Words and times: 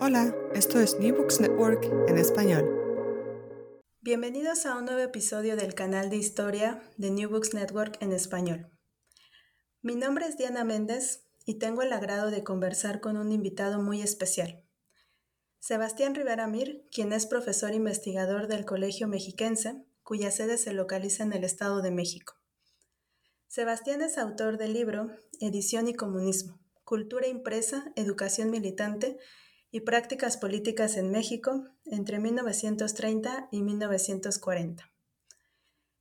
Hola, 0.00 0.32
esto 0.54 0.78
es 0.78 1.00
New 1.00 1.16
Books 1.16 1.40
Network 1.40 1.84
en 2.08 2.18
español. 2.18 2.64
Bienvenidos 4.00 4.64
a 4.64 4.78
un 4.78 4.84
nuevo 4.84 5.00
episodio 5.00 5.56
del 5.56 5.74
canal 5.74 6.08
de 6.08 6.16
historia 6.16 6.80
de 6.98 7.10
New 7.10 7.28
Books 7.28 7.52
Network 7.52 8.00
en 8.00 8.12
español. 8.12 8.70
Mi 9.82 9.96
nombre 9.96 10.26
es 10.26 10.36
Diana 10.36 10.62
Méndez 10.62 11.26
y 11.44 11.58
tengo 11.58 11.82
el 11.82 11.92
agrado 11.92 12.30
de 12.30 12.44
conversar 12.44 13.00
con 13.00 13.16
un 13.16 13.32
invitado 13.32 13.82
muy 13.82 14.00
especial. 14.00 14.64
Sebastián 15.58 16.14
Rivera 16.14 16.46
Mir, 16.46 16.86
quien 16.92 17.12
es 17.12 17.26
profesor 17.26 17.74
investigador 17.74 18.46
del 18.46 18.64
Colegio 18.64 19.08
Mexiquense, 19.08 19.84
cuya 20.04 20.30
sede 20.30 20.58
se 20.58 20.72
localiza 20.72 21.24
en 21.24 21.32
el 21.32 21.42
Estado 21.42 21.82
de 21.82 21.90
México. 21.90 22.34
Sebastián 23.48 24.02
es 24.02 24.16
autor 24.16 24.58
del 24.58 24.74
libro 24.74 25.10
Edición 25.40 25.88
y 25.88 25.94
Comunismo, 25.94 26.60
Cultura 26.84 27.26
Impresa, 27.26 27.92
Educación 27.96 28.50
Militante 28.50 29.18
y 29.70 29.80
Prácticas 29.80 30.36
Políticas 30.36 30.96
en 30.96 31.10
México 31.10 31.64
entre 31.84 32.18
1930 32.18 33.48
y 33.52 33.62
1940. 33.62 34.90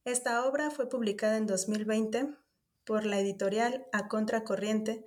Esta 0.06 0.46
obra 0.46 0.72
fue 0.72 0.90
publicada 0.90 1.38
en 1.38 1.48
2020 1.48 2.30
por 2.86 3.06
la 3.06 3.20
editorial 3.20 3.88
A 3.92 4.08
Contracorriente 4.08 5.06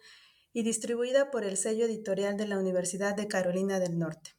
y 0.53 0.63
distribuida 0.63 1.31
por 1.31 1.45
el 1.45 1.57
sello 1.57 1.87
editorial 1.87 2.37
de 2.37 2.47
la 2.47 2.59
Universidad 2.59 3.15
de 3.15 3.29
Carolina 3.29 3.81
del 3.81 3.99
Norte. 3.99 4.37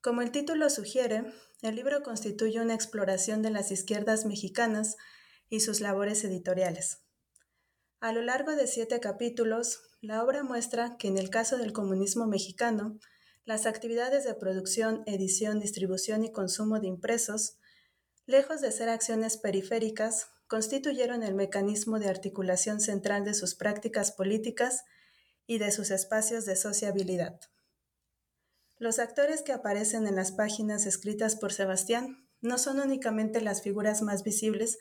Como 0.00 0.22
el 0.22 0.30
título 0.30 0.70
sugiere, 0.70 1.24
el 1.62 1.74
libro 1.74 2.04
constituye 2.04 2.60
una 2.60 2.74
exploración 2.74 3.42
de 3.42 3.50
las 3.50 3.72
izquierdas 3.72 4.24
mexicanas 4.24 4.96
y 5.48 5.60
sus 5.60 5.80
labores 5.80 6.22
editoriales. 6.22 7.05
A 8.06 8.12
lo 8.12 8.22
largo 8.22 8.54
de 8.54 8.68
siete 8.68 9.00
capítulos, 9.00 9.80
la 10.00 10.22
obra 10.22 10.44
muestra 10.44 10.96
que 10.96 11.08
en 11.08 11.18
el 11.18 11.28
caso 11.28 11.58
del 11.58 11.72
comunismo 11.72 12.28
mexicano, 12.28 13.00
las 13.44 13.66
actividades 13.66 14.22
de 14.22 14.34
producción, 14.34 15.02
edición, 15.06 15.58
distribución 15.58 16.22
y 16.22 16.30
consumo 16.30 16.78
de 16.78 16.86
impresos, 16.86 17.58
lejos 18.24 18.60
de 18.60 18.70
ser 18.70 18.90
acciones 18.90 19.38
periféricas, 19.38 20.28
constituyeron 20.46 21.24
el 21.24 21.34
mecanismo 21.34 21.98
de 21.98 22.08
articulación 22.08 22.80
central 22.80 23.24
de 23.24 23.34
sus 23.34 23.56
prácticas 23.56 24.12
políticas 24.12 24.84
y 25.48 25.58
de 25.58 25.72
sus 25.72 25.90
espacios 25.90 26.44
de 26.44 26.54
sociabilidad. 26.54 27.40
Los 28.78 29.00
actores 29.00 29.42
que 29.42 29.50
aparecen 29.50 30.06
en 30.06 30.14
las 30.14 30.30
páginas 30.30 30.86
escritas 30.86 31.34
por 31.34 31.52
Sebastián 31.52 32.28
no 32.40 32.56
son 32.58 32.78
únicamente 32.78 33.40
las 33.40 33.62
figuras 33.62 34.00
más 34.00 34.22
visibles 34.22 34.78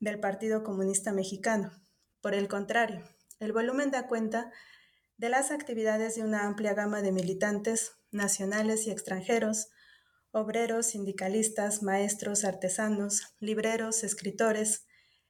del 0.00 0.18
Partido 0.18 0.62
Comunista 0.62 1.12
Mexicano. 1.12 1.83
Por 2.24 2.32
el 2.32 2.48
contrario, 2.48 3.04
el 3.38 3.52
volumen 3.52 3.90
da 3.90 4.08
cuenta 4.08 4.50
de 5.18 5.28
las 5.28 5.50
actividades 5.50 6.14
de 6.14 6.22
una 6.22 6.46
amplia 6.46 6.72
gama 6.72 7.02
de 7.02 7.12
militantes 7.12 7.98
nacionales 8.12 8.86
y 8.86 8.90
extranjeros, 8.90 9.68
obreros, 10.30 10.86
sindicalistas, 10.86 11.82
maestros, 11.82 12.44
artesanos, 12.44 13.34
libreros, 13.40 14.04
escritores, 14.04 14.86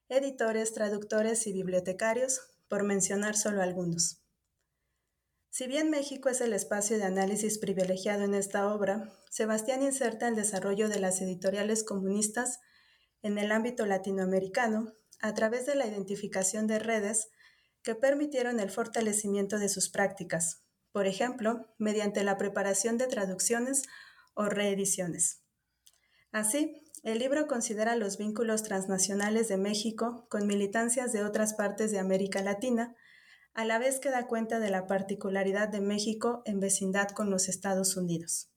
editores, 0.07 0.71
traductores 0.71 1.45
y 1.47 1.51
bibliotecarios, 1.51 2.39
por 2.69 2.83
mencionar 2.83 3.35
solo 3.35 3.61
algunos. 3.61 4.23
Si 5.49 5.67
bien 5.67 5.89
México 5.89 6.29
es 6.29 6.39
el 6.39 6.53
espacio 6.53 6.97
de 6.97 7.03
análisis 7.03 7.57
privilegiado 7.57 8.23
en 8.23 8.33
esta 8.33 8.73
obra, 8.73 9.11
Sebastián 9.29 9.83
inserta 9.83 10.29
el 10.29 10.35
desarrollo 10.35 10.87
de 10.87 11.01
las 11.01 11.19
editoriales 11.19 11.83
comunistas 11.83 12.61
en 13.21 13.37
el 13.37 13.51
ámbito 13.51 13.85
latinoamericano 13.85 14.93
a 15.21 15.33
través 15.33 15.65
de 15.65 15.75
la 15.75 15.87
identificación 15.87 16.67
de 16.67 16.79
redes 16.79 17.29
que 17.83 17.95
permitieron 17.95 18.59
el 18.59 18.71
fortalecimiento 18.71 19.59
de 19.59 19.69
sus 19.69 19.89
prácticas, 19.89 20.63
por 20.91 21.07
ejemplo, 21.07 21.73
mediante 21.77 22.23
la 22.23 22.37
preparación 22.37 22.97
de 22.97 23.07
traducciones 23.07 23.83
o 24.33 24.45
reediciones. 24.45 25.41
Así, 26.31 26.81
el 27.03 27.19
libro 27.19 27.47
considera 27.47 27.95
los 27.95 28.17
vínculos 28.17 28.63
transnacionales 28.63 29.47
de 29.47 29.57
México 29.57 30.25
con 30.29 30.47
militancias 30.47 31.13
de 31.13 31.23
otras 31.23 31.53
partes 31.53 31.91
de 31.91 31.99
América 31.99 32.41
Latina, 32.41 32.95
a 33.53 33.63
la 33.63 33.77
vez 33.77 33.99
que 33.99 34.09
da 34.09 34.27
cuenta 34.27 34.59
de 34.59 34.69
la 34.69 34.87
particularidad 34.87 35.69
de 35.69 35.81
México 35.81 36.41
en 36.45 36.59
vecindad 36.59 37.09
con 37.09 37.29
los 37.29 37.47
Estados 37.47 37.95
Unidos. 37.95 38.49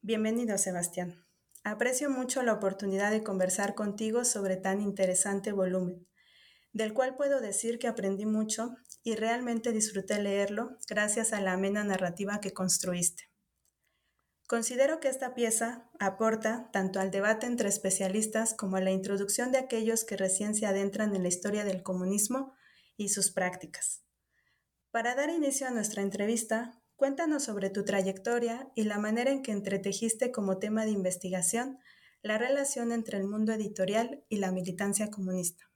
Bienvenido, 0.00 0.56
Sebastián. 0.58 1.23
Aprecio 1.64 2.08
mucho 2.08 2.42
la 2.42 2.52
oportunidad 2.52 3.10
de 3.10 3.24
conversar 3.24 3.74
contigo 3.74 4.24
sobre 4.24 4.56
tan 4.56 4.80
interesante 4.80 5.50
volumen 5.50 6.06
del 6.74 6.92
cual 6.92 7.16
puedo 7.16 7.40
decir 7.40 7.78
que 7.78 7.86
aprendí 7.86 8.26
mucho 8.26 8.74
y 9.02 9.14
realmente 9.14 9.72
disfruté 9.72 10.20
leerlo 10.20 10.76
gracias 10.88 11.32
a 11.32 11.40
la 11.40 11.52
amena 11.52 11.84
narrativa 11.84 12.40
que 12.40 12.52
construiste. 12.52 13.30
Considero 14.46 15.00
que 15.00 15.08
esta 15.08 15.34
pieza 15.34 15.88
aporta 15.98 16.68
tanto 16.72 17.00
al 17.00 17.10
debate 17.10 17.46
entre 17.46 17.68
especialistas 17.68 18.54
como 18.54 18.76
a 18.76 18.80
la 18.80 18.90
introducción 18.90 19.52
de 19.52 19.58
aquellos 19.58 20.04
que 20.04 20.16
recién 20.16 20.54
se 20.54 20.66
adentran 20.66 21.14
en 21.14 21.22
la 21.22 21.28
historia 21.28 21.64
del 21.64 21.82
comunismo 21.82 22.52
y 22.96 23.08
sus 23.08 23.30
prácticas. 23.30 24.04
Para 24.90 25.14
dar 25.14 25.30
inicio 25.30 25.66
a 25.66 25.70
nuestra 25.70 26.02
entrevista, 26.02 26.82
cuéntanos 26.96 27.44
sobre 27.44 27.70
tu 27.70 27.84
trayectoria 27.84 28.70
y 28.74 28.84
la 28.84 28.98
manera 28.98 29.30
en 29.30 29.42
que 29.42 29.52
entretejiste 29.52 30.32
como 30.32 30.58
tema 30.58 30.84
de 30.84 30.90
investigación 30.90 31.78
la 32.22 32.38
relación 32.38 32.90
entre 32.90 33.18
el 33.18 33.26
mundo 33.26 33.52
editorial 33.52 34.24
y 34.30 34.38
la 34.38 34.50
militancia 34.50 35.10
comunista. 35.10 35.70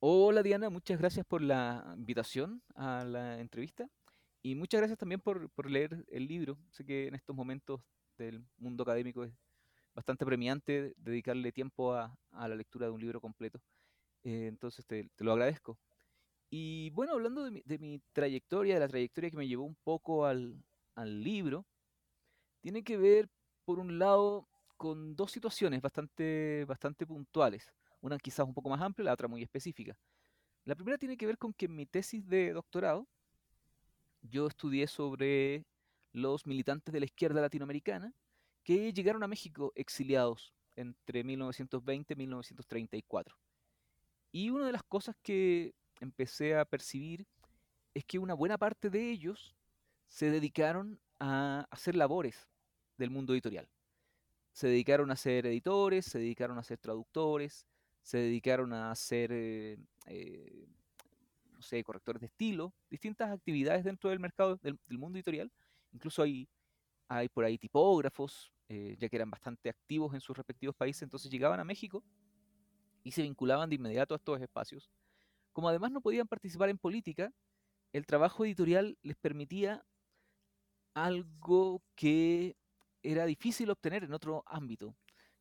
Hola 0.00 0.42
Diana, 0.42 0.70
muchas 0.70 0.98
gracias 0.98 1.24
por 1.24 1.40
la 1.40 1.94
invitación 1.96 2.60
a 2.74 3.04
la 3.04 3.38
entrevista 3.38 3.88
y 4.42 4.56
muchas 4.56 4.80
gracias 4.80 4.98
también 4.98 5.20
por, 5.20 5.70
leer 5.70 6.04
el 6.08 6.26
libro. 6.26 6.58
Sé 6.72 6.84
que 6.84 7.06
en 7.06 7.14
estos 7.14 7.36
momentos 7.36 7.80
del 8.18 8.44
mundo 8.56 8.82
académico 8.82 9.22
es 9.22 9.32
bastante 9.94 10.26
premiante 10.26 10.94
dedicarle 10.96 11.52
tiempo 11.52 11.94
a, 11.94 12.12
la 12.32 12.56
lectura 12.56 12.86
de 12.86 12.92
un 12.92 13.00
libro 13.00 13.20
completo. 13.20 13.60
Eh, 14.24 14.46
entonces 14.48 14.84
te, 14.84 15.08
lo 15.18 15.32
agradezco. 15.32 15.78
Y 16.54 16.90
bueno, 16.90 17.14
hablando 17.14 17.44
de 17.44 17.78
mi, 17.78 18.02
trayectoria, 18.12 18.74
de 18.74 18.80
la 18.80 18.88
trayectoria 18.88 19.30
que 19.30 19.38
me 19.38 19.48
llevó 19.48 19.64
un 19.64 19.76
poco 19.82 20.26
al, 20.26 20.62
al 20.94 21.22
libro, 21.24 21.64
tiene 22.60 22.84
que 22.84 22.98
ver, 22.98 23.30
por 23.64 23.78
un 23.78 23.98
lado, 23.98 24.46
con 24.76 25.16
dos 25.16 25.32
situaciones 25.32 25.80
bastante, 25.80 26.66
bastante 26.66 27.06
puntuales 27.06 27.72
una 28.02 28.18
quizás 28.18 28.46
un 28.46 28.52
poco 28.52 28.68
más 28.68 28.82
amplia, 28.82 29.06
la 29.06 29.14
otra 29.14 29.28
muy 29.28 29.42
específica. 29.42 29.96
La 30.64 30.74
primera 30.74 30.98
tiene 30.98 31.16
que 31.16 31.26
ver 31.26 31.38
con 31.38 31.54
que 31.54 31.66
en 31.66 31.76
mi 31.76 31.86
tesis 31.86 32.28
de 32.28 32.52
doctorado 32.52 33.08
yo 34.20 34.46
estudié 34.46 34.86
sobre 34.86 35.64
los 36.12 36.46
militantes 36.46 36.92
de 36.92 37.00
la 37.00 37.06
izquierda 37.06 37.40
latinoamericana 37.40 38.12
que 38.62 38.92
llegaron 38.92 39.22
a 39.22 39.28
México 39.28 39.72
exiliados 39.74 40.52
entre 40.76 41.24
1920 41.24 42.12
y 42.12 42.16
1934. 42.16 43.36
Y 44.32 44.50
una 44.50 44.66
de 44.66 44.72
las 44.72 44.82
cosas 44.82 45.16
que 45.22 45.74
empecé 46.00 46.56
a 46.56 46.64
percibir 46.64 47.26
es 47.94 48.04
que 48.04 48.18
una 48.18 48.34
buena 48.34 48.58
parte 48.58 48.90
de 48.90 49.10
ellos 49.10 49.54
se 50.08 50.30
dedicaron 50.30 51.00
a 51.20 51.66
hacer 51.70 51.94
labores 51.94 52.48
del 52.98 53.10
mundo 53.10 53.32
editorial. 53.32 53.68
Se 54.52 54.66
dedicaron 54.66 55.10
a 55.10 55.16
ser 55.16 55.46
editores, 55.46 56.04
se 56.06 56.18
dedicaron 56.18 56.58
a 56.58 56.62
ser 56.62 56.78
traductores, 56.78 57.66
se 58.02 58.18
dedicaron 58.18 58.72
a 58.72 58.94
ser, 58.94 59.30
eh, 59.32 59.78
eh, 60.06 60.66
no 61.52 61.62
sé, 61.62 61.82
correctores 61.84 62.20
de 62.20 62.26
estilo, 62.26 62.74
distintas 62.90 63.30
actividades 63.30 63.84
dentro 63.84 64.10
del 64.10 64.20
mercado 64.20 64.56
del, 64.56 64.78
mundo 64.90 65.16
editorial. 65.16 65.50
Incluso 65.92 66.22
hay, 66.22 66.48
hay 67.08 67.28
por 67.28 67.44
ahí 67.44 67.56
tipógrafos, 67.56 68.52
eh, 68.68 68.96
ya 68.98 69.08
que 69.08 69.16
eran 69.16 69.30
bastante 69.30 69.68
activos 69.68 70.12
en 70.14 70.20
sus 70.20 70.36
respectivos 70.36 70.74
países, 70.74 71.02
entonces 71.02 71.30
llegaban 71.30 71.60
a 71.60 71.64
México 71.64 72.02
y 73.04 73.12
se 73.12 73.22
vinculaban 73.22 73.68
de 73.68 73.76
inmediato 73.76 74.14
a 74.14 74.16
estos 74.16 74.40
espacios. 74.40 74.90
Como 75.52 75.68
además 75.68 75.92
no 75.92 76.00
podían 76.00 76.28
participar 76.28 76.68
en 76.68 76.78
política, 76.78 77.32
el 77.92 78.06
trabajo 78.06 78.44
editorial 78.44 78.98
les 79.02 79.16
permitía 79.16 79.84
algo 80.94 81.82
que 81.94 82.56
era 83.02 83.26
difícil 83.26 83.70
obtener 83.70 84.04
en 84.04 84.14
otro 84.14 84.44
ámbito, 84.46 84.96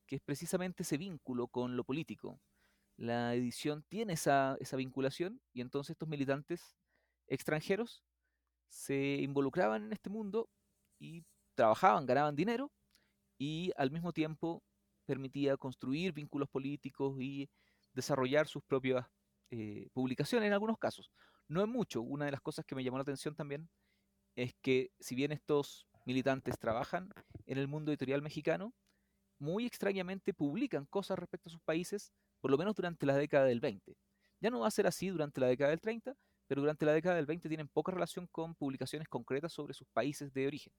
que 0.05 0.17
es 0.17 0.21
precisamente 0.21 0.83
ese 0.83 0.97
vínculo 0.97 1.47
con 1.47 1.75
lo 1.75 1.83
político. 1.83 2.39
La 2.97 3.33
edición 3.35 3.83
tiene 3.87 4.13
esa, 4.13 4.57
esa 4.59 4.77
vinculación 4.77 5.41
y 5.53 5.61
entonces 5.61 5.91
estos 5.91 6.09
militantes 6.09 6.77
extranjeros 7.27 8.03
se 8.69 9.15
involucraban 9.21 9.85
en 9.85 9.93
este 9.93 10.09
mundo 10.09 10.49
y 10.99 11.23
trabajaban, 11.55 12.05
ganaban 12.05 12.35
dinero 12.35 12.71
y 13.37 13.71
al 13.77 13.91
mismo 13.91 14.13
tiempo 14.13 14.63
permitía 15.05 15.57
construir 15.57 16.13
vínculos 16.13 16.49
políticos 16.49 17.17
y 17.19 17.49
desarrollar 17.93 18.47
sus 18.47 18.63
propias 18.63 19.05
eh, 19.51 19.89
publicaciones 19.93 20.47
en 20.47 20.53
algunos 20.53 20.77
casos. 20.77 21.11
No 21.47 21.61
es 21.61 21.67
mucho. 21.67 22.01
Una 22.01 22.25
de 22.25 22.31
las 22.31 22.41
cosas 22.41 22.65
que 22.65 22.75
me 22.75 22.83
llamó 22.83 22.97
la 22.97 23.03
atención 23.03 23.35
también 23.35 23.69
es 24.35 24.55
que 24.61 24.91
si 24.99 25.13
bien 25.13 25.31
estos 25.31 25.87
militantes 26.05 26.57
trabajan 26.57 27.09
en 27.45 27.57
el 27.57 27.67
mundo 27.67 27.91
editorial 27.91 28.21
mexicano, 28.21 28.73
muy 29.39 29.65
extrañamente 29.65 30.33
publican 30.33 30.85
cosas 30.85 31.19
respecto 31.19 31.49
a 31.49 31.51
sus 31.51 31.61
países, 31.61 32.13
por 32.39 32.51
lo 32.51 32.57
menos 32.57 32.75
durante 32.75 33.05
la 33.05 33.15
década 33.15 33.45
del 33.45 33.59
20. 33.59 33.95
Ya 34.39 34.49
no 34.49 34.61
va 34.61 34.67
a 34.67 34.71
ser 34.71 34.87
así 34.87 35.09
durante 35.09 35.41
la 35.41 35.47
década 35.47 35.71
del 35.71 35.81
30, 35.81 36.15
pero 36.47 36.61
durante 36.61 36.85
la 36.85 36.93
década 36.93 37.15
del 37.15 37.25
20 37.25 37.47
tienen 37.47 37.67
poca 37.67 37.91
relación 37.91 38.27
con 38.27 38.55
publicaciones 38.55 39.07
concretas 39.07 39.51
sobre 39.53 39.73
sus 39.73 39.87
países 39.89 40.33
de 40.33 40.47
origen. 40.47 40.73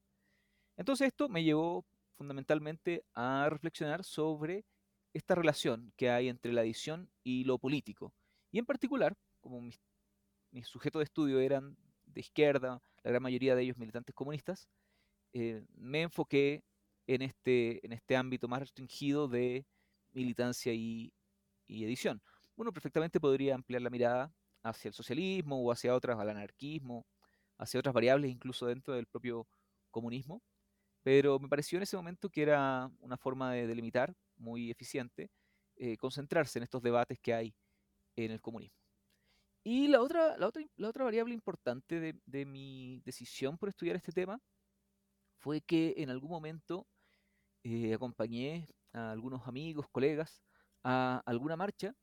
Entonces 0.76 1.08
esto 1.08 1.28
me 1.28 1.44
llevó 1.44 1.84
fundamentalmente 2.16 3.04
a 3.14 3.48
reflexionar 3.50 4.04
sobre 4.04 4.64
esta 5.12 5.34
relación 5.34 5.92
que 5.96 6.10
hay 6.10 6.28
entre 6.28 6.52
la 6.52 6.62
edición 6.62 7.10
y 7.22 7.44
lo 7.44 7.58
político. 7.58 8.14
Y 8.52 8.58
en 8.58 8.66
particular, 8.66 9.16
como 9.40 9.60
mis, 9.60 9.80
sujetos 10.64 11.00
de 11.00 11.04
estudio 11.04 11.40
eran 11.40 11.76
de 12.04 12.20
izquierda, 12.20 12.82
la 13.02 13.10
gran 13.10 13.22
mayoría 13.22 13.56
de 13.56 13.62
ellos 13.62 13.78
militantes 13.78 14.14
comunistas, 14.14 14.68
eh, 15.32 15.64
me 15.74 16.02
enfoqué 16.02 16.62
en 17.06 17.22
este, 17.22 17.84
en 17.84 17.92
este 17.92 18.14
ámbito 18.14 18.48
más 18.48 18.60
restringido 18.60 19.26
de 19.26 19.66
militancia 20.12 20.74
y, 20.74 21.12
y, 21.66 21.84
edición. 21.84 22.22
Uno 22.54 22.72
perfectamente 22.72 23.18
podría 23.18 23.54
ampliar 23.54 23.80
la 23.82 23.90
mirada 23.90 24.32
hacia 24.62 24.88
el 24.88 24.94
socialismo 24.94 25.62
o 25.62 25.72
hacia 25.72 25.94
otras, 25.94 26.18
al 26.20 26.28
anarquismo, 26.28 27.06
hacia 27.58 27.80
otras 27.80 27.94
variables 27.94 28.30
incluso 28.30 28.66
dentro 28.66 28.94
del 28.94 29.06
propio 29.06 29.48
comunismo, 29.90 30.42
pero 31.02 31.38
me 31.38 31.48
pareció 31.48 31.78
en 31.78 31.84
ese 31.84 31.96
momento 31.96 32.28
que 32.28 32.42
era 32.42 32.90
una 33.00 33.16
forma 33.16 33.52
de 33.52 33.66
delimitar 33.66 34.14
muy 34.36 34.70
eficiente 34.70 35.30
eh, 35.76 35.96
concentrarse 35.96 36.58
en 36.58 36.64
estos 36.64 36.82
debates 36.82 37.18
que 37.18 37.34
hay 37.34 37.54
en 38.16 38.30
el 38.30 38.40
comunismo. 38.40 38.76
Y 39.64 39.88
la 39.88 40.02
otra, 40.02 40.36
la 40.38 40.48
otra, 40.48 40.62
la 40.76 40.88
otra 40.88 41.04
variable 41.04 41.34
importante 41.34 42.00
de, 42.00 42.20
de, 42.26 42.44
mi 42.44 43.00
decisión 43.04 43.56
por 43.58 43.68
estudiar 43.68 43.94
este 43.96 44.12
tema 44.12 44.40
fue 45.38 45.60
que 45.60 45.94
en 45.98 46.10
algún 46.10 46.30
momento 46.30 46.86
eh, 47.62 47.94
acompañé 47.94 48.66
a 48.92 49.12
algunos 49.12 49.46
amigos, 49.46 49.86
colegas, 49.90 50.42
a 50.82 51.22
alguna 51.26 51.56
marcha 51.56 51.94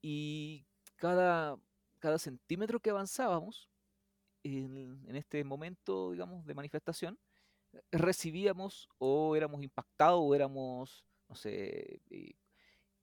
y 0.00 0.66
cada, 0.96 1.56
cada 1.98 2.18
centímetro 2.18 2.80
que 2.80 2.90
avanzábamos 2.90 3.68
en, 4.42 5.02
en 5.06 5.16
este 5.16 5.44
momento, 5.44 6.12
digamos, 6.12 6.46
de 6.46 6.54
manifestación, 6.54 7.18
recibíamos 7.90 8.88
o 8.98 9.36
éramos 9.36 9.62
impactados 9.62 10.20
o 10.22 10.34
éramos, 10.34 11.04
no 11.28 11.34
sé, 11.34 12.00
eh, 12.10 12.34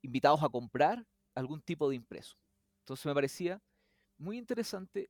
invitados 0.01 0.41
a 0.43 0.49
comprar 0.49 1.05
algún 1.35 1.61
tipo 1.61 1.89
de 1.89 1.95
impreso. 1.95 2.37
Entonces 2.81 3.05
me 3.05 3.13
parecía 3.13 3.61
muy 4.17 4.37
interesante 4.37 5.09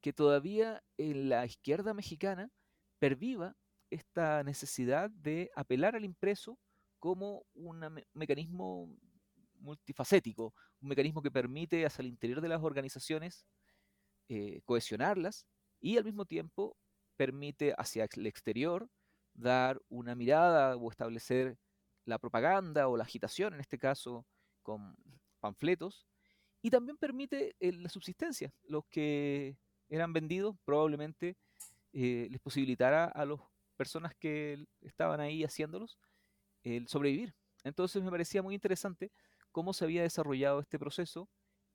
que 0.00 0.12
todavía 0.12 0.82
en 0.96 1.28
la 1.28 1.44
izquierda 1.44 1.94
mexicana 1.94 2.50
perviva 2.98 3.56
esta 3.90 4.42
necesidad 4.44 5.10
de 5.10 5.50
apelar 5.54 5.96
al 5.96 6.04
impreso 6.04 6.58
como 6.98 7.44
un 7.54 7.80
mecanismo 8.14 8.94
multifacético, 9.58 10.54
un 10.80 10.88
mecanismo 10.88 11.22
que 11.22 11.30
permite 11.30 11.84
hacia 11.84 12.02
el 12.02 12.08
interior 12.08 12.40
de 12.40 12.48
las 12.48 12.62
organizaciones 12.62 13.44
eh, 14.28 14.60
cohesionarlas 14.64 15.46
y 15.80 15.96
al 15.96 16.04
mismo 16.04 16.24
tiempo 16.24 16.76
permite 17.16 17.74
hacia 17.76 18.06
el 18.16 18.26
exterior 18.26 18.88
dar 19.34 19.80
una 19.88 20.14
mirada 20.14 20.76
o 20.76 20.90
establecer 20.90 21.58
la 22.04 22.18
propaganda 22.18 22.88
o 22.88 22.96
la 22.96 23.04
agitación, 23.04 23.54
en 23.54 23.60
este 23.60 23.78
caso 23.78 24.26
con 24.62 24.96
panfletos, 25.40 26.06
y 26.62 26.70
también 26.70 26.96
permite 26.96 27.56
eh, 27.58 27.72
la 27.72 27.88
subsistencia. 27.88 28.52
Los 28.64 28.84
que 28.90 29.56
eran 29.88 30.12
vendidos 30.12 30.56
probablemente 30.64 31.36
eh, 31.92 32.28
les 32.30 32.40
posibilitará 32.40 33.06
a 33.06 33.24
las 33.24 33.40
personas 33.76 34.14
que 34.14 34.66
estaban 34.82 35.20
ahí 35.20 35.42
haciéndolos 35.42 35.98
el 36.62 36.86
sobrevivir. 36.88 37.34
Entonces 37.64 38.02
me 38.02 38.10
parecía 38.10 38.42
muy 38.42 38.54
interesante 38.54 39.10
cómo 39.52 39.72
se 39.72 39.84
había 39.84 40.02
desarrollado 40.02 40.60
este 40.60 40.78
proceso 40.78 41.28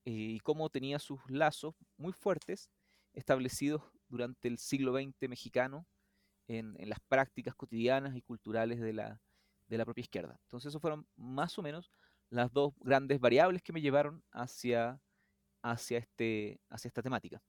eh, 0.06 0.12
y 0.12 0.40
cómo 0.40 0.70
tenía 0.70 1.00
sus 1.00 1.20
lazos 1.30 1.76
muy 1.98 2.14
fuertes 2.14 2.70
establecidos 3.14 3.82
durante 4.08 4.48
el 4.48 4.58
siglo 4.58 4.94
XX 4.94 5.30
mexicano 5.30 5.88
en, 6.48 6.76
las 6.88 7.00
prácticas 7.00 7.56
cotidianas 7.56 8.16
y 8.16 8.22
culturales 8.22 8.80
de 8.80 8.94
la, 8.94 9.20
de 9.68 9.78
la 9.78 9.86
propia 9.86 10.04
izquierda. 10.04 10.40
Entonces, 10.44 10.70
eso 10.70 10.80
fueron 10.80 11.08
más 11.16 11.58
o 11.58 11.62
menos 11.62 11.92
las 12.30 12.52
dos 12.52 12.74
grandes 12.80 13.20
variables 13.20 13.62
que 13.62 13.74
me 13.74 13.82
llevaron 13.82 14.24
hacia, 14.32 15.02
hacia, 15.62 16.00
este, 16.00 16.60
hacia 16.70 16.88
esta 16.88 17.02
temática. 17.02 17.42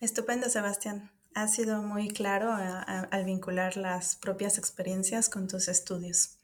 Estupendo, 0.00 0.48
Sebastián. 0.48 1.10
Ha 1.34 1.48
sido 1.48 1.82
muy 1.82 2.08
claro 2.08 2.52
al 2.52 3.24
vincular 3.24 3.76
las 3.76 4.16
propias 4.16 4.58
experiencias 4.58 5.28
con 5.28 5.46
tus 5.46 5.68
estudios. 5.68 6.38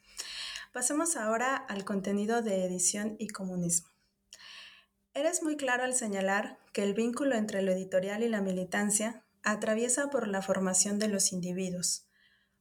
Pasemos 0.73 1.17
ahora 1.17 1.57
al 1.57 1.85
contenido 1.85 2.43
de 2.43 2.65
edición 2.65 3.17
y 3.19 3.29
comunismo. 3.29 3.89
Eres 5.15 5.43
muy 5.43 5.57
claro 5.57 5.85
al 5.85 5.95
señalar 5.95 6.59
que 6.73 6.83
el 6.83 6.95
vínculo 6.95 7.37
entre 7.37 7.63
lo 7.63 7.71
editorial 7.71 8.25
y 8.25 8.29
la 8.29 8.41
militancia 8.41 9.25
atraviesa 9.45 10.11
por 10.11 10.27
la 10.27 10.43
formación 10.43 10.99
de 10.99 11.07
los 11.07 11.33
individuos, 11.33 12.09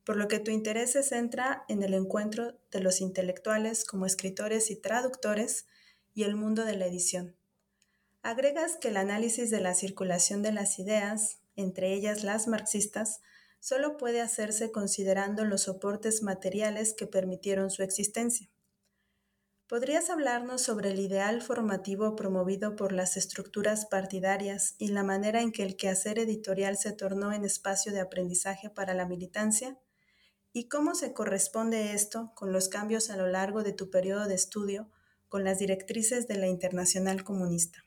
por 0.06 0.18
lo 0.18 0.28
que 0.28 0.40
tu 0.40 0.52
interés 0.52 0.92
se 0.92 1.04
centra 1.04 1.64
en 1.68 1.84
el 1.84 1.94
encuentro 1.94 2.60
de 2.72 2.82
los 2.82 3.02
intelectuales 3.02 3.86
como 3.86 4.06
escritores 4.06 4.70
y 4.70 4.76
traductores 4.76 5.68
y 6.14 6.24
el 6.24 6.36
mundo 6.36 6.66
de 6.66 6.76
la 6.76 6.86
edición. 6.86 7.36
Agregas 8.22 8.78
que 8.78 8.90
el 8.90 8.98
análisis 8.98 9.50
de 9.50 9.62
la 9.62 9.74
circulación 9.74 10.42
de 10.44 10.52
las 10.52 10.80
ideas, 10.80 11.40
entre 11.56 11.94
ellas 11.94 12.24
las 12.24 12.48
marxistas, 12.48 13.22
solo 13.60 13.98
puede 13.98 14.22
hacerse 14.22 14.72
considerando 14.72 15.46
los 15.46 15.64
soportes 15.64 16.22
materiales 16.22 16.94
que 16.94 17.08
permitieron 17.08 17.70
su 17.70 17.84
existencia. 17.84 18.50
¿Podrías 19.68 20.10
hablarnos 20.10 20.62
sobre 20.62 20.92
el 20.92 21.00
ideal 21.00 21.42
formativo 21.42 22.16
promovido 22.16 22.76
por 22.76 22.92
las 22.92 23.16
estructuras 23.16 23.86
partidarias 23.86 24.76
y 24.78 24.90
la 24.90 25.04
manera 25.04 25.42
en 25.42 25.52
que 25.52 25.64
el 25.64 25.78
quehacer 25.78 26.20
editorial 26.20 26.78
se 26.78 26.92
tornó 26.92 27.32
en 27.32 27.46
espacio 27.46 27.94
de 27.94 28.02
aprendizaje 28.02 28.70
para 28.70 28.94
la 28.94 29.06
militancia? 29.06 29.80
¿Y 30.56 30.70
cómo 30.70 30.94
se 30.94 31.14
corresponde 31.14 31.94
esto 31.94 32.32
con 32.36 32.54
los 32.54 32.70
cambios 32.70 33.10
a 33.10 33.18
lo 33.18 33.26
largo 33.26 33.64
de 33.64 33.74
tu 33.74 33.90
periodo 33.90 34.28
de 34.28 34.36
estudio 34.36 34.88
con 35.28 35.44
las 35.44 35.58
directrices 35.58 36.28
de 36.28 36.38
la 36.38 36.48
Internacional 36.48 37.24
Comunista? 37.24 37.84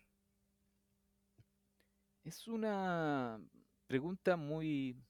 Es 2.24 2.48
una 2.48 3.40
pregunta 3.86 4.36
muy, 4.36 5.00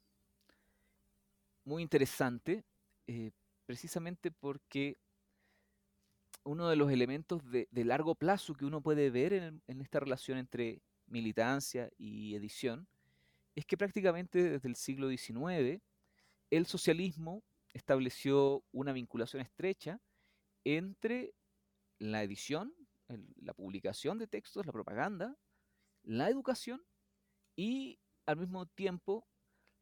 muy 1.64 1.82
interesante, 1.82 2.62
eh, 3.06 3.30
precisamente 3.64 4.30
porque 4.30 4.98
uno 6.44 6.68
de 6.68 6.76
los 6.76 6.92
elementos 6.92 7.40
de, 7.50 7.68
largo 7.72 8.14
plazo 8.14 8.54
que 8.54 8.66
uno 8.66 8.82
puede 8.82 9.08
ver 9.08 9.32
en, 9.32 9.80
esta 9.80 9.98
relación 9.98 10.36
entre 10.36 10.82
militancia 11.06 11.90
y 11.96 12.34
edición 12.34 12.86
es 13.54 13.64
que 13.64 13.78
prácticamente 13.78 14.42
desde 14.42 14.68
el 14.68 14.76
siglo 14.76 15.08
XIX 15.08 15.82
el 16.50 16.67
socialismo 16.67 17.43
estableció 17.73 18.65
una 18.73 18.93
vinculación 18.93 19.43
estrecha 19.43 20.00
entre 20.65 21.35
la 21.99 22.23
edición, 22.23 22.75
la 23.37 23.55
publicación 23.55 24.19
de 24.19 24.26
textos, 24.26 24.67
la 24.67 24.73
propaganda, 24.73 25.37
la 26.03 26.29
educación 26.29 26.83
y 27.57 27.99
al 28.26 28.37
mismo 28.37 28.67
tiempo 28.67 29.26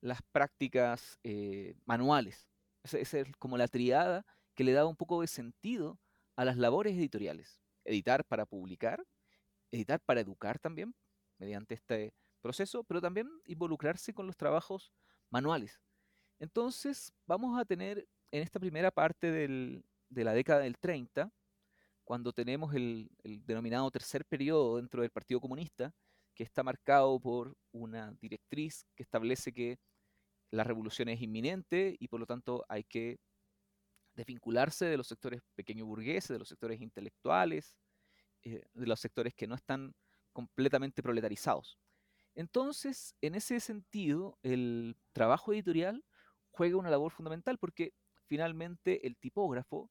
las 0.00 0.20
prácticas 0.22 1.18
eh, 1.22 1.74
manuales. 1.86 2.48
Es 2.82 3.16
como 3.38 3.56
la 3.56 3.68
triada 3.68 4.26
que 4.54 4.64
le 4.64 4.72
daba 4.72 4.88
un 4.88 4.96
poco 4.96 5.20
de 5.22 5.26
sentido 5.26 5.98
a 6.36 6.44
las 6.44 6.56
labores 6.56 6.94
editoriales. 6.94 7.60
Editar 7.84 8.24
para 8.24 8.44
publicar, 8.44 9.04
editar 9.70 10.00
para 10.00 10.20
educar 10.20 10.58
también, 10.58 10.94
mediante 11.38 11.74
este 11.74 12.14
proceso, 12.42 12.84
pero 12.84 13.00
también 13.00 13.28
involucrarse 13.46 14.12
con 14.12 14.26
los 14.26 14.36
trabajos 14.36 14.92
manuales. 15.30 15.80
Entonces, 16.38 17.12
vamos 17.26 17.58
a 17.58 17.64
tener 17.64 18.06
en 18.30 18.42
esta 18.42 18.58
primera 18.58 18.90
parte 18.90 19.30
de 19.30 20.24
la 20.24 20.32
década 20.32 20.60
del 20.60 20.78
30, 20.78 21.32
cuando 22.04 22.32
tenemos 22.32 22.74
el, 22.74 23.10
denominado 23.46 23.90
tercer 23.90 24.24
periodo 24.24 24.76
dentro 24.76 25.02
del 25.02 25.10
Partido 25.10 25.40
Comunista, 25.40 25.92
que 26.34 26.44
está 26.44 26.62
marcado 26.62 27.18
por 27.18 27.56
una 27.72 28.12
directriz 28.20 28.86
que 28.94 29.02
establece 29.02 29.52
que 29.52 29.78
la 30.50 30.64
revolución 30.64 31.08
es 31.08 31.20
inminente 31.22 31.96
y 31.98 32.08
por 32.08 32.20
lo 32.20 32.26
tanto 32.26 32.64
hay 32.68 32.84
que 32.84 33.18
desvincularse 34.14 34.84
de 34.84 34.96
los 34.96 35.08
sectores 35.08 35.42
pequeño 35.54 35.86
burgueses, 35.86 36.28
de 36.28 36.38
los 36.38 36.48
sectores 36.48 36.80
intelectuales, 36.80 37.76
eh, 38.42 38.62
de 38.72 38.86
los 38.86 39.00
sectores 39.00 39.34
que 39.34 39.46
no 39.46 39.54
están 39.54 39.94
completamente 40.32 41.02
proletarizados. 41.02 41.78
Entonces, 42.34 43.14
en 43.20 43.34
ese 43.34 43.60
sentido, 43.60 44.38
el 44.42 44.96
trabajo 45.12 45.52
editorial 45.52 46.04
juega 46.56 46.76
una 46.76 46.90
labor 46.90 47.12
fundamental 47.12 47.58
porque 47.58 47.92
finalmente 48.26 49.06
el 49.06 49.16
tipógrafo, 49.16 49.90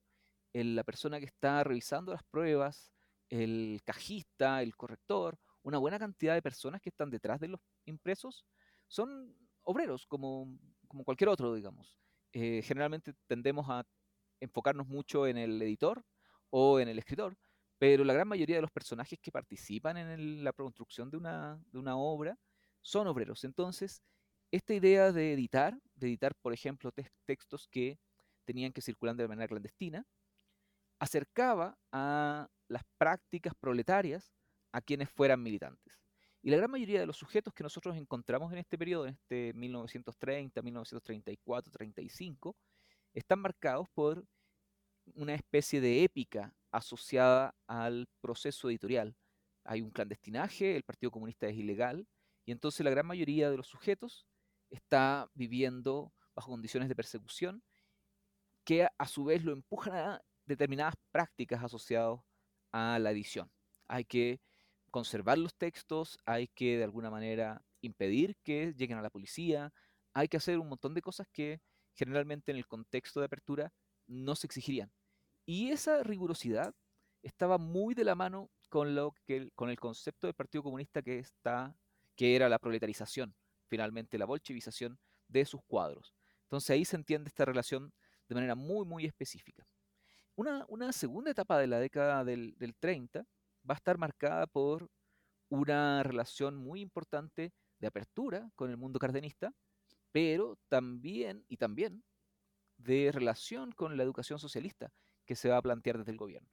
la 0.54 0.84
persona 0.84 1.20
que 1.20 1.26
está 1.26 1.64
revisando 1.64 2.12
las 2.12 2.24
pruebas, 2.24 2.92
el 3.30 3.82
cajista, 3.84 4.62
el 4.62 4.76
corrector, 4.76 5.38
una 5.64 5.78
buena 5.78 6.00
cantidad 6.00 6.34
de 6.34 6.42
personas 6.42 6.82
que 6.82 6.90
están 6.90 7.10
detrás 7.10 7.40
de 7.40 7.48
los 7.48 7.60
impresos, 7.86 8.46
son 8.88 9.36
obreros 9.64 10.06
como, 10.06 10.58
como 10.88 11.04
cualquier 11.04 11.30
otro, 11.30 11.54
digamos. 11.54 11.98
Eh, 12.34 12.62
generalmente 12.64 13.14
tendemos 13.28 13.66
a 13.70 13.84
enfocarnos 14.40 14.88
mucho 14.88 15.26
en 15.28 15.38
el 15.38 15.62
editor 15.62 16.04
o 16.50 16.80
en 16.80 16.90
el 16.90 17.00
escritor, 17.00 17.38
pero 17.78 18.04
la 18.04 18.14
gran 18.14 18.28
mayoría 18.28 18.58
de 18.58 18.62
los 18.62 18.72
personajes 18.72 19.20
que 19.20 19.32
participan 19.32 19.98
en 19.98 20.44
la 20.44 20.54
construcción 20.54 21.10
de 21.10 21.18
una, 21.18 21.60
de 21.72 21.80
una 21.80 21.98
obra 21.98 22.38
son 22.82 23.08
obreros. 23.08 23.44
Entonces, 23.44 24.04
esta 24.54 24.76
idea 24.76 25.12
de 25.12 25.34
editar, 25.34 25.76
de 25.96 26.08
editar, 26.08 26.36
por 26.36 26.54
ejemplo, 26.54 26.92
textos 27.26 27.68
que 27.68 27.98
tenían 28.46 28.72
que 28.72 28.82
circular 28.82 29.16
de 29.16 29.28
manera 29.28 29.48
clandestina, 29.48 30.06
acercaba 31.00 31.76
a 31.92 32.48
las 32.68 32.84
prácticas 33.00 33.56
proletarias 33.56 34.32
a 34.72 34.80
quienes 34.80 35.10
fueran 35.10 35.42
militantes. 35.42 36.00
Y 36.44 36.52
la 36.52 36.58
gran 36.58 36.70
mayoría 36.70 37.00
de 37.00 37.08
los 37.08 37.18
sujetos 37.18 37.52
que 37.52 37.64
nosotros 37.64 37.98
encontramos 37.98 38.52
en 38.52 38.60
este 38.60 38.78
periodo, 38.78 39.08
en 39.08 39.14
este 39.14 39.54
1930, 39.54 40.62
1934, 40.62 41.72
35, 41.72 42.56
están 43.12 43.40
marcados 43.40 43.88
por 43.90 44.24
una 45.16 45.34
especie 45.34 45.82
de 45.82 46.04
épica 46.04 46.54
asociada 46.72 47.56
al 47.66 48.08
proceso 48.22 48.70
editorial. 48.70 49.16
Hay 49.64 49.82
un 49.82 49.90
clandestinaje, 49.90 50.76
el 50.76 50.84
Partido 50.84 51.10
Comunista 51.10 51.48
es 51.48 51.56
ilegal, 51.56 52.06
y 52.46 52.52
entonces 52.52 52.84
la 52.84 52.92
gran 52.92 53.08
mayoría 53.08 53.50
de 53.50 53.58
los 53.58 53.66
sujetos 53.66 54.28
está 54.74 55.30
viviendo 55.34 56.12
bajo 56.36 56.52
condiciones 56.52 56.90
de 56.90 56.96
persecución 56.96 57.64
que 58.64 58.88
a 58.98 59.08
su 59.08 59.26
vez 59.26 59.44
lo 59.44 59.54
empujan 59.54 59.94
a 59.94 60.22
determinadas 60.46 60.96
prácticas 61.12 61.64
asociadas 61.64 62.20
a 62.72 62.98
la 63.00 63.12
edición. 63.12 63.52
Hay 63.88 64.06
que 64.06 64.40
conservar 64.90 65.38
los 65.38 65.54
textos, 65.56 66.18
hay 66.26 66.48
que 66.48 66.78
de 66.78 66.84
alguna 66.84 67.10
manera 67.10 67.62
impedir 67.82 68.36
que 68.44 68.74
lleguen 68.74 68.98
a 68.98 69.02
la 69.02 69.10
policía, 69.10 69.74
hay 70.14 70.28
que 70.28 70.38
hacer 70.38 70.60
un 70.60 70.70
montón 70.70 70.94
de 70.94 71.02
cosas 71.02 71.28
que 71.32 71.62
generalmente 71.94 72.52
en 72.52 72.58
el 72.58 72.68
contexto 72.68 73.20
de 73.20 73.28
apertura 73.28 73.74
no 74.08 74.36
se 74.36 74.48
exigirían. 74.48 74.92
Y 75.46 75.72
esa 75.72 76.04
rigurosidad 76.04 76.74
estaba 77.22 77.58
muy 77.58 77.94
de 77.94 78.06
la 78.06 78.16
mano 78.16 78.50
con, 78.70 78.96
lo 78.96 79.14
que, 79.26 79.52
con 79.56 79.70
el 79.70 79.80
concepto 79.80 80.28
del 80.28 80.34
Partido 80.34 80.64
Comunista 80.64 81.02
que, 81.02 81.20
está, 81.20 81.76
que 82.16 82.36
era 82.36 82.50
la 82.50 82.60
proletarización, 82.60 83.36
finalmente 83.68 84.18
la 84.18 84.26
bolchevización 84.26 85.00
de 85.28 85.46
sus 85.46 85.62
cuadros. 85.64 86.14
Entonces 86.44 86.70
ahí 86.70 86.86
se 86.86 86.96
entiende 86.96 87.30
esta 87.30 87.46
relación 87.46 87.94
de 88.28 88.36
manera 88.36 88.56
muy, 88.56 88.86
muy 88.86 89.06
específica. 89.06 89.68
Una, 90.36 90.92
segunda 90.92 91.32
etapa 91.32 91.60
de 91.60 91.68
la 91.68 91.80
década 91.80 92.24
del, 92.24 92.56
del 92.58 92.76
30 92.76 93.20
va 93.70 93.74
a 93.74 93.78
estar 93.78 93.98
marcada 93.98 94.48
por 94.48 94.90
una 95.50 96.02
relación 96.04 96.58
muy 96.58 96.82
importante 96.82 97.54
de 97.80 97.88
apertura 97.88 98.50
con 98.56 98.70
el 98.72 98.78
mundo 98.78 98.98
cardenista, 98.98 99.54
pero 100.12 100.58
también, 100.70 101.46
y 101.48 101.58
también, 101.58 102.04
de 102.78 103.12
relación 103.12 103.72
con 103.72 103.96
la 103.98 104.04
educación 104.04 104.40
socialista 104.40 104.92
que 105.26 105.36
se 105.36 105.50
va 105.50 105.58
a 105.58 105.62
plantear 105.62 105.98
desde 105.98 106.12
el 106.12 106.18
gobierno. 106.18 106.50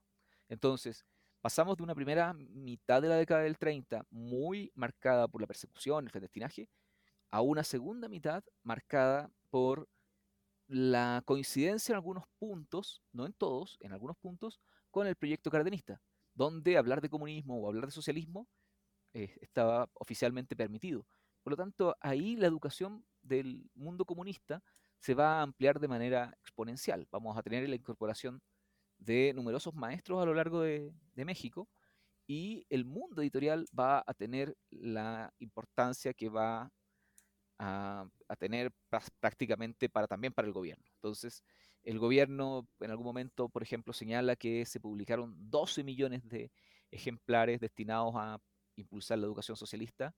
Entonces, 0.48 1.04
pasamos 1.40 1.76
de 1.76 1.82
una 1.82 1.94
primera 1.94 2.32
mitad 2.34 3.00
de 3.00 3.08
la 3.08 3.16
década 3.16 3.42
del 3.42 3.58
30 3.58 4.04
muy 4.10 4.70
marcada 4.74 5.28
por 5.28 5.40
la 5.40 5.46
persecución, 5.46 6.04
el 6.04 6.10
clandestinaje, 6.10 6.68
a 7.30 7.40
una 7.40 7.64
segunda 7.64 8.08
mitad 8.08 8.44
marcada 8.62 9.30
por 9.50 9.88
la 10.68 11.22
coincidencia 11.26 11.92
en 11.92 11.96
algunos 11.96 12.24
puntos, 12.38 13.02
no 13.12 13.26
en 13.26 13.32
todos, 13.32 13.76
en 13.80 13.92
algunos 13.92 14.16
puntos, 14.18 14.60
con 14.90 15.06
el 15.06 15.16
proyecto 15.16 15.50
cardenista, 15.50 16.00
donde 16.34 16.76
hablar 16.76 17.00
de 17.00 17.08
comunismo 17.08 17.60
o 17.60 17.68
hablar 17.68 17.86
de 17.86 17.92
socialismo 17.92 18.48
eh, 19.14 19.36
estaba 19.40 19.88
oficialmente 19.94 20.54
permitido. 20.54 21.06
Por 21.42 21.52
lo 21.52 21.56
tanto, 21.56 21.96
ahí 22.00 22.36
la 22.36 22.46
educación 22.46 23.04
del 23.22 23.68
mundo 23.74 24.04
comunista 24.04 24.62
se 25.00 25.14
va 25.14 25.38
a 25.38 25.42
ampliar 25.42 25.80
de 25.80 25.88
manera 25.88 26.36
exponencial. 26.42 27.08
Vamos 27.10 27.36
a 27.36 27.42
tener 27.42 27.68
la 27.68 27.74
incorporación 27.74 28.40
de 28.98 29.32
numerosos 29.34 29.74
maestros 29.74 30.22
a 30.22 30.26
lo 30.26 30.34
largo 30.34 30.60
de, 30.60 30.92
México 31.14 31.68
y 32.26 32.64
el 32.70 32.86
mundo 32.86 33.20
editorial 33.20 33.66
va 33.78 34.02
a 34.06 34.14
tener 34.14 34.56
la 34.70 35.30
importancia 35.38 36.14
que 36.14 36.30
va 36.30 36.70
a, 37.60 38.08
tener 38.38 38.72
prácticamente 39.20 39.90
para 39.90 40.06
también 40.06 40.32
para 40.32 40.48
el 40.48 40.54
gobierno. 40.54 40.84
Entonces, 40.94 41.44
el 41.82 41.98
gobierno 41.98 42.66
en 42.80 42.90
algún 42.90 43.04
momento, 43.04 43.48
por 43.50 43.62
ejemplo, 43.62 43.92
señala 43.92 44.34
que 44.34 44.64
se 44.64 44.80
publicaron 44.80 45.34
12 45.50 45.84
millones 45.84 46.26
de 46.28 46.50
ejemplares 46.90 47.60
destinados 47.60 48.14
a 48.16 48.40
impulsar 48.76 49.18
la 49.18 49.26
educación 49.26 49.56
socialista 49.56 50.14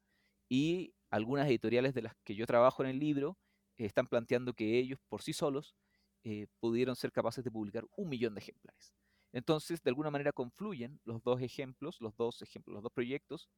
y 0.49 0.95
algunas 1.11 1.49
editoriales 1.49 1.95
de 1.95 2.03
las 2.03 2.15
que 2.23 2.37
yo 2.37 2.47
trabajo 2.47 2.85
en 2.85 2.91
el 2.91 2.99
libro 3.01 3.37
están 3.77 4.07
planteando 4.07 4.55
que 4.55 4.79
ellos 4.79 5.01
por 5.09 5.23
sí 5.23 5.33
solos 5.33 5.75
eh, 6.23 6.47
pudieron 6.61 6.95
ser 6.95 7.11
capaces 7.11 7.43
de 7.43 7.51
publicar 7.51 7.85
un 7.97 8.09
millón 8.09 8.35
de 8.35 8.41
ejemplares. 8.41 8.95
Entonces, 9.33 9.83
de 9.83 9.91
alguna 9.91 10.11
manera 10.11 10.33
confluyen 10.33 11.01
los 11.05 11.23
dos 11.25 11.41
ejemplos, 11.41 12.01
los 12.01 12.15
dos 12.17 12.41
ejemplos, 12.43 12.75
los 12.75 12.83
dos 12.85 12.93
proyectos, 12.93 13.49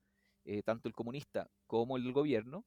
eh, 0.44 0.62
tanto 0.62 0.88
el 0.88 0.94
comunista 0.94 1.50
como 1.66 1.98
el 1.98 2.04
del 2.04 2.12
gobierno, 2.12 2.64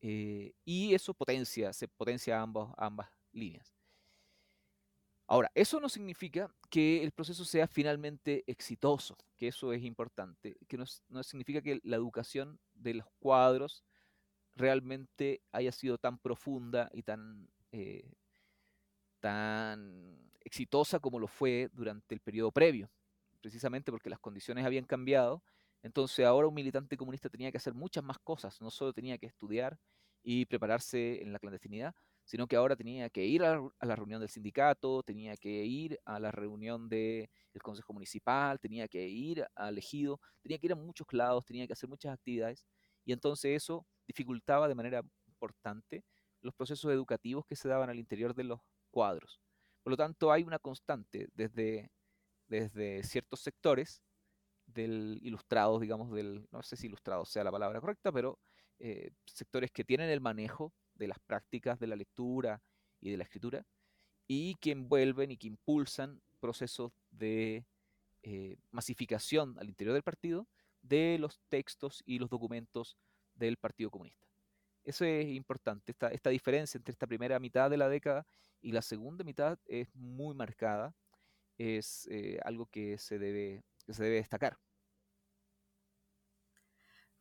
eh, 0.00 0.52
y 0.64 0.94
eso 0.94 1.14
potencia, 1.14 1.72
se 1.72 1.88
potencia 1.88 2.40
ambas, 2.40 2.72
ambas 2.76 3.08
líneas. 3.32 3.74
Ahora, 5.28 5.50
eso 5.54 5.80
no 5.80 5.88
significa 5.88 6.54
que 6.70 7.02
el 7.02 7.10
proceso 7.10 7.44
sea 7.44 7.66
finalmente 7.66 8.44
exitoso, 8.46 9.16
que 9.36 9.48
eso 9.48 9.72
es 9.72 9.82
importante, 9.82 10.56
que 10.68 10.76
no, 10.76 10.86
significa 11.24 11.60
que 11.62 11.80
la 11.82 11.96
educación 11.96 12.60
de 12.74 12.94
los 12.94 13.06
cuadros 13.18 13.84
realmente 14.54 15.42
haya 15.50 15.72
sido 15.72 15.98
tan 15.98 16.18
profunda 16.18 16.88
y 16.92 17.02
tan 17.02 17.48
tan 19.20 20.30
exitosa 20.44 21.00
como 21.00 21.18
lo 21.18 21.26
fue 21.26 21.68
durante 21.72 22.14
el 22.14 22.20
periodo 22.20 22.52
previo, 22.52 22.88
precisamente 23.40 23.90
porque 23.90 24.10
las 24.10 24.20
condiciones 24.20 24.64
habían 24.64 24.84
cambiado. 24.84 25.42
Entonces 25.86 26.26
ahora 26.26 26.48
un 26.48 26.54
militante 26.54 26.96
comunista 26.96 27.28
tenía 27.28 27.52
que 27.52 27.58
hacer 27.58 27.72
muchas 27.72 28.02
más 28.02 28.18
cosas, 28.18 28.60
no 28.60 28.72
solo 28.72 28.92
tenía 28.92 29.18
que 29.18 29.26
estudiar 29.26 29.78
y 30.20 30.44
prepararse 30.44 31.22
en 31.22 31.32
la 31.32 31.38
clandestinidad, 31.38 31.94
sino 32.24 32.48
que 32.48 32.56
ahora 32.56 32.74
tenía 32.74 33.08
que 33.08 33.24
ir 33.24 33.44
a, 33.44 33.60
la 33.80 33.94
reunión 33.94 34.18
del 34.18 34.28
sindicato, 34.28 35.04
tenía 35.04 35.36
que 35.36 35.64
ir 35.64 36.00
a 36.04 36.18
la 36.18 36.32
reunión 36.32 36.88
del 36.88 37.28
Consejo 37.62 37.92
Municipal, 37.92 38.58
tenía 38.58 38.88
que 38.88 39.06
ir 39.06 39.46
al 39.54 39.78
ejido, 39.78 40.20
tenía 40.42 40.58
que 40.58 40.66
ir 40.66 40.72
a 40.72 40.74
muchos 40.76 41.06
lados, 41.12 41.44
tenía 41.44 41.68
que 41.68 41.74
hacer 41.74 41.88
muchas 41.88 42.12
actividades, 42.12 42.66
y 43.04 43.12
entonces 43.12 43.54
eso 43.54 43.86
dificultaba 44.08 44.66
de 44.66 44.74
manera 44.74 45.04
importante 45.28 46.04
los 46.40 46.52
procesos 46.52 46.92
educativos 46.92 47.46
que 47.46 47.54
se 47.54 47.68
daban 47.68 47.90
al 47.90 48.00
interior 48.00 48.34
de 48.34 48.42
los 48.42 48.58
cuadros. 48.90 49.40
Por 49.84 49.92
lo 49.92 49.96
tanto, 49.96 50.32
hay 50.32 50.42
una 50.42 50.58
constante 50.58 51.28
desde, 51.32 51.92
desde 52.48 53.04
ciertos 53.04 53.38
sectores 53.38 54.02
del 54.76 55.18
ilustrados, 55.22 55.80
digamos, 55.80 56.12
del, 56.12 56.46
no 56.52 56.62
sé 56.62 56.76
si 56.76 56.86
ilustrados 56.86 57.28
sea 57.28 57.42
la 57.42 57.50
palabra 57.50 57.80
correcta, 57.80 58.12
pero 58.12 58.38
eh, 58.78 59.10
sectores 59.24 59.72
que 59.72 59.84
tienen 59.84 60.10
el 60.10 60.20
manejo 60.20 60.72
de 60.94 61.08
las 61.08 61.18
prácticas 61.18 61.80
de 61.80 61.88
la 61.88 61.96
lectura 61.96 62.62
y 63.00 63.10
de 63.10 63.16
la 63.16 63.24
escritura, 63.24 63.66
y 64.28 64.54
que 64.56 64.72
envuelven 64.72 65.30
y 65.30 65.36
que 65.36 65.48
impulsan 65.48 66.20
procesos 66.40 66.92
de 67.10 67.64
eh, 68.22 68.56
masificación 68.70 69.56
al 69.58 69.68
interior 69.68 69.94
del 69.94 70.02
partido 70.02 70.46
de 70.82 71.16
los 71.18 71.40
textos 71.48 72.02
y 72.06 72.18
los 72.18 72.30
documentos 72.30 72.96
del 73.34 73.56
Partido 73.56 73.90
Comunista. 73.90 74.26
Eso 74.84 75.04
es 75.04 75.26
importante, 75.28 75.92
esta, 75.92 76.08
esta 76.08 76.30
diferencia 76.30 76.78
entre 76.78 76.92
esta 76.92 77.06
primera 77.06 77.38
mitad 77.40 77.70
de 77.70 77.76
la 77.76 77.88
década 77.88 78.26
y 78.60 78.72
la 78.72 78.82
segunda 78.82 79.24
mitad 79.24 79.58
es 79.66 79.92
muy 79.94 80.34
marcada, 80.34 80.94
es 81.58 82.06
eh, 82.10 82.38
algo 82.44 82.66
que 82.66 82.98
se, 82.98 83.18
debe, 83.18 83.64
que 83.84 83.94
se 83.94 84.04
debe 84.04 84.16
destacar. 84.16 84.58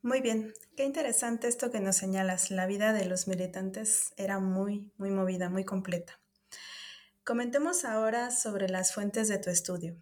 Muy 0.05 0.21
bien, 0.21 0.53
qué 0.77 0.83
interesante 0.83 1.47
esto 1.47 1.71
que 1.71 1.79
nos 1.79 1.95
señalas. 1.95 2.51
La 2.51 2.67
vida 2.67 2.93
de 2.93 3.05
los 3.05 3.27
militantes 3.27 4.13
era 4.17 4.37
muy, 4.37 4.93
muy 4.97 5.09
movida, 5.09 5.49
muy 5.49 5.63
completa. 5.63 6.19
Comentemos 7.23 7.85
ahora 7.85 8.29
sobre 8.29 8.69
las 8.69 8.93
fuentes 8.93 9.29
de 9.29 9.39
tu 9.39 9.49
estudio. 9.49 9.97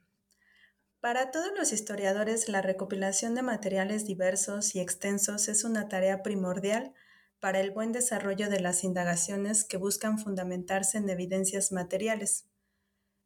Para 0.99 1.31
todos 1.31 1.53
los 1.57 1.71
historiadores, 1.71 2.49
la 2.49 2.61
recopilación 2.61 3.33
de 3.33 3.43
materiales 3.43 4.05
diversos 4.05 4.75
y 4.75 4.81
extensos 4.81 5.47
es 5.47 5.63
una 5.63 5.87
tarea 5.87 6.21
primordial 6.21 6.93
para 7.39 7.61
el 7.61 7.71
buen 7.71 7.93
desarrollo 7.93 8.49
de 8.49 8.59
las 8.59 8.83
indagaciones 8.83 9.63
que 9.63 9.77
buscan 9.77 10.19
fundamentarse 10.19 10.97
en 10.97 11.07
evidencias 11.07 11.71
materiales. 11.71 12.49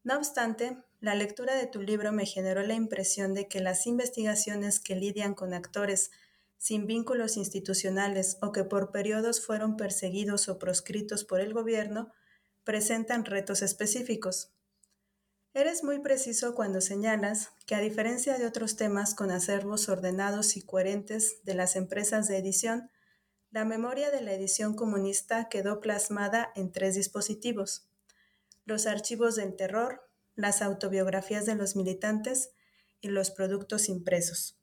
No 0.03 0.15
obstante, 0.15 0.77
la 0.99 1.15
lectura 1.15 1.55
de 1.55 1.65
tu 1.65 1.81
libro 1.81 2.11
me 2.11 2.27
generó 2.27 2.61
la 2.61 2.75
impresión 2.75 3.33
de 3.33 3.47
que 3.47 3.61
las 3.61 3.87
investigaciones 3.87 4.79
que 4.79 4.95
lidian 4.95 5.33
con 5.33 5.55
actores 5.55 6.11
sin 6.57 6.87
vínculos 6.87 7.37
institucionales 7.37 8.37
o 8.41 8.51
que 8.51 8.63
por 8.63 8.91
periodos 8.91 9.45
fueron 9.45 9.77
perseguidos 9.77 10.49
o 10.49 10.59
proscritos 10.59 11.23
por 11.23 11.39
el 11.39 11.53
gobierno, 11.53 12.11
presentan 12.63 13.25
retos 13.25 13.61
específicos. 13.61 14.51
Eres 15.53 15.83
muy 15.83 15.99
preciso 15.99 16.53
cuando 16.53 16.81
señalas 16.81 17.49
que 17.65 17.75
a 17.75 17.79
diferencia 17.79 18.37
de 18.37 18.45
otros 18.45 18.75
temas 18.75 19.15
con 19.15 19.31
acervos 19.31 19.89
ordenados 19.89 20.55
y 20.55 20.61
coherentes 20.61 21.43
de 21.43 21.55
las 21.55 21.75
empresas 21.75 22.27
de 22.27 22.37
edición, 22.37 22.91
la 23.49 23.65
memoria 23.65 24.11
de 24.11 24.21
la 24.21 24.33
edición 24.33 24.75
comunista 24.75 25.49
quedó 25.49 25.79
plasmada 25.79 26.51
en 26.55 26.71
tres 26.71 26.95
dispositivos. 26.95 27.87
Los 28.65 28.85
archivos 28.85 29.35
del 29.35 29.55
terror, 29.55 30.07
las 30.35 30.61
autobiografías 30.61 31.45
de 31.45 31.55
los 31.55 31.75
militantes 31.75 32.51
y 33.01 33.07
los 33.07 33.31
productos 33.31 33.89
impresos. 33.89 34.59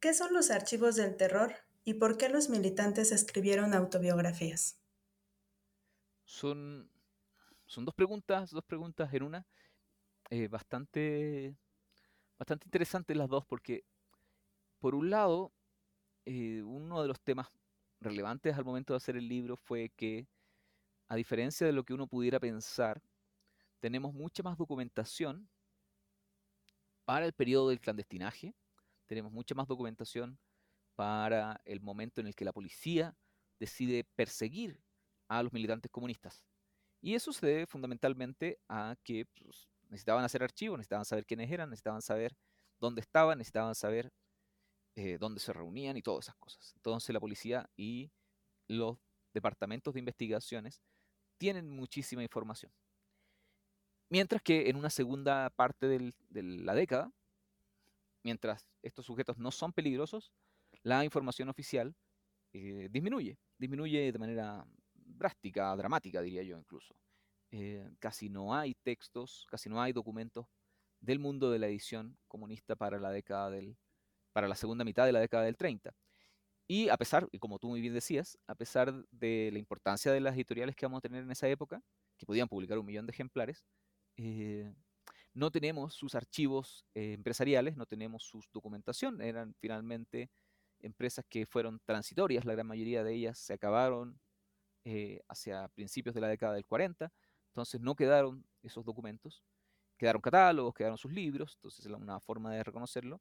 ¿Qué 0.00 0.14
son 0.14 0.32
los 0.32 0.50
archivos 0.50 0.96
del 0.96 1.14
terror 1.14 1.54
y 1.84 1.94
por 1.94 2.16
qué 2.16 2.30
los 2.30 2.48
militantes 2.48 3.12
escribieron 3.12 3.74
autobiografías? 3.74 4.78
Son, 6.24 6.90
son 7.66 7.84
dos 7.84 7.94
preguntas, 7.94 8.50
dos 8.50 8.64
preguntas 8.64 9.12
en 9.12 9.22
una, 9.24 9.46
eh, 10.30 10.48
bastante, 10.48 11.54
bastante 12.38 12.66
interesantes 12.66 13.14
las 13.14 13.28
dos, 13.28 13.44
porque 13.44 13.84
por 14.78 14.94
un 14.94 15.10
lado, 15.10 15.52
eh, 16.24 16.62
uno 16.62 17.02
de 17.02 17.08
los 17.08 17.20
temas 17.20 17.48
relevantes 18.00 18.56
al 18.56 18.64
momento 18.64 18.94
de 18.94 18.98
hacer 18.98 19.16
el 19.16 19.28
libro 19.28 19.58
fue 19.58 19.90
que, 19.90 20.26
a 21.08 21.16
diferencia 21.16 21.66
de 21.66 21.74
lo 21.74 21.84
que 21.84 21.92
uno 21.92 22.06
pudiera 22.06 22.40
pensar, 22.40 23.02
tenemos 23.80 24.14
mucha 24.14 24.42
más 24.42 24.56
documentación 24.56 25.46
para 27.04 27.26
el 27.26 27.34
periodo 27.34 27.68
del 27.68 27.80
clandestinaje, 27.80 28.54
tenemos 29.10 29.32
mucha 29.32 29.56
más 29.56 29.66
documentación 29.66 30.38
para 30.94 31.60
el 31.64 31.80
momento 31.80 32.20
en 32.20 32.28
el 32.28 32.36
que 32.36 32.44
la 32.44 32.52
policía 32.52 33.16
decide 33.58 34.04
perseguir 34.14 34.80
a 35.28 35.42
los 35.42 35.52
militantes 35.52 35.90
comunistas. 35.90 36.44
Y 37.02 37.16
eso 37.16 37.32
se 37.32 37.44
debe 37.44 37.66
fundamentalmente 37.66 38.60
a 38.68 38.94
que 39.02 39.26
pues, 39.42 39.68
necesitaban 39.88 40.22
hacer 40.22 40.44
archivos, 40.44 40.78
necesitaban 40.78 41.04
saber 41.04 41.26
quiénes 41.26 41.50
eran, 41.50 41.70
necesitaban 41.70 42.02
saber 42.02 42.36
dónde 42.78 43.00
estaban, 43.00 43.38
necesitaban 43.38 43.74
saber 43.74 44.12
eh, 44.94 45.18
dónde 45.18 45.40
se 45.40 45.52
reunían 45.52 45.96
y 45.96 46.02
todas 46.02 46.26
esas 46.26 46.36
cosas. 46.36 46.72
Entonces 46.76 47.12
la 47.12 47.18
policía 47.18 47.68
y 47.76 48.12
los 48.68 48.96
departamentos 49.34 49.92
de 49.94 49.98
investigaciones 49.98 50.80
tienen 51.36 51.68
muchísima 51.68 52.22
información. 52.22 52.72
Mientras 54.08 54.40
que 54.40 54.70
en 54.70 54.76
una 54.76 54.90
segunda 54.90 55.50
parte 55.50 55.88
de 55.88 56.12
la 56.30 56.74
década, 56.74 57.12
mientras 58.22 58.68
estos 58.82 59.06
sujetos 59.06 59.38
no 59.38 59.50
son 59.50 59.72
peligrosos, 59.72 60.32
la 60.82 61.04
información 61.04 61.48
oficial 61.48 61.94
eh, 62.52 62.88
disminuye, 62.90 63.38
disminuye 63.58 64.12
de 64.12 64.18
manera 64.18 64.66
drástica, 64.94 65.74
dramática, 65.76 66.22
diría 66.22 66.42
yo 66.42 66.58
incluso. 66.58 66.94
Eh, 67.50 67.90
casi 67.98 68.28
no 68.28 68.54
hay 68.54 68.74
textos, 68.74 69.46
casi 69.50 69.68
no 69.68 69.80
hay 69.82 69.92
documentos 69.92 70.46
del 71.00 71.18
mundo 71.18 71.50
de 71.50 71.58
la 71.58 71.66
edición 71.66 72.16
comunista 72.28 72.76
para 72.76 72.98
la 73.00 73.10
década 73.10 73.50
del, 73.50 73.76
para 74.32 74.48
la 74.48 74.54
segunda 74.54 74.84
mitad 74.84 75.06
de 75.06 75.12
la 75.12 75.20
década 75.20 75.44
del 75.44 75.56
30. 75.56 75.92
Y 76.68 76.88
a 76.88 76.96
pesar, 76.96 77.28
y 77.32 77.38
como 77.40 77.58
tú 77.58 77.68
muy 77.68 77.80
bien 77.80 77.94
decías, 77.94 78.38
a 78.46 78.54
pesar 78.54 79.04
de 79.10 79.50
la 79.52 79.58
importancia 79.58 80.12
de 80.12 80.20
las 80.20 80.34
editoriales 80.34 80.76
que 80.76 80.86
vamos 80.86 80.98
a 80.98 81.00
tener 81.02 81.24
en 81.24 81.30
esa 81.32 81.48
época, 81.48 81.82
que 82.16 82.26
podían 82.26 82.48
publicar 82.48 82.78
un 82.78 82.86
millón 82.86 83.06
de 83.06 83.12
ejemplares, 83.12 83.64
eh, 84.16 84.72
no 85.34 85.50
tenemos 85.50 85.94
sus 85.94 86.14
archivos 86.14 86.84
eh, 86.94 87.12
empresariales, 87.12 87.76
no 87.76 87.86
tenemos 87.86 88.24
su 88.24 88.42
documentación. 88.52 89.20
Eran 89.22 89.54
finalmente 89.58 90.30
empresas 90.80 91.24
que 91.28 91.46
fueron 91.46 91.80
transitorias, 91.84 92.44
la 92.44 92.54
gran 92.54 92.66
mayoría 92.66 93.04
de 93.04 93.14
ellas 93.14 93.38
se 93.38 93.52
acabaron 93.52 94.18
eh, 94.84 95.20
hacia 95.28 95.68
principios 95.68 96.14
de 96.14 96.22
la 96.22 96.28
década 96.28 96.54
del 96.54 96.64
40, 96.64 97.12
entonces 97.48 97.80
no 97.82 97.94
quedaron 97.94 98.46
esos 98.62 98.84
documentos, 98.84 99.44
quedaron 99.98 100.22
catálogos, 100.22 100.72
quedaron 100.74 100.96
sus 100.96 101.12
libros, 101.12 101.56
entonces 101.56 101.84
es 101.84 101.92
una 101.92 102.18
forma 102.20 102.54
de 102.54 102.64
reconocerlo, 102.64 103.20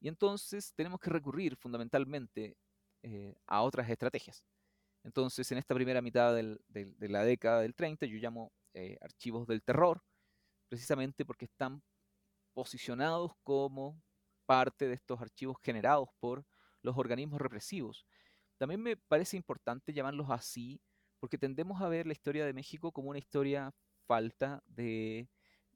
y 0.00 0.08
entonces 0.08 0.74
tenemos 0.74 1.00
que 1.00 1.08
recurrir 1.08 1.56
fundamentalmente 1.56 2.58
eh, 3.02 3.34
a 3.46 3.62
otras 3.62 3.88
estrategias. 3.88 4.44
Entonces, 5.02 5.50
en 5.50 5.58
esta 5.58 5.74
primera 5.74 6.02
mitad 6.02 6.34
de 6.34 7.08
la 7.08 7.24
década 7.24 7.62
del 7.62 7.74
30, 7.74 8.04
yo 8.04 8.18
llamo 8.18 8.52
archivos 9.00 9.46
del 9.46 9.62
terror, 9.62 10.02
precisamente 10.68 11.24
porque 11.24 11.46
están 11.46 11.82
posicionados 12.54 13.32
como 13.42 14.00
parte 14.46 14.88
de 14.88 14.94
estos 14.94 15.20
archivos 15.20 15.56
generados 15.62 16.08
por 16.20 16.44
los 16.82 16.96
organismos 16.96 17.40
represivos. 17.40 18.06
También 18.56 18.82
me 18.82 18.96
parece 18.96 19.36
importante 19.36 19.92
llamarlos 19.92 20.30
así 20.30 20.80
porque 21.20 21.38
tendemos 21.38 21.80
a 21.82 21.88
ver 21.88 22.06
la 22.06 22.12
historia 22.12 22.46
de 22.46 22.52
México 22.52 22.92
como 22.92 23.10
una 23.10 23.18
historia 23.18 23.74
falta 24.06 24.62
de 24.66 25.28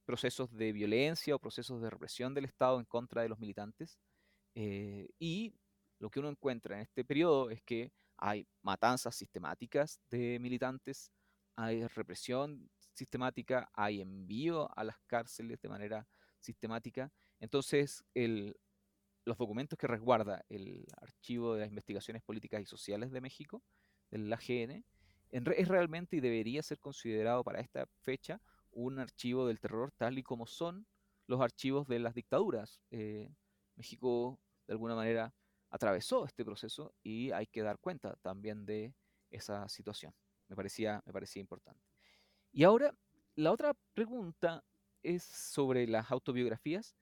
procesos 0.05 0.50
de 0.52 0.72
violencia 0.72 1.35
o 1.35 1.38
procesos 1.38 1.81
de 1.81 1.90
represión 1.90 2.35
del 2.35 2.44
Estado 2.44 2.78
en 2.78 2.87
contra 2.87 3.22
de 3.22 3.28
los 3.28 3.38
militantes. 3.38 3.98
Eh, 4.55 5.09
y 5.18 5.55
lo 5.98 6.11
que 6.11 6.20
uno 6.20 6.28
encuentra 6.28 6.76
en 6.76 6.83
este 6.83 7.05
periodo 7.05 7.50
es 7.50 7.62
que 7.62 7.92
hay 8.16 8.46
matanzas 8.62 9.14
sistemáticas 9.16 10.00
de 10.11 10.38
militantes, 10.40 11.11
hay 11.57 11.87
represión 11.88 12.70
sistemática, 12.92 13.70
hay 13.74 14.00
envío 14.00 14.68
a 14.76 14.85
las 14.85 14.98
cárceles 15.07 15.61
de 15.61 15.68
manera 15.68 16.07
sistemática. 16.40 17.11
Entonces, 17.40 18.05
los 18.14 19.38
documentos 19.38 19.78
que 19.78 19.87
resguarda 19.87 20.44
el 20.48 20.87
Archivo 21.00 21.55
de 21.55 21.61
las 21.61 21.68
Investigaciones 21.68 22.22
Políticas 22.22 22.61
y 22.61 22.66
Sociales 22.66 23.11
de 23.11 23.20
México, 23.20 23.62
del 24.11 24.33
AGN, 24.33 24.85
es 25.31 25.68
realmente 25.68 26.16
y 26.16 26.20
debería 26.20 26.62
ser 26.62 26.78
considerado 26.78 27.42
para 27.42 27.61
esta 27.61 27.87
fecha 28.02 28.40
un 28.70 28.98
archivo 28.98 29.46
del 29.46 29.61
terror 29.61 29.92
tal 29.96 30.18
y 30.18 30.22
como 30.22 30.46
son 30.46 30.87
los 31.26 31.40
archivos 31.40 31.87
de 31.88 31.98
las 31.98 32.14
dictaduras. 32.14 32.81
Eh, 32.90 33.31
México, 33.76 34.38
de 34.66 34.74
alguna 34.74 34.94
manera, 34.94 35.35
atravesó 35.70 36.26
este 36.26 36.44
proceso 36.44 36.94
y 37.02 37.31
hay 37.31 37.46
que 37.46 37.62
dar 37.62 37.78
cuenta 37.78 38.16
también 38.22 38.66
de 38.66 38.94
esa 39.31 39.68
situación. 39.68 40.14
Me 40.48 40.57
parecía, 40.57 41.02
me 41.07 41.12
parecía 41.12 41.40
importante. 41.40 41.91
Y 42.53 42.65
ahora, 42.65 42.95
la 43.35 43.51
otra 43.51 43.73
pregunta 43.95 44.62
es 45.03 45.23
sobre 45.23 45.87
las 45.87 46.11
autobiografías. 46.11 46.95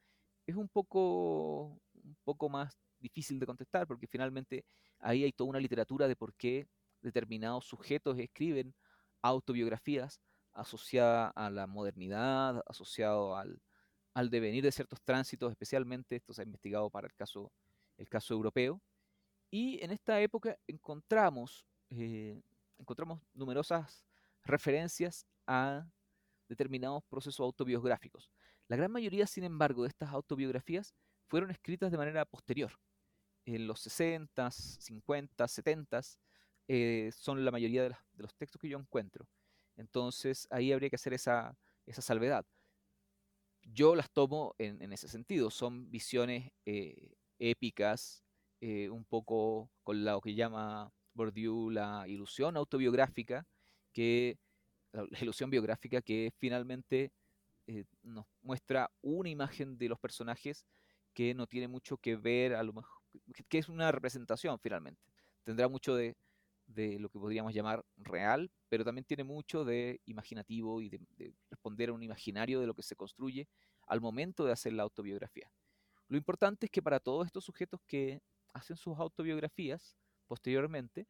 Es 0.47 0.55
un 0.55 0.69
poco, 0.69 1.81
un 1.95 2.17
poco 2.25 2.49
más 2.49 2.79
difícil 3.01 3.41
de 3.41 3.47
contestar 3.47 3.87
porque 3.87 4.07
finalmente 4.07 4.65
ahí 5.01 5.25
hay 5.25 5.33
toda 5.33 5.51
una 5.51 5.61
literatura 5.61 6.07
de 6.07 6.17
por 6.17 6.35
qué 6.35 6.69
determinados 7.03 7.65
sujetos 7.65 8.19
escriben 8.19 8.75
autobiografías 9.23 10.21
asociada 10.53 11.29
a 11.31 11.51
la 11.51 11.67
modernidad, 11.67 12.63
asociado 12.67 13.37
al, 13.37 13.61
devenir 14.31 14.63
de 14.63 14.73
ciertos 14.73 15.01
tránsitos, 15.03 15.51
especialmente 15.51 16.17
esto 16.17 16.35
se 16.35 16.43
ha 16.43 16.45
investigado 16.45 16.91
para 16.91 17.07
el 17.07 17.15
caso, 17.15 17.51
el 17.97 18.09
caso 18.09 18.35
europeo. 18.35 18.81
Y 19.51 19.83
en 19.83 19.91
esta 19.91 20.21
época 20.21 20.57
encontramos, 20.67 21.65
eh, 21.89 22.41
encontramos 22.79 23.21
numerosas 23.35 24.05
referencias 24.45 25.27
a 25.51 25.85
determinados 26.49 27.03
procesos 27.09 27.41
autobiográficos. 27.41 28.31
La 28.69 28.77
gran 28.77 28.93
mayoría, 28.93 29.27
sin 29.27 29.43
embargo, 29.43 29.83
de 29.83 29.89
estas 29.89 30.11
autobiografías 30.11 30.95
fueron 31.27 31.51
escritas 31.51 31.91
de 31.91 31.99
manera 31.99 32.25
posterior. 32.25 32.73
en 33.47 33.67
los 33.67 33.81
60, 33.81 34.51
50, 34.51 35.49
70 35.49 36.03
son 37.13 37.45
la 37.45 37.51
mayoría 37.51 37.83
de, 37.83 37.97
los 38.17 38.35
textos 38.37 38.61
que 38.61 38.69
yo 38.69 38.79
encuentro. 38.79 39.27
Entonces 39.77 40.47
ahí 40.51 40.73
habría 40.73 40.89
que 40.89 40.97
hacer 40.97 41.15
esa, 41.15 41.57
esa 41.87 42.03
salvedad. 42.03 42.47
Yo 43.63 43.97
las 43.97 44.11
tomo 44.11 44.55
en, 44.59 44.93
ese 44.93 45.09
sentido, 45.09 45.51
son 45.51 45.91
visiones 45.91 46.53
eh, 46.65 47.13
épicas, 47.39 48.23
eh, 48.61 48.89
un 48.89 49.05
poco 49.05 49.71
con 49.83 50.05
lo 50.05 50.21
que 50.21 50.35
llama 50.35 50.93
Bourdieu 51.15 51.71
la 51.71 52.07
ilusión 52.07 52.57
autobiográfica, 52.57 53.47
que 53.93 54.39
la 54.93 55.19
ilusión 55.21 55.51
biográfica 55.51 56.03
que 56.03 56.33
finalmente 56.39 57.13
eh, 57.67 57.85
nos 58.03 58.27
muestra 58.43 58.91
una 59.03 59.29
imagen 59.29 59.79
de 59.79 59.89
los 59.89 59.99
personajes 59.99 60.67
que 61.15 61.35
no 61.35 61.47
tiene 61.47 61.69
mucho 61.69 61.99
que 61.99 62.17
ver, 62.17 62.55
a 62.55 62.63
lo 62.63 62.73
mejor, 62.73 63.01
que 63.49 63.59
es 63.59 63.69
una 63.69 63.93
representación 63.93 64.59
finalmente. 64.59 65.01
Tendrá 65.45 65.69
mucho 65.69 65.95
de, 65.95 66.17
lo 66.99 67.09
que 67.09 67.19
podríamos 67.19 67.53
llamar 67.53 67.85
real, 67.97 68.51
pero 68.69 68.85
también 68.85 69.05
tiene 69.05 69.25
mucho 69.25 69.65
de 69.65 70.01
imaginativo 70.07 70.81
y 70.81 70.89
de, 70.89 71.35
responder 71.51 71.91
a 71.91 71.93
un 71.93 72.03
imaginario 72.03 72.61
de 72.61 72.67
lo 72.67 72.75
que 72.75 72.83
se 72.83 72.97
construye 72.97 73.49
al 73.87 74.01
momento 74.01 74.45
de 74.45 74.53
hacer 74.53 74.73
la 74.73 74.85
autobiografía. 74.85 75.51
Lo 76.09 76.17
importante 76.17 76.67
es 76.67 76.71
que 76.71 76.83
para 76.83 77.01
todos 77.01 77.27
estos 77.27 77.45
sujetos 77.45 77.81
que 77.87 78.21
hacen 78.53 78.77
sus 78.77 78.99
autobiografías 78.99 79.97
posteriormente, 80.27 81.07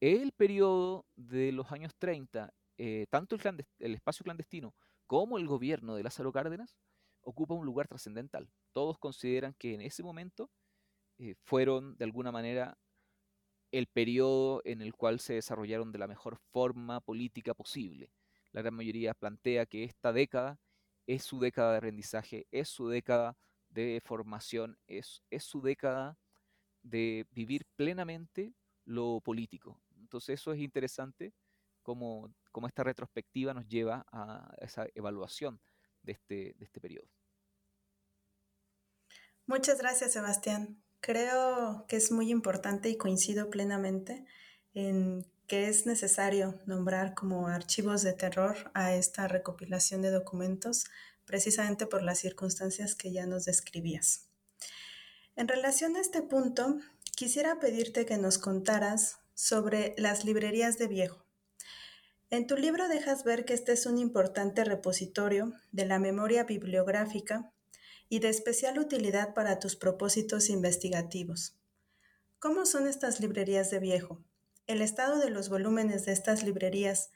el 0.00 0.32
periodo 0.32 1.04
de 1.16 1.52
los 1.52 1.70
años 1.72 1.92
30, 1.98 2.52
eh, 2.78 3.06
tanto 3.10 3.36
el, 3.36 3.94
espacio 3.94 4.24
clandestino 4.24 4.74
como 5.06 5.38
el 5.38 5.46
gobierno 5.46 5.94
de 5.94 6.02
Lázaro 6.02 6.32
Cárdenas, 6.32 6.76
ocupa 7.22 7.54
un 7.54 7.64
lugar 7.64 7.88
trascendental. 7.88 8.50
Todos 8.72 8.98
consideran 8.98 9.54
que 9.58 9.74
en 9.74 9.80
ese 9.80 10.02
momento 10.02 10.50
eh, 11.18 11.34
fueron 11.44 11.96
de 11.96 12.04
alguna 12.04 12.32
manera 12.32 12.78
el 13.72 13.86
periodo 13.86 14.62
en 14.64 14.80
el 14.80 14.94
cual 14.94 15.20
se 15.20 15.34
desarrollaron 15.34 15.92
de 15.92 15.98
la 15.98 16.06
mejor 16.06 16.38
forma 16.52 17.00
política 17.00 17.54
posible. 17.54 18.10
La 18.52 18.62
gran 18.62 18.74
mayoría 18.74 19.14
plantea 19.14 19.66
que 19.66 19.84
esta 19.84 20.12
década 20.12 20.58
es 21.06 21.22
su 21.24 21.40
década 21.40 21.72
de 21.72 21.78
aprendizaje, 21.78 22.46
es 22.50 22.68
su 22.68 22.88
década 22.88 23.36
de 23.68 24.00
formación, 24.04 24.78
es, 24.86 25.22
es 25.30 25.44
su 25.44 25.62
década 25.62 26.18
de 26.82 27.26
vivir 27.30 27.66
plenamente 27.76 28.54
lo 28.84 29.20
político. 29.20 29.80
Entonces 29.98 30.40
eso 30.40 30.52
es 30.52 30.60
interesante 30.60 31.34
como 31.94 32.66
esta 32.66 32.82
retrospectiva 32.82 33.54
nos 33.54 33.68
lleva 33.68 34.04
a 34.10 34.54
esa 34.58 34.86
evaluación 34.94 35.60
de 36.02 36.12
este, 36.12 36.54
de 36.58 36.64
este 36.64 36.80
periodo. 36.80 37.08
Muchas 39.46 39.78
gracias, 39.78 40.12
Sebastián. 40.12 40.82
Creo 41.00 41.84
que 41.86 41.96
es 41.96 42.10
muy 42.10 42.30
importante 42.30 42.88
y 42.88 42.96
coincido 42.96 43.48
plenamente 43.48 44.24
en 44.74 45.24
que 45.46 45.68
es 45.68 45.86
necesario 45.86 46.58
nombrar 46.66 47.14
como 47.14 47.46
archivos 47.46 48.02
de 48.02 48.12
terror 48.12 48.70
a 48.74 48.94
esta 48.94 49.28
recopilación 49.28 50.02
de 50.02 50.10
documentos 50.10 50.86
precisamente 51.24 51.86
por 51.86 52.02
las 52.02 52.18
circunstancias 52.18 52.94
que 52.94 53.12
ya 53.12 53.26
nos 53.26 53.44
describías. 53.44 54.28
En 55.36 55.48
relación 55.48 55.96
a 55.96 56.00
este 56.00 56.22
punto, 56.22 56.78
quisiera 57.14 57.60
pedirte 57.60 58.06
que 58.06 58.16
nos 58.16 58.38
contaras 58.38 59.18
sobre 59.34 59.94
las 59.98 60.24
librerías 60.24 60.78
de 60.78 60.88
viejo. 60.88 61.25
En 62.28 62.48
tu 62.48 62.56
libro 62.56 62.88
dejas 62.88 63.22
ver 63.22 63.44
que 63.44 63.54
este 63.54 63.72
es 63.72 63.86
un 63.86 63.98
importante 63.98 64.64
repositorio 64.64 65.52
de 65.70 65.86
la 65.86 66.00
memoria 66.00 66.42
bibliográfica 66.42 67.52
y 68.08 68.18
de 68.18 68.30
especial 68.30 68.80
utilidad 68.80 69.32
para 69.32 69.60
tus 69.60 69.76
propósitos 69.76 70.50
investigativos. 70.50 71.56
¿Cómo 72.40 72.66
son 72.66 72.88
estas 72.88 73.20
librerías 73.20 73.70
de 73.70 73.78
viejo? 73.78 74.24
¿El 74.66 74.82
estado 74.82 75.20
de 75.20 75.30
los 75.30 75.48
volúmenes 75.48 76.04
de 76.04 76.12
estas 76.12 76.42
librerías 76.42 77.10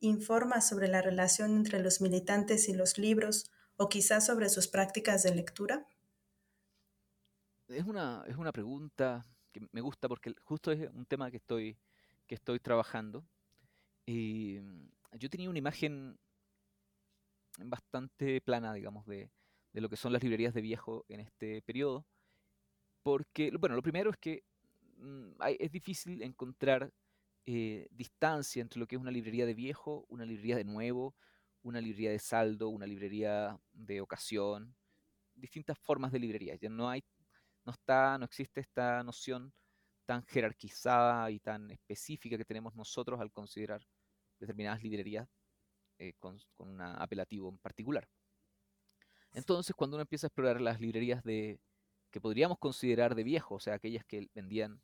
informa 0.00 0.62
sobre 0.62 0.88
la 0.88 1.02
relación 1.02 1.56
entre 1.56 1.80
los 1.80 2.00
militantes 2.00 2.66
y 2.70 2.72
los 2.72 2.96
libros 2.96 3.50
o 3.76 3.90
quizás 3.90 4.24
sobre 4.24 4.48
sus 4.48 4.66
prácticas 4.66 5.22
de 5.22 5.34
lectura? 5.34 5.86
Es 7.68 7.84
una, 7.84 8.24
es 8.26 8.36
una 8.36 8.52
pregunta 8.52 9.26
que 9.52 9.60
me 9.72 9.82
gusta 9.82 10.08
porque 10.08 10.34
justo 10.42 10.72
es 10.72 10.88
un 10.94 11.04
tema 11.04 11.30
que 11.30 11.36
estoy, 11.36 11.76
que 12.26 12.34
estoy 12.34 12.60
trabajando. 12.60 13.26
Y 14.06 14.60
yo 15.18 15.30
tenía 15.30 15.50
una 15.50 15.58
imagen 15.58 16.18
bastante 17.58 18.40
plana, 18.40 18.74
digamos, 18.74 19.06
de, 19.06 19.30
de 19.72 19.80
lo 19.80 19.88
que 19.88 19.96
son 19.96 20.12
las 20.12 20.22
librerías 20.22 20.54
de 20.54 20.62
viejo 20.62 21.04
en 21.08 21.20
este 21.20 21.62
periodo. 21.62 22.06
Porque, 23.02 23.50
bueno, 23.58 23.76
lo 23.76 23.82
primero 23.82 24.10
es 24.10 24.16
que 24.16 24.44
mm, 24.96 25.32
es 25.58 25.70
difícil 25.72 26.22
encontrar 26.22 26.92
eh, 27.46 27.88
distancia 27.90 28.62
entre 28.62 28.80
lo 28.80 28.86
que 28.86 28.96
es 28.96 29.00
una 29.00 29.10
librería 29.10 29.44
de 29.44 29.54
viejo, 29.54 30.06
una 30.08 30.24
librería 30.24 30.56
de 30.56 30.64
nuevo, 30.64 31.14
una 31.62 31.80
librería 31.80 32.10
de 32.10 32.18
saldo, 32.18 32.68
una 32.68 32.86
librería 32.86 33.58
de 33.72 34.00
ocasión, 34.00 34.74
distintas 35.34 35.78
formas 35.78 36.12
de 36.12 36.20
librería. 36.20 36.54
Ya 36.56 36.70
no 36.70 36.88
hay, 36.88 37.04
no 37.64 37.72
está, 37.72 38.16
no 38.16 38.24
existe 38.24 38.60
esta 38.60 39.02
noción 39.02 39.52
tan 40.06 40.22
jerarquizada 40.24 41.30
y 41.30 41.40
tan 41.40 41.70
específica 41.70 42.38
que 42.38 42.44
tenemos 42.44 42.74
nosotros 42.74 43.20
al 43.20 43.32
considerar 43.32 43.82
determinadas 44.44 44.82
librerías 44.82 45.28
eh, 45.98 46.14
con, 46.18 46.38
con 46.56 46.70
un 46.70 46.80
apelativo 46.80 47.48
en 47.48 47.58
particular. 47.58 48.08
Entonces, 49.34 49.74
cuando 49.74 49.96
uno 49.96 50.02
empieza 50.02 50.26
a 50.26 50.28
explorar 50.28 50.60
las 50.60 50.80
librerías 50.80 51.22
de 51.24 51.60
que 52.10 52.20
podríamos 52.20 52.58
considerar 52.58 53.16
de 53.16 53.24
viejo, 53.24 53.56
o 53.56 53.60
sea, 53.60 53.74
aquellas 53.74 54.04
que 54.04 54.28
vendían 54.34 54.80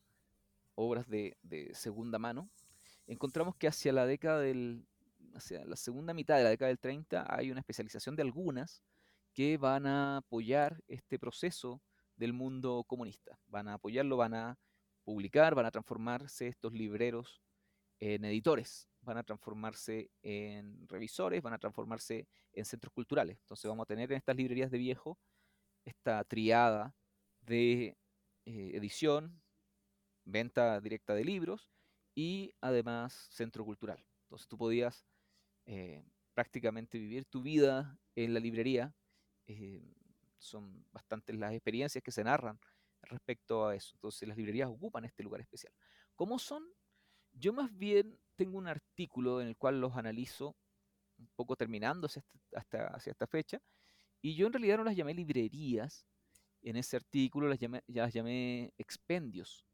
obras 0.75 1.09
de, 1.09 1.37
segunda 1.75 2.19
mano, 2.19 2.51
encontramos 3.07 3.55
que 3.57 3.69
hacia 3.69 3.93
la 3.93 4.05
década 4.05 4.41
del, 4.41 4.85
hacia 5.35 5.65
la 5.65 5.77
segunda 5.77 6.13
mitad 6.13 6.37
de 6.37 6.45
la 6.45 6.51
década 6.51 6.69
del 6.69 6.81
30 6.81 7.27
hay 7.29 7.53
una 7.53 7.61
especialización 7.61 8.17
de 8.17 8.23
algunas 8.23 8.83
que 9.33 9.59
van 9.59 9.87
a 9.87 10.17
apoyar 10.19 10.83
este 10.89 11.21
proceso 11.21 11.81
del 12.17 12.33
mundo 12.33 12.85
comunista. 12.85 13.39
Van 13.47 13.69
a 13.69 13.75
apoyarlo, 13.75 14.17
van 14.17 14.35
a 14.35 14.59
publicar, 15.05 15.55
van 15.55 15.67
a 15.67 15.71
transformarse 15.71 16.49
estos 16.49 16.73
libreros 16.73 17.41
en 18.01 18.25
editores 18.25 18.90
van 19.03 19.19
a 19.19 19.23
transformarse 19.23 20.11
en 20.23 20.87
revisores, 20.89 21.43
van 21.43 21.55
a 21.55 21.59
transformarse 21.59 22.29
en 22.53 22.65
centros 22.65 22.93
culturales. 22.93 23.39
Entonces 23.41 23.69
vamos 23.69 23.85
a 23.85 23.87
tener 23.87 24.11
en 24.11 24.19
estas 24.19 24.37
librerías 24.37 24.71
de 24.71 24.79
viejo 24.79 25.19
esta 25.85 26.23
triada 26.25 26.95
de 27.41 27.97
eh, 28.45 28.71
edición, 28.75 29.41
venta 30.25 30.81
directa 30.81 31.15
de 31.15 31.25
libros 31.25 31.71
y 32.15 32.55
además 32.61 33.29
centro 33.31 33.65
cultural. 33.65 34.05
Entonces 34.25 34.47
tú 34.49 34.59
podías 34.59 35.07
eh, 35.67 36.05
prácticamente 36.35 36.99
vivir 36.99 37.25
tu 37.25 37.43
vida 37.43 37.99
en 38.15 38.35
la 38.35 38.41
librería. 38.41 38.95
Eh, 39.47 39.95
son 40.39 40.87
bastantes 40.93 41.37
las 41.37 41.53
experiencias 41.53 42.03
que 42.03 42.13
se 42.13 42.25
narran 42.25 42.59
respecto 43.03 43.67
a 43.67 43.75
eso. 43.75 43.93
Entonces 43.95 44.29
las 44.29 44.37
librerías 44.37 44.69
ocupan 44.69 45.05
este 45.05 45.23
lugar 45.23 45.41
especial. 45.41 45.73
¿Cómo 46.15 46.39
son? 46.39 46.65
Yo 47.33 47.53
más 47.53 47.77
bien 47.77 48.19
tengo 48.41 48.57
un 48.57 48.69
artículo 48.69 49.43
en 49.43 49.49
el 49.49 49.57
cual 49.59 49.83
los 49.83 49.95
analizo 49.95 50.57
un 51.19 51.29
poco 51.37 51.57
terminando 51.57 52.09
hasta, 52.57 52.87
hacia 52.87 53.11
esta 53.11 53.27
fecha, 53.27 53.61
y 54.23 54.35
yo 54.35 54.47
en 54.47 54.55
realidad 54.55 54.79
no 54.79 54.85
las 54.85 54.97
llamé 54.97 55.13
librerías, 55.13 56.07
en 56.63 56.77
ese 56.77 56.97
artículo 56.97 57.49
las 57.49 57.59
llamé, 57.59 57.83
ya 57.87 58.05
las 58.05 58.15
llamé 58.15 58.73
expendios 58.79 59.67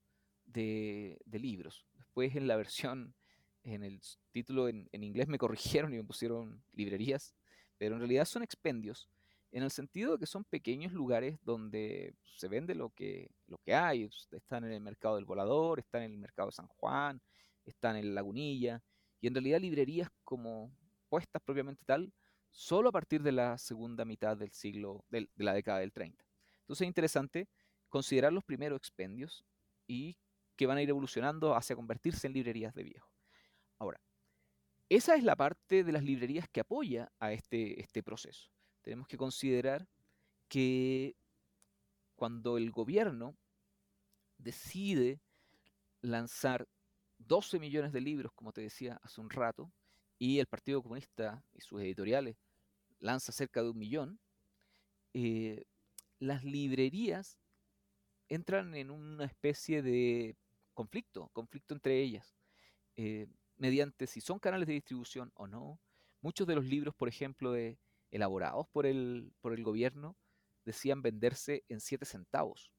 de, 0.45 1.17
libros. 1.31 1.87
Después 1.97 2.35
en 2.35 2.49
la 2.49 2.57
versión, 2.57 3.15
en 3.63 3.85
el 3.85 4.01
título 4.33 4.69
en, 4.69 4.89
inglés 4.93 5.29
me 5.29 5.39
corrigieron 5.39 5.95
y 5.95 5.99
me 5.99 6.05
pusieron 6.05 6.61
librerías, 6.73 7.37
pero 7.79 7.95
en 7.95 8.01
realidad 8.01 8.25
son 8.25 8.43
expendios, 8.43 9.09
en 9.53 9.63
el 9.63 9.71
sentido 9.71 10.15
de 10.15 10.19
que 10.19 10.27
son 10.27 10.43
pequeños 10.43 10.93
lugares 10.93 11.39
donde 11.45 12.17
se 12.37 12.49
vende 12.49 12.75
lo 12.75 12.91
que, 12.91 13.31
lo 13.47 13.59
que 13.59 13.75
hay. 13.77 14.11
Están 14.33 14.65
en 14.65 14.73
el 14.73 14.81
mercado 14.81 15.15
del 15.15 15.25
volador, 15.25 15.79
están 15.79 16.03
en 16.03 16.13
el 16.15 16.19
mercado 16.19 16.49
de 16.49 16.57
San 16.57 16.67
Juan, 16.67 17.23
están 17.67 17.97
en 17.97 18.15
Lagunilla, 18.15 18.83
y 19.21 19.27
en 19.27 19.35
realidad 19.35 19.61
librerías 19.61 20.09
como 20.25 20.73
puestas 21.09 21.43
propiamente 21.43 21.85
tal, 21.85 22.13
solo 22.51 22.89
a 22.89 22.93
partir 22.93 23.23
de 23.23 23.33
la 23.33 23.59
segunda 23.59 24.05
mitad 24.05 24.37
del 24.37 24.53
siglo, 24.53 25.05
de, 25.09 25.29
la 25.37 25.53
década 25.53 25.81
del 25.81 25.93
30. 25.93 26.25
Entonces 26.61 26.85
es 26.85 26.89
interesante 26.89 27.49
considerar 27.89 28.33
los 28.33 28.45
primeros 28.45 28.79
expendios 28.79 29.45
y 29.87 30.17
que 30.57 30.67
van 30.67 30.79
a 30.79 30.83
ir 30.83 30.89
evolucionando 30.89 31.55
hacia 31.55 31.77
convertirse 31.77 32.27
en 32.27 32.33
librerías 32.33 32.75
de 32.75 32.85
viejo. 32.85 33.11
Ahora, 33.79 34.01
esa 34.89 35.17
es 35.17 35.25
la 35.25 35.37
parte 35.37 35.85
de 35.85 35.93
las 35.93 36.03
librerías 36.03 36.49
que 36.49 36.61
apoya 36.61 37.13
a 37.19 37.33
este, 37.33 37.81
este 37.81 38.03
proceso. 38.03 38.51
Tenemos 38.83 39.07
que 39.07 39.17
considerar 39.17 39.87
que 40.49 41.17
cuando 42.15 42.57
el 42.57 42.71
gobierno 42.71 43.37
decide 44.39 45.21
lanzar 46.01 46.69
12 47.27 47.59
millones 47.59 47.93
de 47.93 48.01
libros, 48.01 48.33
como 48.33 48.53
te 48.53 48.61
decía 48.61 49.01
hace 49.03 49.21
un 49.21 49.31
rato, 49.31 49.73
y 50.19 50.39
el 50.39 50.47
Partido 50.47 50.83
Comunista 50.83 51.45
y 51.53 51.61
sus 51.61 51.81
editoriales 51.81 52.37
lanza 52.99 53.33
cerca 53.33 53.62
de 53.62 53.71
un 53.71 53.79
millón, 53.79 54.19
eh, 55.12 55.65
las 56.19 56.45
librerías 56.45 57.39
entran 58.29 58.75
en 58.75 58.91
una 58.91 59.25
especie 59.25 59.83
de 59.83 60.37
conflicto, 60.75 61.29
conflicto 61.33 61.75
entre 61.75 62.01
ellas, 62.01 62.35
eh, 62.97 63.27
mediante 63.57 64.07
si 64.07 64.21
son 64.21 64.39
canales 64.39 64.67
de 64.67 64.75
distribución 64.75 65.33
o 65.35 65.47
no. 65.47 65.79
Muchos 66.21 66.47
de 66.47 66.55
los 66.55 66.65
libros, 66.65 66.95
por 66.95 67.09
ejemplo, 67.09 67.55
elaborados 68.11 68.67
por 68.69 68.87
el, 68.87 69.33
por 69.41 69.53
el 69.53 69.62
gobierno, 69.62 70.17
decían 70.65 71.03
venderse 71.03 71.65
en 71.69 71.81
7 71.81 72.05
centavos. 72.05 72.71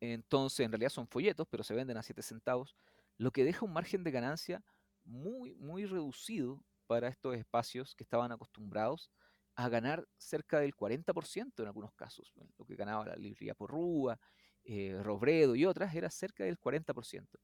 Entonces, 0.00 0.60
en 0.60 0.72
realidad 0.72 0.90
son 0.90 1.08
folletos, 1.08 1.46
pero 1.50 1.62
se 1.62 1.74
venden 1.74 1.96
a 1.96 2.02
7 2.02 2.22
centavos, 2.22 2.74
lo 3.20 3.32
que 3.32 3.44
deja 3.44 3.66
un 3.66 3.74
margen 3.74 4.02
de 4.02 4.10
ganancia 4.10 4.64
muy, 5.04 5.54
muy 5.56 5.84
reducido 5.84 6.64
para 6.86 7.08
estos 7.08 7.36
espacios 7.36 7.94
que 7.94 8.02
estaban 8.02 8.32
acostumbrados 8.32 9.10
a 9.56 9.68
ganar 9.68 10.08
cerca 10.16 10.58
del 10.58 10.74
40% 10.74 11.52
en 11.58 11.66
algunos 11.66 11.92
casos. 11.92 12.32
Lo 12.56 12.64
que 12.64 12.76
ganaba 12.76 13.04
la 13.04 13.16
librería 13.16 13.54
Porrúa, 13.54 14.18
eh, 14.64 14.98
Robredo 15.02 15.54
y 15.54 15.66
otras 15.66 15.94
era 15.94 16.08
cerca 16.08 16.44
del 16.44 16.58
40%. 16.58 17.38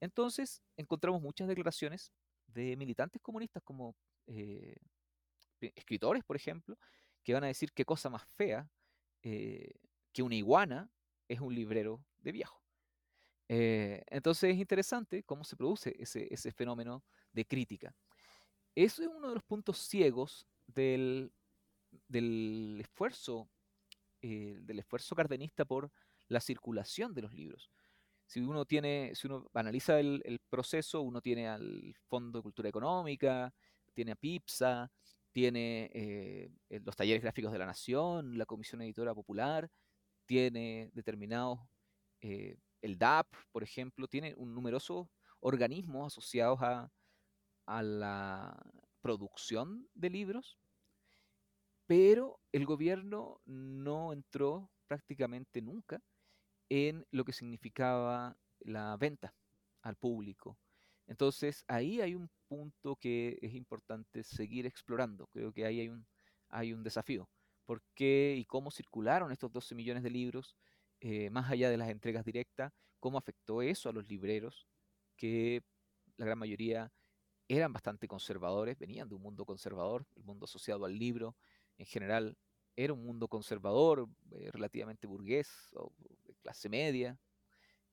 Entonces 0.00 0.62
encontramos 0.78 1.20
muchas 1.20 1.46
declaraciones 1.46 2.10
de 2.46 2.74
militantes 2.78 3.20
comunistas 3.20 3.62
como 3.62 3.96
eh, 4.28 4.76
escritores, 5.60 6.24
por 6.24 6.36
ejemplo, 6.36 6.78
que 7.22 7.34
van 7.34 7.44
a 7.44 7.48
decir 7.48 7.70
qué 7.74 7.84
cosa 7.84 8.08
más 8.08 8.24
fea 8.24 8.66
eh, 9.22 9.74
que 10.10 10.22
una 10.22 10.36
iguana 10.36 10.90
es 11.28 11.40
un 11.40 11.54
librero 11.54 12.02
de 12.16 12.32
viejo. 12.32 12.62
Eh, 13.48 14.02
entonces 14.08 14.52
es 14.52 14.58
interesante 14.58 15.22
cómo 15.24 15.42
se 15.44 15.56
produce 15.56 15.94
ese, 15.98 16.32
ese, 16.32 16.52
fenómeno 16.52 17.02
de 17.32 17.46
crítica. 17.46 17.94
Eso 18.74 19.02
es 19.02 19.08
uno 19.08 19.28
de 19.28 19.34
los 19.34 19.44
puntos 19.44 19.78
ciegos 19.78 20.46
del, 20.66 21.32
del 22.06 22.78
esfuerzo, 22.80 23.48
del 24.20 24.78
esfuerzo 24.78 25.14
cardenista 25.14 25.64
por 25.64 25.90
la 26.28 26.40
circulación 26.40 27.14
de 27.14 27.22
los 27.22 27.32
libros 27.32 27.70
si 28.28 28.40
uno 28.40 28.66
tiene, 28.66 29.12
si 29.14 29.26
uno 29.26 29.50
analiza 29.54 29.98
el, 29.98 30.40
proceso, 30.50 31.00
uno 31.00 31.22
tiene 31.22 31.48
al 31.48 31.94
Fondo 32.08 32.38
de 32.38 32.42
Cultura 32.42 32.68
Económica, 32.68 33.52
tiene 33.94 34.12
a 34.12 34.16
PIPSA, 34.16 34.92
tiene 35.32 35.90
eh, 35.94 36.50
los 36.84 36.94
talleres 36.94 37.22
gráficos 37.22 37.52
de 37.52 37.58
la 37.58 37.64
Nación, 37.64 38.36
la 38.36 38.44
Comisión 38.44 38.82
Editora 38.82 39.14
Popular, 39.14 39.70
tiene 40.26 40.90
determinados, 40.92 41.58
eh, 42.20 42.58
el 42.82 42.98
DAP, 42.98 43.26
por 43.52 43.62
ejemplo, 43.62 44.08
tiene 44.08 44.34
un 44.36 44.54
numeroso 44.54 45.10
organismos 45.40 46.12
asociados 46.12 46.60
a, 46.62 46.90
a 47.66 47.82
la 47.82 48.56
producción 49.00 49.88
de 49.94 50.10
libros, 50.10 50.58
pero 51.86 52.40
el 52.52 52.66
gobierno 52.66 53.40
no 53.44 54.12
entró 54.12 54.70
prácticamente 54.86 55.62
nunca 55.62 56.02
en 56.68 57.06
lo 57.10 57.24
que 57.24 57.32
significaba 57.32 58.36
la 58.60 58.96
venta 58.96 59.34
al 59.82 59.96
público. 59.96 60.58
Entonces 61.06 61.64
ahí 61.68 62.00
hay 62.00 62.14
un 62.14 62.30
punto 62.48 62.96
que 62.96 63.38
es 63.40 63.54
importante 63.54 64.22
seguir 64.22 64.66
explorando. 64.66 65.26
Creo 65.28 65.52
que 65.52 65.64
ahí 65.64 65.80
hay 65.80 65.88
un, 65.88 66.06
hay 66.48 66.72
un 66.72 66.82
desafío. 66.82 67.28
¿Por 67.64 67.82
qué 67.94 68.34
y 68.36 68.44
cómo 68.44 68.70
circularon 68.70 69.32
estos 69.32 69.52
12 69.52 69.74
millones 69.74 70.02
de 70.02 70.10
libros 70.10 70.56
eh, 71.00 71.30
más 71.30 71.50
allá 71.50 71.70
de 71.70 71.76
las 71.76 71.90
entregas 71.90 72.24
directas? 72.24 72.72
¿Cómo 73.00 73.18
afectó 73.18 73.62
eso 73.62 73.88
a 73.88 73.92
los 73.92 74.08
libreros 74.08 74.68
que 75.16 75.62
la 76.16 76.26
gran 76.26 76.38
mayoría 76.38 76.92
eran 77.48 77.72
bastante 77.72 78.06
conservadores, 78.08 78.78
venían 78.78 79.08
de 79.08 79.14
un 79.14 79.22
mundo 79.22 79.44
conservador, 79.44 80.06
el 80.16 80.24
mundo 80.24 80.44
asociado 80.44 80.84
al 80.84 80.98
libro 80.98 81.36
en 81.78 81.86
general 81.86 82.36
era 82.76 82.92
un 82.92 83.04
mundo 83.04 83.26
conservador, 83.26 84.08
eh, 84.32 84.50
relativamente 84.52 85.06
burgués 85.06 85.48
o 85.74 85.92
de 86.24 86.34
clase 86.36 86.68
media. 86.68 87.18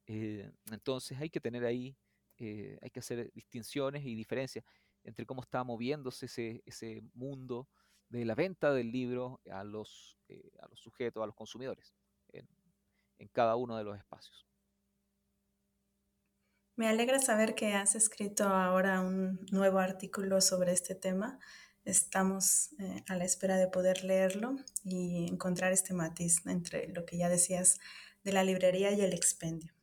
Eh, 0.06 0.52
entonces 0.72 1.20
hay 1.20 1.30
que 1.30 1.40
tener 1.40 1.66
ahí, 1.66 1.98
hay 2.38 2.90
que 2.92 3.00
hacer 3.00 3.32
distinciones 3.34 4.06
y 4.06 4.14
diferencias 4.14 4.66
entre 5.04 5.26
cómo 5.26 5.42
está 5.42 5.64
moviéndose 5.64 6.62
ese, 6.66 7.02
mundo 7.14 7.68
de 8.10 8.26
la 8.26 8.36
venta 8.36 8.74
del 8.74 8.92
libro 8.92 9.42
a 9.50 9.64
los, 9.64 10.18
a 10.60 10.68
los 10.68 10.80
sujetos, 10.80 11.24
a 11.24 11.26
los 11.26 11.36
consumidores, 11.36 11.96
en 13.20 13.28
cada 13.30 13.56
uno 13.56 13.78
de 13.78 13.84
los 13.84 13.98
espacios. 13.98 14.46
Me 16.76 16.90
alegra 16.90 17.20
saber 17.20 17.56
que 17.56 17.74
has 17.74 17.96
escrito 17.96 18.44
ahora 18.50 19.00
un 19.00 19.46
nuevo 19.50 19.80
artículo 19.80 20.42
sobre 20.42 20.74
este 20.74 20.94
tema. 20.94 21.40
Estamos 21.86 22.74
eh, 22.80 23.04
a 23.08 23.16
la 23.16 23.24
espera 23.24 23.56
de 23.56 23.68
poder 23.68 24.04
leerlo 24.04 24.58
y 24.84 25.28
encontrar 25.30 25.72
este 25.72 25.94
matiz 25.94 26.46
entre 26.46 26.90
lo 26.90 27.06
que 27.06 27.18
ya 27.18 27.30
decías 27.30 27.80
de 28.26 28.34
la 28.34 28.44
librería 28.44 28.92
y 28.92 29.00
el 29.00 29.14
expendio. 29.14 29.74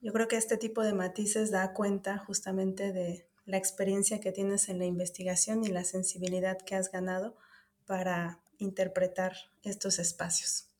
Yo 0.00 0.12
creo 0.12 0.26
que 0.26 0.36
este 0.36 0.56
tipo 0.56 0.82
de 0.82 0.94
matices 0.94 1.50
da 1.50 1.74
cuenta 1.74 2.16
justamente 2.18 2.92
de 2.92 3.28
la 3.44 3.58
experiencia 3.58 4.20
que 4.20 4.32
tienes 4.32 4.70
en 4.70 4.78
la 4.78 4.86
investigación 4.86 5.64
y 5.64 5.68
la 5.68 5.84
sensibilidad 5.84 6.58
que 6.58 6.76
has 6.76 6.90
ganado 6.90 7.36
para 7.84 8.40
interpretar 8.58 9.34
estos 9.62 9.98
espacios. 9.98 10.73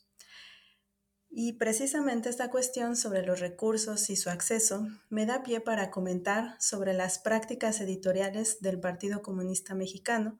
Y 1.37 1.55
precisamente 1.55 2.29
esta 2.29 2.49
cuestión 2.49 2.95
sobre 2.95 3.27
los 3.27 3.41
recursos 3.41 4.09
y 4.09 4.15
su 4.15 4.31
acceso 4.31 4.87
me 5.09 5.27
da 5.27 5.43
pie 5.43 5.61
para 5.61 5.91
comentar 5.91 6.57
sobre 6.61 6.93
las 6.93 7.19
prácticas 7.19 7.81
editoriales 7.81 8.61
del 8.61 8.79
Partido 8.79 9.21
Comunista 9.21 9.75
Mexicano, 9.75 10.39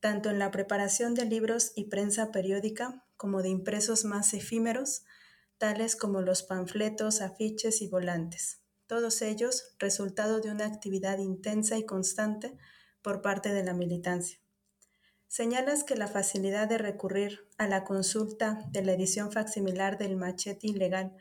tanto 0.00 0.28
en 0.28 0.40
la 0.40 0.50
preparación 0.50 1.14
de 1.14 1.26
libros 1.26 1.70
y 1.76 1.84
prensa 1.84 2.32
periódica 2.32 3.06
como 3.16 3.40
de 3.40 3.50
impresos 3.50 4.04
más 4.04 4.34
efímeros, 4.34 5.04
tales 5.58 5.94
como 5.94 6.20
los 6.22 6.42
panfletos, 6.42 7.20
afiches 7.20 7.80
y 7.80 7.86
volantes, 7.86 8.64
todos 8.88 9.22
ellos 9.22 9.76
resultado 9.78 10.40
de 10.40 10.50
una 10.50 10.66
actividad 10.66 11.18
intensa 11.18 11.78
y 11.78 11.86
constante 11.86 12.58
por 13.00 13.22
parte 13.22 13.52
de 13.52 13.62
la 13.62 13.74
militancia. 13.74 14.40
Señalas 15.28 15.84
que 15.84 15.96
la 15.96 16.06
facilidad 16.06 16.68
de 16.68 16.78
recurrir 16.78 17.48
a 17.58 17.66
la 17.66 17.84
consulta 17.84 18.64
de 18.70 18.82
la 18.82 18.92
edición 18.92 19.32
facsimilar 19.32 19.98
del 19.98 20.16
Machete 20.16 20.68
Ilegal, 20.68 21.16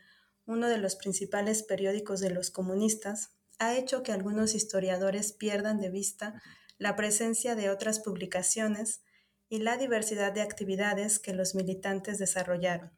uno 0.46 0.70
de 0.70 0.78
los 0.78 0.96
principales 0.96 1.64
periódicos 1.64 2.20
de 2.20 2.30
los 2.30 2.52
comunistas, 2.52 3.32
ha 3.58 3.76
hecho 3.76 4.04
que 4.04 4.12
algunos 4.12 4.54
historiadores 4.54 5.32
pierdan 5.32 5.80
de 5.80 5.90
vista 5.90 6.42
la 6.78 6.96
presencia 6.96 7.56
de 7.56 7.70
otras 7.70 8.00
publicaciones 8.00 9.02
y 9.50 9.60
la 9.60 9.78
diversidad 9.78 10.34
de 10.34 10.42
actividades 10.42 11.20
que 11.20 11.34
los 11.34 11.56
militantes 11.56 12.20
desarrollaron. 12.20 12.92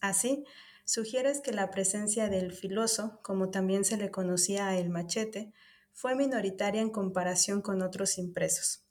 Así, 0.00 0.44
sugieres 0.84 1.40
que 1.40 1.52
la 1.52 1.70
presencia 1.70 2.28
del 2.28 2.52
filoso, 2.52 3.20
como 3.22 3.50
también 3.50 3.84
se 3.84 3.96
le 3.96 4.10
conocía 4.10 4.68
a 4.68 4.76
el 4.76 4.90
machete, 4.90 5.52
fue 5.92 6.14
minoritaria 6.14 6.80
en 6.80 6.90
comparación 6.90 7.62
con 7.62 7.82
otros 7.82 8.18
impresos. 8.18 8.83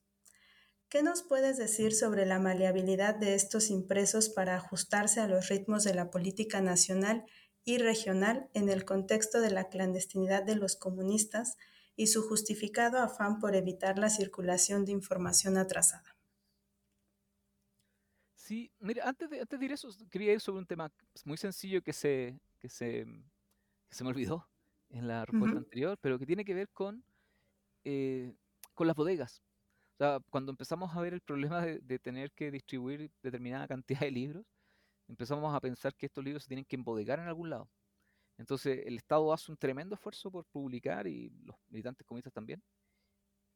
¿Qué 0.94 1.02
nos 1.02 1.24
puedes 1.24 1.58
decir 1.58 1.92
sobre 1.92 2.24
la 2.24 2.38
maleabilidad 2.38 3.16
de 3.16 3.34
estos 3.34 3.72
impresos 3.72 4.30
para 4.30 4.56
ajustarse 4.58 5.22
a 5.22 5.28
los 5.28 5.50
ritmos 5.50 5.84
de 5.84 5.96
la 5.96 6.12
política 6.12 6.62
nacional 6.62 7.26
y 7.66 7.80
regional 7.80 8.48
en 8.54 8.70
el 8.70 8.86
contexto 8.86 9.42
de 9.42 9.50
la 9.50 9.70
clandestinidad 9.70 10.44
de 10.44 10.56
los 10.56 10.76
comunistas 10.76 11.58
y 11.96 12.06
su 12.06 12.22
justificado 12.22 13.00
afán 13.00 13.40
por 13.40 13.56
evitar 13.56 13.98
la 13.98 14.12
circulación 14.12 14.86
de 14.86 14.92
información 14.92 15.58
atrasada? 15.58 16.16
Sí, 18.36 18.72
mira, 18.78 19.10
antes 19.10 19.32
de, 19.32 19.42
antes 19.42 19.60
de 19.60 19.66
ir 19.66 19.72
eso, 19.72 19.90
quería 20.12 20.34
ir 20.34 20.42
sobre 20.42 20.60
un 20.60 20.68
tema 20.68 20.92
muy 21.26 21.38
sencillo 21.38 21.82
que 21.82 21.94
se, 21.94 22.40
que 22.60 22.70
se, 22.70 23.08
se 23.90 24.04
me 24.04 24.12
olvidó 24.12 24.48
en 24.90 25.08
la 25.08 25.26
respuesta 25.26 25.58
anterior, 25.58 25.98
pero 26.00 26.20
que 26.20 26.28
tiene 26.28 26.46
que 26.46 26.54
ver 26.54 26.70
con, 26.70 27.04
eh, 27.84 28.36
con 28.76 28.86
las 28.86 28.96
bodegas 28.96 29.42
cuando 30.30 30.52
empezamos 30.52 30.96
a 30.96 31.02
ver 31.02 31.14
el 31.14 31.22
problema 31.22 31.62
de, 31.62 32.00
tener 32.00 32.32
que 32.32 32.52
distribuir 32.52 33.12
determinada 33.22 33.68
cantidad 33.68 34.02
de 34.02 34.12
libros, 34.12 34.46
empezamos 35.08 35.54
a 35.56 35.60
pensar 35.60 35.96
que 35.96 36.08
estos 36.08 36.24
libros 36.24 36.44
se 36.44 36.50
tienen 36.50 36.66
que 36.66 36.76
embodegar 36.76 37.20
en 37.20 37.28
algún 37.28 37.50
lado. 37.50 37.70
Entonces 38.38 38.84
el 38.86 38.98
Estado 38.98 39.32
hace 39.32 39.52
un 39.52 39.58
tremendo 39.58 39.96
esfuerzo 39.96 40.32
por 40.32 40.46
publicar 40.46 41.08
y 41.08 41.30
los 41.44 41.56
militantes 41.70 42.06
comunistas 42.06 42.34
también, 42.34 42.62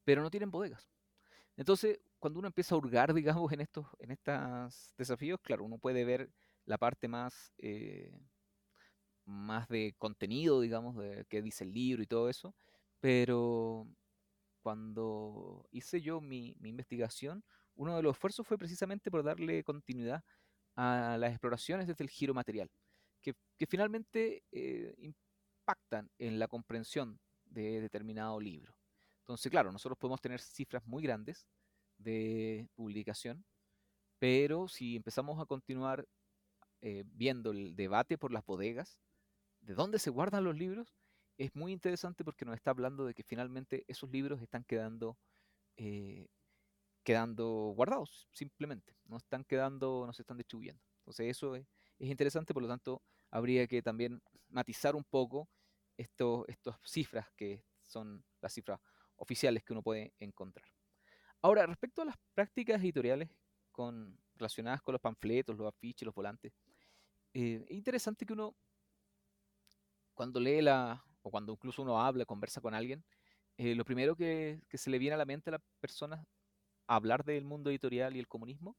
pero 0.03 0.21
no 0.21 0.29
tienen 0.29 0.51
bodegas. 0.51 0.89
Entonces, 1.57 1.99
cuando 2.19 2.39
uno 2.39 2.47
empieza 2.47 2.75
a 2.75 2.77
hurgar, 2.77 3.13
digamos, 3.13 3.51
en 3.51 3.61
estos, 3.61 3.87
en 3.99 4.11
estos 4.11 4.93
desafíos, 4.97 5.39
claro, 5.41 5.65
uno 5.65 5.79
puede 5.79 6.05
ver 6.05 6.29
la 6.65 6.77
parte 6.77 7.07
más, 7.07 7.53
eh, 7.57 8.11
más 9.25 9.67
de 9.67 9.95
contenido, 9.97 10.61
digamos, 10.61 10.95
de 10.97 11.25
qué 11.29 11.41
dice 11.41 11.63
el 11.63 11.73
libro 11.73 12.03
y 12.03 12.07
todo 12.07 12.29
eso, 12.29 12.53
pero 12.99 13.87
cuando 14.67 15.65
hice 15.71 16.01
yo 16.01 16.19
mi, 16.19 16.53
investigación, 16.61 17.41
uno 17.75 17.95
de 17.95 18.03
los 18.03 18.17
esfuerzos 18.17 18.45
fue 18.45 18.57
precisamente 18.57 19.09
por 19.09 19.23
darle 19.23 19.63
continuidad 19.63 20.25
a 20.75 21.15
las 21.17 21.31
exploraciones 21.31 21.87
desde 21.87 22.03
el 22.03 22.09
giro 22.09 22.33
material, 22.33 22.69
que, 23.21 23.33
finalmente 23.65 24.43
eh, 24.51 24.93
impactan 24.97 26.11
en 26.17 26.37
la 26.37 26.49
comprensión 26.49 27.17
de 27.45 27.79
determinado 27.79 28.41
libro. 28.41 28.75
Entonces, 29.21 29.49
claro, 29.49 29.71
nosotros 29.71 29.97
podemos 29.97 30.19
tener 30.19 30.41
cifras 30.41 30.85
muy 30.85 31.01
grandes 31.01 31.47
de 31.97 32.67
publicación, 32.75 33.45
pero 34.19 34.67
si 34.67 34.97
empezamos 34.97 35.39
a 35.41 35.45
continuar 35.45 36.05
eh, 36.81 37.05
viendo 37.05 37.51
el 37.51 37.73
debate 37.73 38.17
por 38.17 38.33
las 38.33 38.45
bodegas, 38.45 38.99
de 39.61 39.75
dónde 39.75 39.97
se 39.97 40.09
guardan 40.09 40.43
los 40.43 40.57
libros, 40.57 40.93
es 41.37 41.55
muy 41.55 41.71
interesante 41.71 42.23
porque 42.23 42.45
nos 42.45 42.55
está 42.55 42.71
hablando 42.71 43.05
de 43.05 43.13
que 43.13 43.23
finalmente 43.23 43.85
esos 43.87 44.09
libros 44.09 44.41
están 44.41 44.63
quedando, 44.63 45.17
eh, 45.77 46.27
quedando 47.03 47.73
guardados, 47.75 48.27
simplemente. 48.31 48.95
No 49.05 49.17
están 49.17 49.43
quedando, 49.43 50.03
no 50.05 50.13
se 50.13 50.23
están 50.23 50.37
distribuyendo. 50.37 50.81
Entonces 50.99 51.27
eso 51.29 51.55
es, 51.55 51.65
interesante, 51.99 52.53
por 52.53 52.63
lo 52.63 52.67
tanto, 52.67 53.01
habría 53.29 53.67
que 53.67 53.81
también 53.81 54.21
matizar 54.49 54.95
un 54.95 55.03
poco 55.03 55.49
estas 55.95 56.75
cifras 56.83 57.27
que 57.35 57.63
son 57.81 58.23
las 58.41 58.53
cifras 58.53 58.79
oficiales 59.15 59.63
que 59.63 59.73
uno 59.73 59.81
puede 59.81 60.13
encontrar. 60.19 60.67
Ahora, 61.41 61.65
respecto 61.65 62.01
a 62.01 62.05
las 62.05 62.15
prácticas 62.33 62.81
editoriales 62.81 63.29
con, 63.71 64.19
relacionadas 64.35 64.81
con 64.81 64.93
los 64.93 65.01
panfletos, 65.01 65.55
los 65.55 65.67
afiches, 65.67 66.05
los 66.05 66.15
volantes, 66.15 66.51
eh, 67.33 67.63
es 67.67 67.77
interesante 67.77 68.25
que 68.25 68.33
uno, 68.33 68.55
cuando 70.13 70.39
lee 70.39 70.61
la, 70.61 71.06
o 71.27 71.31
cuando 71.31 71.51
incluso 71.51 71.81
uno 71.81 72.01
habla, 72.01 72.25
conversa 72.25 72.61
con 72.61 72.73
alguien, 72.73 73.03
eh, 73.57 73.75
lo 73.75 73.83
primero 73.83 74.15
que, 74.15 74.61
se 74.73 74.89
le 74.89 74.97
viene 74.97 75.15
a 75.15 75.17
la 75.17 75.25
mente 75.25 75.49
a 75.49 75.53
las 75.53 75.61
personas 75.79 76.25
hablar 76.87 77.25
del 77.25 77.43
mundo 77.43 77.69
editorial 77.69 78.15
y 78.15 78.19
el 78.19 78.27
comunismo 78.27 78.77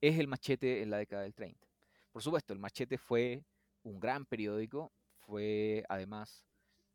es 0.00 0.18
el 0.18 0.28
machete 0.28 0.82
en 0.82 0.90
la 0.90 0.98
década 0.98 1.22
del 1.22 1.34
30. 1.34 1.66
Por 2.12 2.22
supuesto, 2.22 2.52
el 2.52 2.58
machete 2.58 2.98
fue 2.98 3.42
un 3.82 3.98
gran 3.98 4.26
periódico, 4.26 4.92
fue 5.20 5.84
además 5.88 6.44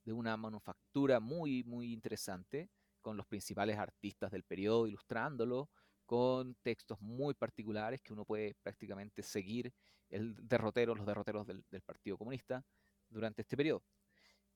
de 0.06 0.14
una 0.14 0.38
manufactura 0.38 1.20
muy, 1.20 1.64
muy 1.64 1.94
interesante, 1.94 2.70
con 3.02 3.18
los 3.18 3.26
principales 3.26 3.80
artistas 3.80 4.30
del 4.30 4.44
periodo 4.44 4.86
ilustrándolo, 4.86 5.70
con 6.06 6.56
textos 6.62 7.02
muy 7.02 7.34
particulares 7.34 8.02
que 8.02 8.14
uno 8.14 8.26
puede 8.26 8.54
prácticamente 8.62 9.24
seguir 9.24 9.74
el 10.10 10.36
derrotero, 10.48 10.94
los 10.94 11.08
derroteros 11.08 11.48
del, 11.48 11.64
del 11.72 11.82
Partido 11.82 12.18
Comunista 12.18 12.64
durante 13.10 13.42
este 13.42 13.58
periodo. 13.58 13.84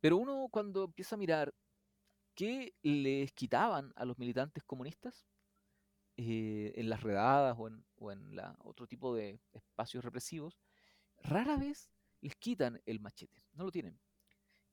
Pero 0.06 0.18
uno 0.18 0.50
cuando 0.52 0.84
empieza 0.84 1.16
a 1.16 1.18
mirar 1.18 1.52
qué 2.36 2.76
les 2.84 3.32
quitaban 3.32 3.92
a 3.96 4.06
los 4.06 4.20
militantes 4.20 4.64
comunistas 4.64 5.26
eh, 6.16 6.74
en 6.76 6.92
las 6.92 7.02
redadas 7.02 7.58
o 7.58 8.12
en, 8.12 8.40
otro 8.60 8.86
tipo 8.86 9.16
de 9.16 9.42
espacios 9.52 10.06
represivos, 10.06 10.60
rara 11.24 11.58
vez 11.58 11.90
les 12.22 12.36
quitan 12.36 12.80
el 12.86 13.00
machete, 13.00 13.48
no 13.54 13.64
lo 13.64 13.72
tienen. 13.72 14.00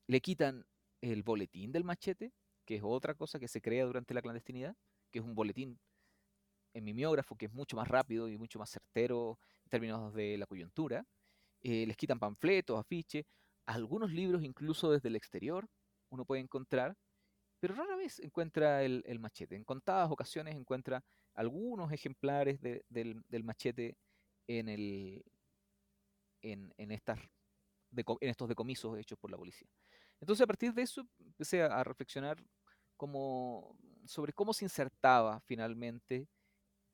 Le 0.06 0.20
quitan 0.20 0.66
el 1.00 1.22
boletín 1.22 1.72
del 1.72 1.84
machete, 1.84 2.34
que 2.66 2.76
es 2.76 2.82
otra 2.84 3.14
cosa 3.14 3.40
que 3.40 3.48
se 3.48 3.62
crea 3.62 3.86
durante 3.86 4.12
la 4.12 4.20
clandestinidad, 4.20 4.76
que 5.10 5.20
es 5.20 5.24
un 5.24 5.34
boletín 5.34 5.80
en 6.74 6.84
mimeógrafo 6.84 7.36
que 7.36 7.46
es 7.46 7.52
mucho 7.54 7.74
más 7.74 7.88
rápido 7.88 8.28
y 8.28 8.36
mucho 8.36 8.58
más 8.58 8.68
certero 8.68 9.38
en 9.64 9.70
términos 9.70 10.12
de 10.12 10.36
la 10.36 10.44
coyuntura. 10.44 11.06
Eh, 11.62 11.86
les 11.86 11.96
quitan 11.96 12.18
panfletos, 12.18 12.78
afiches, 12.78 13.24
algunos 13.66 14.12
libros 14.12 14.42
incluso 14.42 14.90
desde 14.90 15.08
el 15.08 15.16
exterior 15.16 15.68
uno 16.10 16.24
puede 16.24 16.42
encontrar, 16.42 16.96
pero 17.58 17.74
rara 17.74 17.96
vez 17.96 18.18
encuentra 18.20 18.82
el, 18.82 19.18
machete. 19.18 19.56
En 19.56 19.64
contadas 19.64 20.10
ocasiones 20.10 20.54
encuentra 20.56 21.02
algunos 21.34 21.92
ejemplares 21.92 22.60
del, 22.60 23.44
machete 23.44 23.96
en, 24.46 24.68
el, 24.68 25.24
en, 26.42 26.90
estas, 26.90 27.18
en 27.96 28.28
estos 28.28 28.48
decomisos 28.48 28.98
hechos 28.98 29.18
por 29.18 29.30
la 29.30 29.38
policía. 29.38 29.68
Entonces 30.20 30.42
a 30.42 30.46
partir 30.46 30.74
de 30.74 30.82
eso 30.82 31.06
empecé 31.20 31.62
a, 31.62 31.82
reflexionar 31.84 32.44
como, 32.96 33.76
sobre 34.06 34.32
cómo 34.32 34.52
se 34.52 34.64
insertaba 34.64 35.40
finalmente 35.40 36.28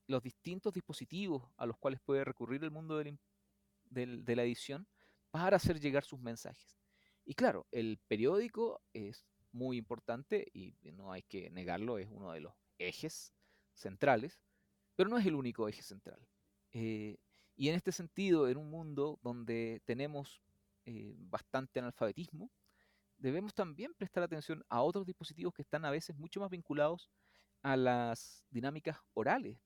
los 0.07 0.23
distintos 0.23 0.73
dispositivos 0.73 1.51
a 1.57 1.67
los 1.67 1.77
cuales 1.77 2.01
puede 2.01 2.25
recurrir 2.25 2.63
el 2.63 2.71
mundo 2.71 2.99
de 2.99 4.37
la 4.37 4.43
edición 4.43 4.87
para 5.31 5.57
hacer 5.57 5.81
llegar 5.81 6.05
sus 6.05 6.21
mensajes. 6.21 6.79
Y 7.25 7.35
claro, 7.35 7.67
el 7.71 7.99
periódico 8.09 8.83
es 8.93 9.27
muy 9.53 9.77
importante 9.77 10.49
y 10.53 10.75
no 10.93 11.13
hay 11.13 11.23
que 11.23 11.51
negarlo, 11.51 11.99
es 11.99 12.09
uno 12.11 12.33
de 12.33 12.41
los 12.41 12.55
ejes 12.79 13.35
centrales, 13.75 14.41
pero 14.97 15.09
no 15.09 15.19
es 15.19 15.27
el 15.27 15.35
único 15.35 15.69
eje 15.69 15.83
central. 15.83 16.21
Eh, 16.73 17.19
y 17.57 17.69
en 17.69 17.75
este 17.75 17.93
sentido, 17.93 18.49
en 18.49 18.57
un 18.57 18.71
mundo 18.71 19.19
donde 19.23 19.83
tenemos 19.85 20.43
eh, 20.87 21.15
bastante 21.19 21.81
analfabetismo, 21.81 22.51
debemos 23.17 23.55
también 23.55 23.95
prestar 23.95 24.23
atención 24.23 24.65
a 24.69 24.83
otros 24.83 25.07
dispositivos 25.07 25.55
que 25.55 25.63
están 25.63 25.85
a 25.85 25.91
veces 25.91 26.17
mucho 26.17 26.41
más 26.41 26.51
vinculados 26.51 27.11
a 27.63 27.77
las 27.77 28.45
dinámicas 28.51 28.99
orales. 29.15 29.59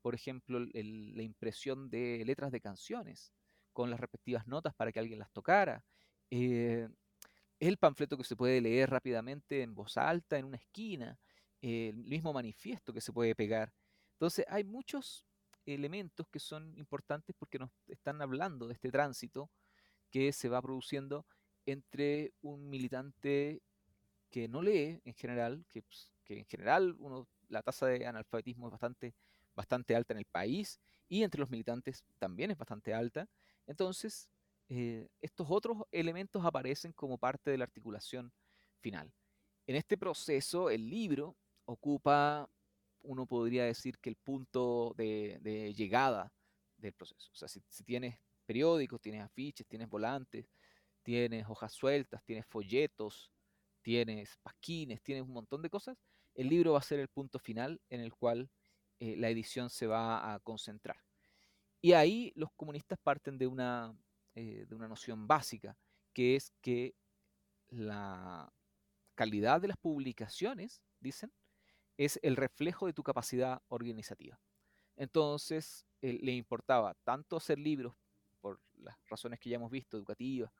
Por 0.00 0.14
ejemplo, 0.14 0.58
la 0.60 1.22
impresión 1.22 1.88
de 1.90 2.22
letras 2.26 2.50
de 2.50 2.60
canciones, 2.60 3.32
con 3.74 3.90
las 3.90 4.00
respectivas 4.00 4.46
notas 4.46 4.74
para 4.74 4.90
que 4.90 5.00
alguien 5.00 5.18
las 5.18 5.30
tocara. 5.30 5.84
Eh, 6.30 6.88
el 7.60 7.76
panfleto 7.76 8.16
que 8.16 8.24
se 8.24 8.36
puede 8.36 8.60
leer 8.62 8.88
rápidamente 8.88 9.62
en 9.62 9.74
voz 9.74 9.98
alta 9.98 10.38
en 10.38 10.46
una 10.46 10.56
esquina, 10.56 11.18
el 11.60 11.96
mismo 11.96 12.32
manifiesto 12.32 12.92
que 12.92 13.02
se 13.02 13.12
puede 13.12 13.34
pegar. 13.34 13.74
Entonces 14.12 14.46
hay 14.48 14.64
muchos 14.64 15.26
elementos 15.66 16.26
que 16.28 16.38
son 16.38 16.76
importantes 16.76 17.34
porque 17.38 17.58
nos 17.58 17.70
están 17.88 18.20
hablando 18.22 18.66
de 18.66 18.74
este 18.74 18.90
tránsito 18.90 19.50
que 20.10 20.32
se 20.32 20.48
va 20.48 20.62
produciendo 20.62 21.26
entre 21.66 22.32
un 22.42 22.68
militante 22.68 23.62
que 24.30 24.48
no 24.48 24.62
lee 24.62 25.00
en 25.04 25.14
general, 25.14 25.64
que, 25.70 25.82
pues, 25.82 26.12
que 26.24 26.38
en 26.38 26.44
general 26.46 26.96
uno, 26.98 27.28
la 27.48 27.62
tasa 27.62 27.86
de 27.86 28.06
analfabetismo 28.06 28.66
es 28.66 28.72
bastante, 28.72 29.14
bastante 29.54 29.96
alta 29.96 30.12
en 30.12 30.18
el 30.18 30.26
país 30.26 30.80
y 31.08 31.22
entre 31.22 31.40
los 31.40 31.50
militantes 31.50 32.04
también 32.18 32.50
es 32.50 32.58
bastante 32.58 32.92
alta, 32.92 33.28
entonces, 33.66 34.28
eh, 34.68 35.08
estos 35.20 35.46
otros 35.50 35.82
elementos 35.92 36.44
aparecen 36.44 36.92
como 36.92 37.18
parte 37.18 37.50
de 37.50 37.58
la 37.58 37.64
articulación 37.64 38.32
final. 38.80 39.12
En 39.66 39.76
este 39.76 39.96
proceso, 39.96 40.70
el 40.70 40.88
libro 40.88 41.36
ocupa, 41.64 42.48
uno 43.02 43.26
podría 43.26 43.64
decir 43.64 43.98
que 43.98 44.10
el 44.10 44.16
punto 44.16 44.94
de, 44.96 45.72
llegada 45.76 46.32
del 46.76 46.92
proceso. 46.92 47.30
O 47.32 47.36
sea, 47.36 47.48
si, 47.48 47.60
tienes 47.84 48.18
periódicos, 48.46 49.00
tienes 49.00 49.22
afiches, 49.22 49.66
tienes 49.66 49.88
volantes, 49.88 50.46
tienes 51.02 51.46
hojas 51.48 51.72
sueltas, 51.72 52.22
tienes 52.24 52.46
folletos, 52.46 53.30
tienes 53.82 54.36
pasquines, 54.42 55.02
tienes 55.02 55.24
un 55.24 55.32
montón 55.32 55.62
de 55.62 55.70
cosas, 55.70 55.96
el 56.34 56.48
libro 56.48 56.72
va 56.72 56.78
a 56.78 56.82
ser 56.82 57.00
el 57.00 57.08
punto 57.08 57.38
final 57.38 57.80
en 57.90 58.00
el 58.00 58.12
cual 58.14 58.50
eh, 58.98 59.14
la 59.16 59.28
edición 59.30 59.70
se 59.70 59.86
va 59.86 60.34
a 60.34 60.40
concentrar. 60.40 61.03
Y 61.84 61.92
ahí 61.92 62.32
los 62.34 62.50
comunistas 62.56 62.98
parten 62.98 63.36
de 63.36 63.46
una, 63.46 63.94
eh, 64.34 64.64
de 64.66 64.74
una 64.74 64.88
noción 64.88 65.26
básica, 65.26 65.76
que 66.14 66.34
es 66.34 66.50
que 66.62 66.94
la 67.68 68.50
calidad 69.14 69.60
de 69.60 69.68
las 69.68 69.76
publicaciones, 69.76 70.80
dicen, 70.98 71.30
es 71.98 72.18
el 72.22 72.36
reflejo 72.36 72.86
de 72.86 72.94
tu 72.94 73.02
capacidad 73.02 73.60
organizativa. 73.68 74.40
Entonces, 74.96 75.84
eh, 76.00 76.18
le 76.22 76.32
importaba 76.32 76.94
tanto 77.04 77.36
hacer 77.36 77.58
libros, 77.58 77.94
por 78.40 78.62
las 78.78 78.96
razones 79.10 79.38
que 79.38 79.50
ya 79.50 79.56
hemos 79.56 79.70
visto, 79.70 79.98
educativas, 79.98 80.50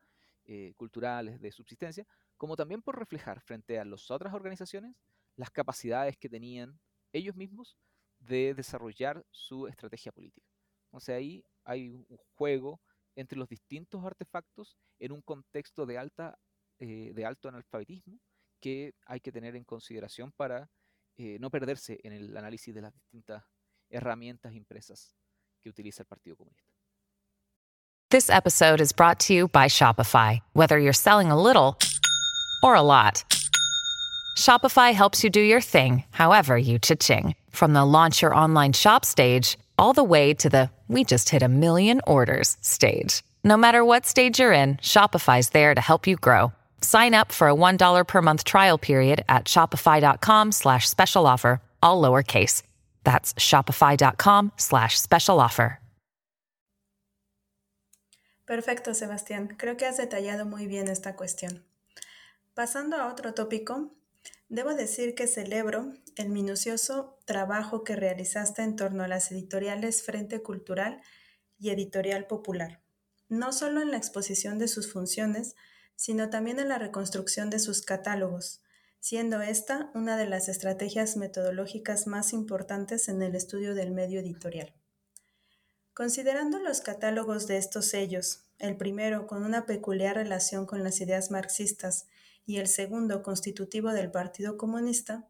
eh, 0.45 0.75
culturales, 0.77 1.41
de 1.41 1.51
subsistencia, 1.53 2.07
como 2.37 2.55
también 2.55 2.83
por 2.83 2.99
reflejar 2.99 3.41
frente 3.41 3.79
a 3.79 3.87
las 3.87 4.11
otras 4.11 4.35
organizaciones 4.35 4.95
las 5.37 5.51
capacidades 5.51 6.19
que 6.19 6.29
tenían 6.29 6.79
ellos 7.15 7.35
mismos 7.35 7.79
de 8.19 8.53
desarrollar 8.53 9.25
su 9.31 9.69
estrategia 9.69 10.13
política. 10.13 10.54
O 10.95 11.01
sea, 11.01 11.17
ahí 11.17 11.45
hay 11.65 11.89
un 11.89 12.07
juego 12.37 12.81
entre 13.17 13.37
los 13.37 13.49
distintos 13.49 14.05
artefactos 14.05 14.77
en 15.01 15.13
un 15.13 15.23
contexto 15.23 15.87
de, 15.87 15.99
alta, 15.99 16.39
eh, 16.79 17.13
de 17.13 17.25
alto 17.27 17.49
analfabetismo 17.49 18.21
que 18.61 18.95
hay 19.07 19.21
que 19.21 19.33
tener 19.33 19.57
en 19.57 19.65
consideración 19.65 20.33
para 20.33 20.71
eh, 21.17 21.37
no 21.41 21.51
perderse 21.51 21.99
en 22.05 22.13
el 22.13 22.37
análisis 22.37 22.73
de 22.75 22.81
las 22.81 22.95
distintas 22.95 23.43
herramientas 23.91 24.55
impresas 24.55 25.15
que 25.61 25.69
utiliza 25.69 26.03
el 26.03 26.07
Partido 26.07 26.37
Comunista. 26.37 26.71
This 28.11 28.31
episode 28.31 28.81
is 28.81 28.93
brought 28.93 29.19
to 29.27 29.35
you 29.35 29.49
by 29.49 29.67
Shopify. 29.67 30.41
Whether 30.53 30.79
you're 30.79 30.93
selling 30.93 31.33
a 31.33 31.41
little 31.41 31.77
or 32.63 32.77
a 32.77 32.83
lot, 32.83 33.25
Shopify 34.37 34.93
helps 34.93 35.25
you 35.25 35.31
do 35.31 35.41
your 35.41 35.61
thing, 35.61 36.05
however 36.13 36.57
you 36.57 36.79
cha-ching. 36.79 37.35
From 37.51 37.73
the 37.73 37.85
launch 37.85 38.23
your 38.23 38.35
online 38.35 38.73
shop 38.73 39.05
stage 39.05 39.59
all 39.79 39.95
the 39.95 40.05
way 40.05 40.35
to 40.35 40.49
the 40.49 40.71
we 40.89 41.05
just 41.05 41.31
hit 41.31 41.43
a 41.43 41.49
million 41.49 42.01
orders 42.07 42.57
stage. 42.61 43.23
No 43.43 43.57
matter 43.57 43.85
what 43.85 44.07
stage 44.07 44.39
you're 44.39 44.53
in, 44.53 44.77
Shopify's 44.77 45.51
there 45.51 45.75
to 45.75 45.81
help 45.81 46.07
you 46.07 46.17
grow. 46.17 46.53
Sign 46.81 47.15
up 47.15 47.33
for 47.33 47.49
a 47.49 47.55
$1 47.55 48.07
per 48.07 48.23
month 48.23 48.45
trial 48.45 48.79
period 48.79 49.25
at 49.29 49.47
shopify.com 49.47 50.53
slash 50.53 50.89
special 50.89 51.27
offer, 51.27 51.63
all 51.83 52.03
lowercase. 52.03 52.63
That's 53.05 53.35
shopify.com 53.35 54.53
slash 54.57 55.01
special 55.01 55.41
offer. 55.41 55.81
Perfecto, 58.47 58.93
Sebastián. 58.93 59.57
Creo 59.57 59.77
que 59.79 59.87
has 59.87 59.97
detallado 59.97 60.45
muy 60.45 60.67
bien 60.67 60.89
esta 60.89 61.17
cuestión. 61.17 61.65
Pasando 62.55 62.97
a 62.97 63.09
otro 63.09 63.33
tópico, 63.33 63.91
Debo 64.49 64.75
decir 64.75 65.15
que 65.15 65.27
celebro 65.27 65.93
el 66.17 66.29
minucioso 66.29 67.19
trabajo 67.25 67.83
que 67.83 67.97
realizaste 67.97 68.63
en 68.63 68.77
torno 68.77 69.03
a 69.03 69.09
las 69.09 69.33
editoriales 69.33 70.03
Frente 70.03 70.43
Cultural 70.43 71.01
y 71.59 71.71
Editorial 71.71 72.27
Popular. 72.27 72.83
no 73.29 73.53
solo 73.53 73.81
en 73.81 73.91
la 73.91 73.97
exposición 73.97 74.59
de 74.59 74.69
sus 74.69 74.93
funciones, 74.93 75.57
sino 75.97 76.31
también 76.31 76.59
en 76.59 76.69
la 76.69 76.79
reconstrucción 76.79 77.51
de 77.51 77.59
sus 77.59 77.83
catálogos, 77.83 78.61
siendo 79.01 79.41
esta 79.41 79.91
una 79.95 80.17
de 80.17 80.27
las 80.27 80.49
estrategias 80.49 81.17
metodológicas 81.17 82.07
más 82.07 82.33
importantes 82.33 83.09
en 83.09 83.23
el 83.23 83.35
estudio 83.35 83.75
del 83.75 83.91
medio 83.91 84.21
editorial. 84.21 84.73
Considerando 85.93 86.59
los 86.59 86.81
catálogos 86.81 87.47
de 87.47 87.57
estos 87.57 87.87
sellos, 87.87 88.44
el 88.59 88.77
primero 88.77 89.27
con 89.27 89.45
una 89.45 89.67
peculiar 89.67 90.17
relación 90.17 90.67
con 90.67 90.85
las 90.85 91.01
ideas 91.01 91.31
marxistas 91.31 92.07
y 92.47 92.59
el 92.59 92.69
segundo 92.69 93.23
constitutivo 93.23 93.93
del 93.93 94.11
Partido 94.11 94.57
Comunista, 94.57 95.29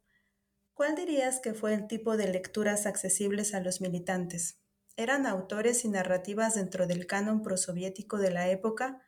¿cuál 0.74 0.94
dirías 0.94 1.40
que 1.40 1.54
fue 1.54 1.74
el 1.74 1.86
tipo 1.86 2.16
de 2.16 2.28
lecturas 2.28 2.86
accesibles 2.86 3.54
a 3.54 3.60
los 3.60 3.80
militantes? 3.80 4.58
¿Eran 4.96 5.26
autores 5.26 5.84
y 5.84 5.88
narrativas 5.88 6.54
dentro 6.54 6.86
del 6.86 7.06
canon 7.06 7.42
prosoviético 7.42 8.18
de 8.18 8.30
la 8.30 8.48
época? 8.48 9.02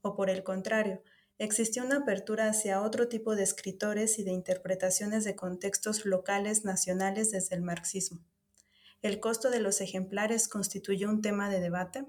¿O 0.00 0.14
por 0.14 0.30
el 0.30 0.44
contrario, 0.44 1.02
existió 1.38 1.84
una 1.84 1.98
apertura 1.98 2.48
hacia 2.48 2.82
otro 2.82 3.08
tipo 3.08 3.34
de 3.34 3.42
escritores 3.42 4.18
y 4.18 4.24
de 4.24 4.32
interpretaciones 4.32 5.24
de 5.24 5.34
contextos 5.34 6.04
locales 6.04 6.64
nacionales 6.64 7.30
desde 7.30 7.56
el 7.56 7.62
marxismo? 7.62 8.24
¿El 9.00 9.18
costo 9.18 9.50
de 9.50 9.58
los 9.58 9.80
ejemplares 9.80 10.46
constituyó 10.46 11.08
un 11.08 11.22
tema 11.22 11.50
de 11.50 11.60
debate? 11.60 12.06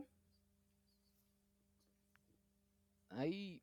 Hay 3.16 3.62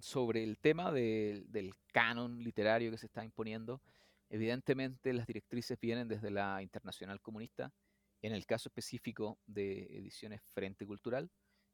sobre 0.00 0.42
el 0.42 0.58
tema 0.58 0.90
del 0.92 1.72
canon 1.92 2.42
literario 2.42 2.90
que 2.90 2.98
se 2.98 3.06
está 3.06 3.24
imponiendo, 3.24 3.80
evidentemente 4.28 5.12
las 5.12 5.26
directrices 5.26 5.78
vienen 5.80 6.08
desde 6.08 6.30
la 6.30 6.62
Internacional 6.62 7.20
Comunista, 7.20 7.72
en 8.20 8.32
el 8.32 8.46
caso 8.46 8.68
específico 8.68 9.38
de 9.46 9.84
Ediciones 9.96 10.42
Frente 10.52 10.84
Cultural, 10.84 11.30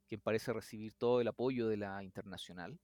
quien 0.07 0.21
parece 0.21 0.53
recibir 0.53 0.93
todo 0.93 1.21
el 1.21 1.27
apoyo 1.27 1.67
de 1.67 1.77
la 1.77 2.03
internacional. 2.03 2.79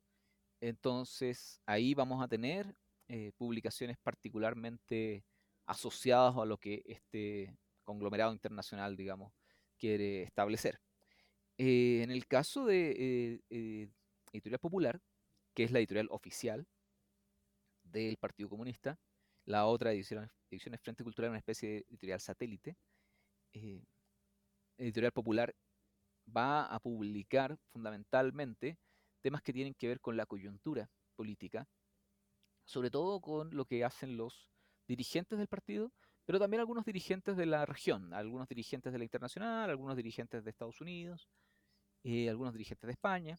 Entonces 0.60 1.62
ahí 1.66 1.94
vamos 1.94 2.24
a 2.24 2.28
tener 2.28 2.76
eh, 3.08 3.32
publicaciones 3.38 3.98
particularmente 4.02 5.24
asociadas 5.68 6.36
a 6.38 6.46
lo 6.46 6.58
que 6.58 6.82
este 6.86 7.56
conglomerado 7.84 8.34
internacional, 8.34 8.96
digamos, 8.96 9.32
quiere 9.78 10.24
establecer. 10.24 10.80
Eh, 11.64 12.02
en 12.02 12.10
el 12.10 12.26
caso 12.26 12.66
de 12.66 13.40
eh, 13.52 13.88
Editorial 14.34 14.58
Popular, 14.58 15.00
que 15.54 15.64
es 15.64 15.72
la 15.72 15.78
editorial 15.78 16.08
oficial 16.10 16.66
del 17.84 18.18
Partido 18.18 18.50
Comunista, 18.50 18.98
la 19.46 19.68
otra 19.68 19.94
edición, 19.94 20.28
Ediciones 20.50 20.82
Frente 20.82 21.04
Cultural, 21.04 21.30
una 21.30 21.38
especie 21.38 21.70
de 21.70 21.86
editorial 21.88 22.20
satélite, 22.20 22.78
eh, 23.54 23.84
editorial 24.76 25.12
Popular 25.12 25.54
va 26.36 26.66
a 26.66 26.80
publicar 26.80 27.56
fundamentalmente 27.72 28.80
temas 29.22 29.44
que 29.44 29.54
tienen 29.54 29.76
que 29.76 29.88
ver 29.88 30.00
con 30.00 30.18
la 30.18 30.26
coyuntura 30.26 30.90
política, 31.16 31.68
sobre 32.66 32.90
todo 32.90 33.22
con 33.22 33.56
lo 33.56 33.66
que 33.66 33.86
hacen 33.86 34.18
los 34.18 34.50
dirigentes 34.88 35.38
del 35.38 35.48
partido, 35.48 35.94
pero 36.26 36.40
también 36.40 36.62
algunos 36.62 36.86
dirigentes 36.86 37.38
de 37.38 37.46
la 37.46 37.68
región, 37.68 38.16
algunos 38.16 38.48
dirigentes 38.48 38.92
de 38.92 38.98
la 38.98 39.04
internacional, 39.04 39.70
algunos 39.70 39.96
dirigentes 39.96 40.44
de 40.44 40.50
Estados 40.50 40.82
Unidos, 40.82 41.30
eh, 42.04 42.30
algunos 42.30 42.54
dirigentes 42.54 42.88
de 42.88 42.94
España. 42.94 43.38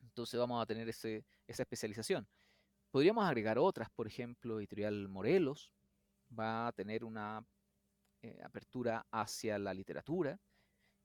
Entonces 0.00 0.38
vamos 0.38 0.62
a 0.62 0.66
tener 0.66 0.88
esa 0.88 1.22
especialización. 1.46 2.26
Podríamos 2.90 3.24
agregar 3.24 3.58
otras, 3.58 3.90
por 3.90 4.06
ejemplo, 4.06 4.58
Editorial 4.58 5.08
Morelos 5.08 5.72
va 6.36 6.68
a 6.68 6.72
tener 6.72 7.04
una 7.04 7.44
eh, 8.22 8.40
apertura 8.42 9.06
hacia 9.10 9.58
la 9.58 9.74
literatura. 9.74 10.40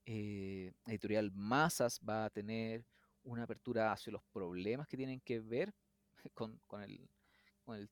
Eh, 0.05 0.73
editorial 0.85 1.31
Masas 1.31 1.99
va 2.07 2.25
a 2.25 2.29
tener 2.29 2.85
una 3.23 3.43
apertura 3.43 3.91
hacia 3.91 4.11
los 4.11 4.23
problemas 4.33 4.87
que 4.87 4.97
tienen 4.97 5.21
que 5.21 5.39
ver 5.39 5.73
con, 6.33 6.59
el, 6.81 7.89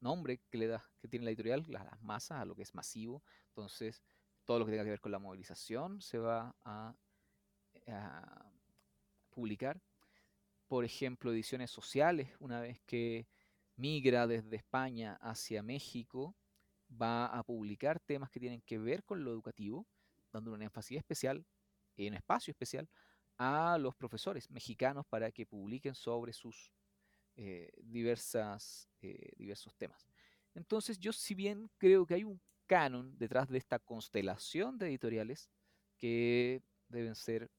nombre 0.00 0.40
que 0.50 0.58
le 0.58 0.68
da, 0.68 0.84
que 1.00 1.08
tiene 1.08 1.24
la 1.24 1.30
editorial, 1.30 1.64
las, 1.68 2.00
masas, 2.00 2.40
a 2.40 2.44
lo 2.44 2.54
que 2.54 2.62
es 2.62 2.74
masivo. 2.74 3.22
Entonces, 3.48 4.02
todo 4.44 4.60
lo 4.60 4.66
que 4.66 4.72
tenga 4.72 4.84
que 4.84 4.90
ver 4.90 5.00
con 5.00 5.12
la 5.12 5.18
movilización 5.18 6.00
se 6.00 6.18
va 6.18 6.54
a, 6.64 6.94
publicar. 9.30 9.80
Por 10.66 10.84
ejemplo, 10.84 11.32
ediciones 11.32 11.70
sociales, 11.70 12.30
una 12.40 12.60
vez 12.60 12.80
que 12.86 13.26
migra 13.76 14.26
desde 14.26 14.56
España 14.56 15.18
hacia 15.20 15.62
México, 15.62 16.36
va 16.90 17.26
a 17.26 17.42
publicar 17.42 18.00
temas 18.00 18.30
que 18.30 18.40
tienen 18.40 18.60
que 18.62 18.78
ver 18.78 19.04
con 19.04 19.24
lo 19.24 19.30
educativo, 19.30 19.86
dando 20.32 20.52
un 20.52 20.62
énfasis 20.62 20.98
especial, 20.98 21.44
en 21.96 22.14
espacio 22.14 22.50
especial, 22.50 22.88
a 23.36 23.78
los 23.78 23.94
profesores 23.94 24.50
mexicanos 24.50 25.06
para 25.06 25.30
que 25.30 25.46
publiquen 25.46 25.94
sobre 25.94 26.32
sus 26.32 26.72
eh, 27.36 27.70
diversas, 27.82 28.88
eh, 29.00 29.30
diversos 29.36 29.74
temas. 29.76 30.06
Entonces 30.54 30.98
yo 30.98 31.12
si 31.12 31.34
bien 31.34 31.70
creo 31.78 32.04
que 32.04 32.14
hay 32.14 32.24
un 32.24 32.40
canon 32.66 33.16
detrás 33.16 33.48
de 33.48 33.58
esta 33.58 33.78
constelación 33.78 34.76
de 34.76 34.88
editoriales 34.88 35.48
que 35.96 36.62
deben 36.88 37.14
ser, 37.14 37.50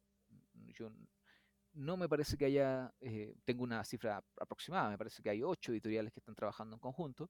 yo 0.73 0.91
no 1.73 1.97
me 1.97 2.09
parece 2.09 2.37
que 2.37 2.45
haya, 2.45 2.93
eh, 2.99 3.35
tengo 3.45 3.63
una 3.63 3.83
cifra 3.83 4.23
aproximada, 4.39 4.89
me 4.89 4.97
parece 4.97 5.21
que 5.21 5.29
hay 5.29 5.43
ocho 5.43 5.71
editoriales 5.71 6.13
que 6.13 6.19
están 6.19 6.35
trabajando 6.35 6.75
en 6.75 6.79
conjunto, 6.79 7.29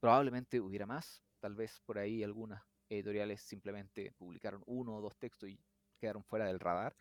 probablemente 0.00 0.60
hubiera 0.60 0.86
más, 0.86 1.22
Tal 1.40 1.54
vez 1.54 1.80
por 1.84 1.98
ahí 1.98 2.22
algunas 2.24 2.62
editoriales 2.88 3.42
simplemente 3.42 4.12
publicaron 4.12 4.62
uno 4.66 4.96
o 4.96 5.00
dos 5.00 5.16
textos 5.16 5.48
y 5.48 5.60
quedaron 6.00 6.24
fuera 6.24 6.46
del 6.46 6.58
radar. 6.58 6.96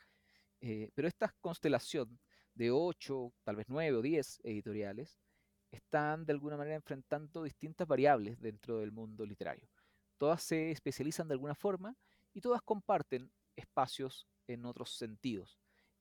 Eh, 0.61 0.91
pero 0.93 1.07
esta 1.07 1.33
constelación 1.41 2.19
de 2.53 2.71
ocho, 2.71 3.33
tal 3.43 3.55
vez 3.55 3.65
nueve 3.67 3.97
o 3.97 4.01
diez 4.01 4.39
editoriales 4.43 5.19
están 5.71 6.25
de 6.25 6.33
alguna 6.33 6.57
manera 6.57 6.75
enfrentando 6.75 7.43
distintas 7.43 7.87
variables 7.87 8.39
dentro 8.39 8.79
del 8.79 8.91
mundo 8.91 9.25
literario. 9.25 9.69
Todas 10.17 10.41
se 10.43 10.71
especializan 10.71 11.27
de 11.27 11.33
alguna 11.33 11.55
forma 11.55 11.95
y 12.33 12.41
todas 12.41 12.61
comparten 12.61 13.31
espacios 13.55 14.27
en 14.47 14.65
otros 14.65 14.91
sentidos, 14.97 15.59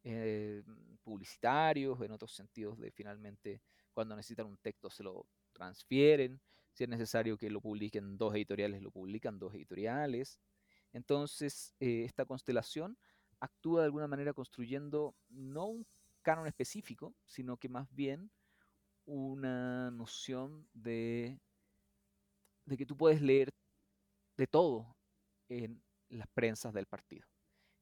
eh, 0.09 0.63
publicitarios, 1.03 2.01
en 2.01 2.13
otros 2.13 2.33
sentidos 2.33 2.79
de 2.79 2.93
finalmente 2.93 3.61
cuando 3.93 4.15
necesitan 4.15 4.47
un 4.47 4.57
texto 4.57 4.89
se 4.89 5.03
lo 5.03 5.27
transfieren, 5.53 6.41
si 6.73 6.85
es 6.85 6.89
necesario 6.89 7.37
que 7.37 7.51
lo 7.51 7.61
publiquen 7.61 8.17
dos 8.17 8.33
editoriales, 8.37 8.83
lo 8.83 8.93
publican 8.93 9.37
dos 9.41 9.53
editoriales. 9.55 10.39
Entonces, 10.93 11.75
eh, 11.81 12.05
esta 12.05 12.25
constelación 12.25 12.97
actúa 13.41 13.81
de 13.81 13.87
alguna 13.87 14.07
manera 14.07 14.33
construyendo 14.33 15.17
no 15.29 15.67
un 15.67 15.87
canon 16.23 16.47
específico, 16.47 17.17
sino 17.25 17.57
que 17.57 17.69
más 17.69 17.93
bien 17.93 18.31
una 19.07 19.91
noción 19.91 20.69
de, 20.73 21.41
de 22.65 22.77
que 22.77 22.87
tú 22.87 22.97
puedes 22.97 23.21
leer 23.21 23.53
de 24.37 24.47
todo 24.47 24.97
en 25.49 25.83
las 26.11 26.29
prensas 26.29 26.73
del 26.73 26.87
partido. 26.87 27.27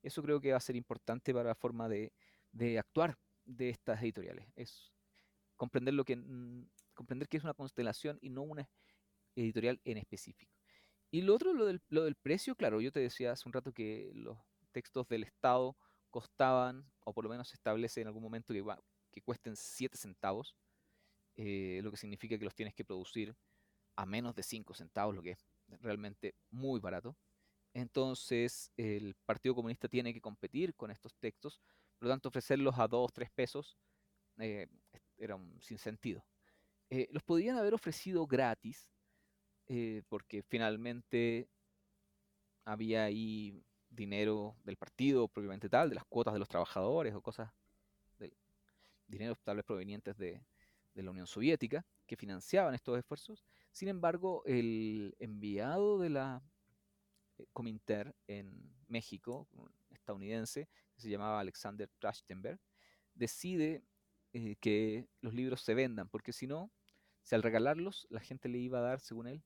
Eso 0.05 0.23
creo 0.23 0.39
que 0.41 0.51
va 0.51 0.59
a 0.59 0.61
ser 0.61 0.77
importante 0.77 1.33
para 1.33 1.49
la 1.49 1.55
forma 1.55 1.89
de, 1.89 2.13
actuar 2.79 3.17
de 3.47 3.71
estas 3.71 4.03
editoriales. 4.03 4.47
Es 4.55 4.93
comprender 5.57 5.95
lo 5.95 6.05
que 6.05 6.23
comprender 6.93 7.27
que 7.27 7.39
es 7.39 7.45
una 7.45 7.55
constelación 7.55 8.19
y 8.21 8.29
no 8.29 8.43
una 8.43 8.69
editorial 9.35 9.81
en 9.85 9.97
específico. 9.97 10.53
Y 11.11 11.23
lo 11.23 11.35
otro, 11.35 11.55
lo 11.55 11.65
del, 11.65 11.81
del 11.89 12.17
precio, 12.17 12.55
claro, 12.55 12.83
yo 12.83 12.93
te 12.93 13.01
decía 13.01 13.33
hace 13.33 13.49
un 13.49 13.55
rato 13.55 13.73
que 13.73 14.13
los 14.15 14.37
textos 14.73 15.09
del 15.09 15.25
Estado 15.25 15.77
costaban, 16.11 16.85
o 17.05 17.15
por 17.15 17.25
lo 17.25 17.31
menos 17.31 17.49
se 17.49 17.57
establece 17.57 18.03
en 18.03 18.09
algún 18.09 18.23
momento 18.23 18.53
que, 18.53 18.63
que 19.11 19.23
cuesten 19.23 19.57
7 19.57 19.97
centavos, 19.97 20.55
eh, 21.37 21.81
lo 21.83 21.91
que 21.91 21.97
significa 21.97 22.39
que 22.39 22.45
los 22.45 22.55
tienes 22.55 22.75
que 22.75 22.85
producir 22.85 23.35
a 23.97 24.05
menos 24.05 24.35
de 24.35 24.43
5 24.43 24.75
centavos, 24.75 25.15
lo 25.15 25.23
que 25.23 25.31
es 25.31 25.47
realmente 25.81 26.35
muy 26.51 26.79
barato. 26.79 27.17
Entonces 27.75 28.70
el 28.77 29.14
Partido 29.27 29.55
Comunista 29.55 29.89
tiene 29.89 30.14
que 30.14 30.20
competir 30.20 30.75
con 30.75 30.91
estos 30.91 31.14
textos, 31.16 31.61
por 31.99 32.07
lo 32.07 32.14
tanto 32.14 32.29
ofrecerlos 32.29 32.79
a 32.79 32.89
2, 32.89 33.12
3 33.12 33.31
pesos 33.31 33.77
eh, 34.39 34.68
era 35.18 35.37
un 35.37 35.61
sinsentido. 35.61 36.25
Eh, 36.91 37.09
los 37.11 37.22
podrían 37.22 37.57
haber 37.59 37.75
ofrecido 37.75 38.27
gratis, 38.27 38.89
eh, 39.66 40.03
porque 40.09 40.43
finalmente 40.43 41.49
había 42.64 43.05
ahí 43.05 43.62
dinero 43.89 44.57
del 44.64 44.77
partido 44.77 45.29
propiamente 45.29 45.68
tal, 45.68 45.89
de 45.89 45.97
las 45.97 46.05
cuotas 46.05 46.35
de 46.35 46.41
los 46.41 46.49
trabajadores 46.49 47.14
o 47.14 47.22
cosas, 47.22 47.51
de 48.18 48.33
dinero 49.07 49.37
tal 49.43 49.57
vez 49.57 49.64
provenientes 49.64 50.16
de, 50.16 50.41
la 50.95 51.11
Unión 51.11 51.27
Soviética, 51.27 51.85
que 52.07 52.16
financiaban 52.16 52.72
estos 52.72 52.97
esfuerzos. 52.97 53.45
Sin 53.72 53.89
embargo, 53.89 54.45
el 54.47 55.16
enviado 55.18 55.99
de 55.99 56.09
la 56.09 56.41
eh, 57.39 57.47
Cominter 57.53 58.14
en 58.26 58.74
México, 58.87 59.49
estadounidense, 59.91 60.68
que 60.95 61.01
se 61.01 61.11
llamaba 61.11 61.41
Alexander 61.41 61.91
Trachtenberg, 61.99 62.61
decide 63.14 63.85
eh, 64.32 64.57
que 64.57 65.09
los 65.20 65.35
libros 65.35 65.62
se 65.62 65.74
vendan, 65.74 66.09
porque 66.09 66.32
si 66.32 66.47
no, 66.47 66.70
si 67.22 67.35
al 67.35 67.43
regalarlos 67.43 68.07
la 68.11 68.20
gente 68.20 68.49
le 68.49 68.59
iba 68.59 68.78
a 68.78 68.82
dar, 68.82 69.01
según 69.01 69.26
él, 69.26 69.43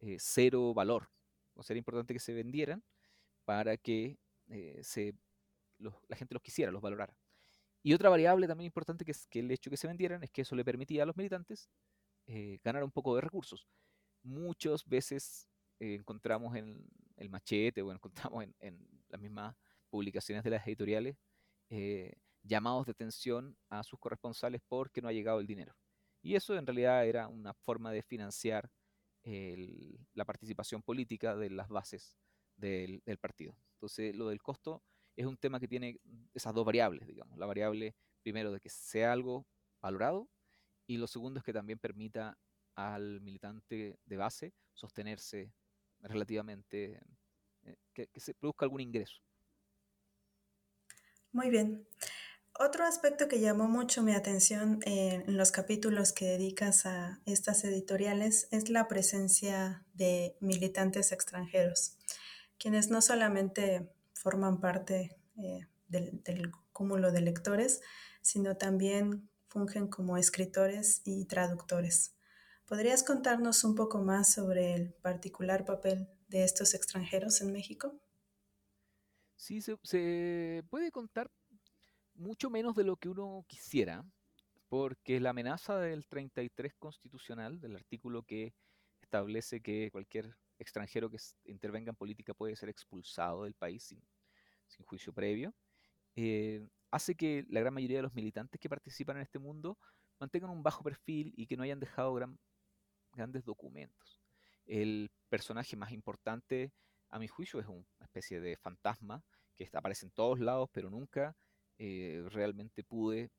eh, 0.00 0.16
cero 0.18 0.72
valor. 0.74 1.10
O 1.54 1.62
sea, 1.62 1.74
era 1.74 1.78
importante 1.78 2.14
que 2.14 2.20
se 2.20 2.32
vendieran 2.34 2.84
para 3.44 3.76
que 3.76 4.18
se 4.82 5.14
la 5.78 6.16
gente 6.16 6.34
los 6.34 6.42
quisiera, 6.42 6.72
los 6.72 6.82
valorara. 6.82 7.16
Y 7.82 7.94
otra 7.94 8.10
variable 8.10 8.46
también 8.46 8.66
importante 8.66 9.04
que 9.04 9.12
es 9.12 9.26
que 9.26 9.40
el 9.40 9.50
hecho 9.50 9.70
de 9.70 9.74
que 9.74 9.78
se 9.78 9.86
vendieran 9.86 10.22
es 10.22 10.30
que 10.30 10.42
eso 10.42 10.56
le 10.56 10.64
permitía 10.64 11.04
a 11.04 11.06
los 11.06 11.16
militantes 11.16 11.70
ganar 12.64 12.82
un 12.82 12.90
poco 12.90 13.14
de 13.14 13.20
recursos. 13.20 13.66
Muchas 14.22 14.84
veces 14.86 15.48
encontramos 15.78 16.56
en 16.56 16.86
el 17.16 17.28
machete 17.28 17.82
o 17.82 17.92
encontramos 17.92 18.44
en, 18.60 18.86
las 19.08 19.20
mismas 19.20 19.54
publicaciones 19.88 20.42
de 20.42 20.50
las 20.50 20.66
editoriales 20.66 21.16
eh, 21.70 22.12
llamados 22.42 22.86
de 22.86 22.92
atención 22.92 23.56
a 23.68 23.82
sus 23.82 23.98
corresponsales 23.98 24.60
porque 24.66 25.00
no 25.00 25.08
ha 25.08 25.12
llegado 25.12 25.40
el 25.40 25.46
dinero. 25.46 25.76
Y 26.22 26.34
eso 26.34 26.56
en 26.56 26.66
realidad 26.66 27.06
era 27.06 27.28
una 27.28 27.54
forma 27.54 27.92
de 27.92 28.02
financiar 28.02 28.70
la 30.14 30.24
participación 30.24 30.82
política 30.82 31.34
de 31.34 31.50
las 31.50 31.68
bases 31.68 32.16
del, 32.56 33.02
partido. 33.20 33.56
Entonces, 33.74 34.14
lo 34.14 34.28
del 34.28 34.40
costo 34.40 34.82
es 35.16 35.26
un 35.26 35.36
tema 35.36 35.58
que 35.58 35.66
tiene 35.66 36.00
esas 36.32 36.54
dos 36.54 36.64
variables, 36.64 37.06
digamos. 37.06 37.36
La 37.38 37.46
variable, 37.46 37.96
primero, 38.22 38.52
de 38.52 38.60
que 38.60 38.68
sea 38.68 39.12
algo 39.12 39.46
valorado 39.80 40.28
y 40.86 40.96
lo 40.98 41.06
segundo 41.06 41.38
es 41.38 41.44
que 41.44 41.52
también 41.52 41.78
permita 41.78 42.38
al 42.76 43.20
militante 43.20 43.98
de 44.04 44.16
base 44.16 44.54
sostenerse 44.74 45.52
relativamente, 46.00 47.00
eh, 47.64 47.76
que, 47.92 48.08
se 48.16 48.34
produzca 48.34 48.64
algún 48.64 48.80
ingreso. 48.80 49.16
Muy 51.32 51.50
bien. 51.50 51.86
Otro 52.58 52.84
aspecto 52.84 53.28
que 53.28 53.40
llamó 53.40 53.68
mucho 53.68 54.02
mi 54.02 54.14
atención 54.14 54.80
en 54.86 55.36
los 55.36 55.52
capítulos 55.52 56.12
que 56.12 56.24
dedicas 56.24 56.86
a 56.86 57.20
estas 57.26 57.64
editoriales 57.64 58.48
es 58.50 58.70
la 58.70 58.88
presencia 58.88 59.84
de 59.92 60.38
militantes 60.40 61.12
extranjeros, 61.12 61.98
quienes 62.58 62.88
no 62.88 63.02
solamente 63.02 63.92
forman 64.14 64.58
parte 64.58 65.18
eh, 65.36 65.66
del, 65.88 66.50
cúmulo 66.72 67.12
de 67.12 67.20
lectores, 67.20 67.82
sino 68.22 68.56
también 68.56 69.28
fungen 69.48 69.88
como 69.88 70.16
escritores 70.16 71.02
y 71.04 71.26
traductores. 71.26 72.15
¿Podrías 72.66 73.04
contarnos 73.04 73.62
un 73.62 73.76
poco 73.76 74.00
más 74.00 74.32
sobre 74.32 74.74
el 74.74 74.92
particular 74.92 75.64
papel 75.64 76.08
de 76.26 76.42
estos 76.42 76.74
extranjeros 76.74 77.40
en 77.40 77.52
México? 77.52 77.94
Sí, 79.36 79.60
se, 79.60 80.64
puede 80.68 80.90
contar 80.90 81.30
mucho 82.14 82.50
menos 82.50 82.74
de 82.74 82.82
lo 82.82 82.96
que 82.96 83.08
uno 83.08 83.44
quisiera, 83.46 84.04
porque 84.68 85.20
la 85.20 85.30
amenaza 85.30 85.78
del 85.78 86.08
33 86.08 86.74
constitucional, 86.74 87.60
del 87.60 87.76
artículo 87.76 88.24
que 88.24 88.52
establece 89.00 89.60
que 89.60 89.90
cualquier 89.92 90.36
extranjero 90.58 91.08
que 91.08 91.18
intervenga 91.44 91.90
en 91.90 91.96
política 91.96 92.34
puede 92.34 92.56
ser 92.56 92.68
expulsado 92.68 93.44
del 93.44 93.54
país 93.54 93.84
sin, 93.84 94.02
juicio 94.84 95.12
previo, 95.12 95.54
eh, 96.16 96.66
hace 96.90 97.14
que 97.14 97.44
la 97.48 97.60
gran 97.60 97.74
mayoría 97.74 97.98
de 97.98 98.02
los 98.02 98.14
militantes 98.14 98.60
que 98.60 98.68
participan 98.68 99.18
en 99.18 99.22
este 99.22 99.38
mundo 99.38 99.78
mantengan 100.18 100.50
un 100.50 100.64
bajo 100.64 100.82
perfil 100.82 101.32
y 101.36 101.46
que 101.46 101.56
no 101.56 101.62
hayan 101.62 101.78
dejado 101.78 102.12
gran, 102.14 102.38
grandes 103.16 103.44
documentos. 103.44 104.20
El 104.66 105.10
personaje 105.28 105.76
más 105.76 105.92
importante, 105.92 106.72
a 107.08 107.18
mi 107.18 107.28
juicio, 107.28 107.60
es 107.60 107.66
una 107.66 107.84
especie 108.02 108.40
de 108.40 108.56
fantasma 108.56 109.22
que 109.56 109.68
aparece 109.72 110.06
en 110.06 110.12
todos 110.12 110.38
lados, 110.38 110.68
pero 110.72 110.90
nunca 110.90 111.34
eh, 111.78 112.24
realmente 112.30 112.84
pude 112.84 113.30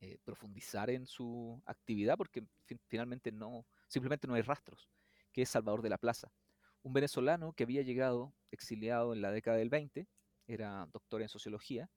eh, 0.00 0.18
profundizar 0.24 0.88
en 0.90 1.06
su 1.06 1.62
actividad 1.66 2.16
porque 2.16 2.42
finalmente 2.88 3.30
no, 3.32 3.66
simplemente 3.86 4.26
no 4.26 4.34
hay 4.34 4.42
rastros, 4.42 4.88
que 5.32 5.42
es 5.42 5.48
Salvador 5.50 5.82
de 5.82 5.90
la 5.90 5.98
Plaza, 5.98 6.32
un 6.82 6.92
venezolano 6.92 7.52
que 7.52 7.64
había 7.64 7.82
llegado 7.82 8.32
exiliado 8.50 9.12
en 9.12 9.20
la 9.20 9.30
década 9.30 9.58
del 9.58 9.68
20, 9.68 10.08
era 10.46 10.86
doctor 10.92 11.22
en 11.22 11.28
sociología 11.28 11.90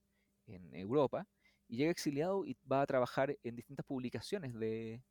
en 0.46 0.76
Europa, 0.76 1.28
y 1.68 1.78
llega 1.78 1.92
exiliado 1.92 2.46
y 2.46 2.58
va 2.70 2.82
a 2.82 2.86
trabajar 2.86 3.38
en 3.44 3.56
distintas 3.56 3.86
publicaciones 3.86 4.54
de, 4.54 5.02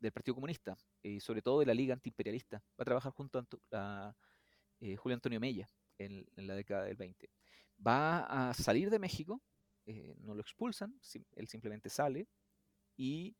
del 0.00 0.12
Partido 0.12 0.34
Comunista, 0.34 0.76
y 1.02 1.20
sobre 1.20 1.42
todo 1.42 1.60
de 1.60 1.66
la 1.66 1.74
Liga 1.74 1.94
Antiimperialista. 1.94 2.58
Va 2.58 2.82
a 2.82 2.84
trabajar 2.84 3.12
junto 3.12 3.46
a, 3.72 4.14
eh, 4.80 4.96
Julio 4.96 5.14
Antonio 5.14 5.38
Mella 5.38 5.68
en, 5.98 6.26
la 6.36 6.54
década 6.54 6.84
del 6.84 6.96
20. 6.96 7.30
Va 7.86 8.48
a 8.48 8.54
salir 8.54 8.90
de 8.90 8.98
México, 8.98 9.40
eh, 9.86 10.14
no 10.18 10.34
lo 10.34 10.40
expulsan, 10.40 10.98
él 11.36 11.48
simplemente 11.48 11.88
sale 11.90 12.26
y 12.96 13.36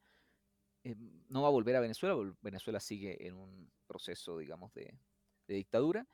eh, 0.84 0.94
no 1.28 1.42
va 1.42 1.48
a 1.48 1.52
volver 1.52 1.76
a 1.76 1.80
Venezuela, 1.80 2.14
Venezuela 2.40 2.80
sigue 2.80 3.26
en 3.26 3.34
un 3.34 3.70
proceso, 3.86 4.38
digamos, 4.38 4.72
de, 4.74 4.98
dictadura, 5.46 6.06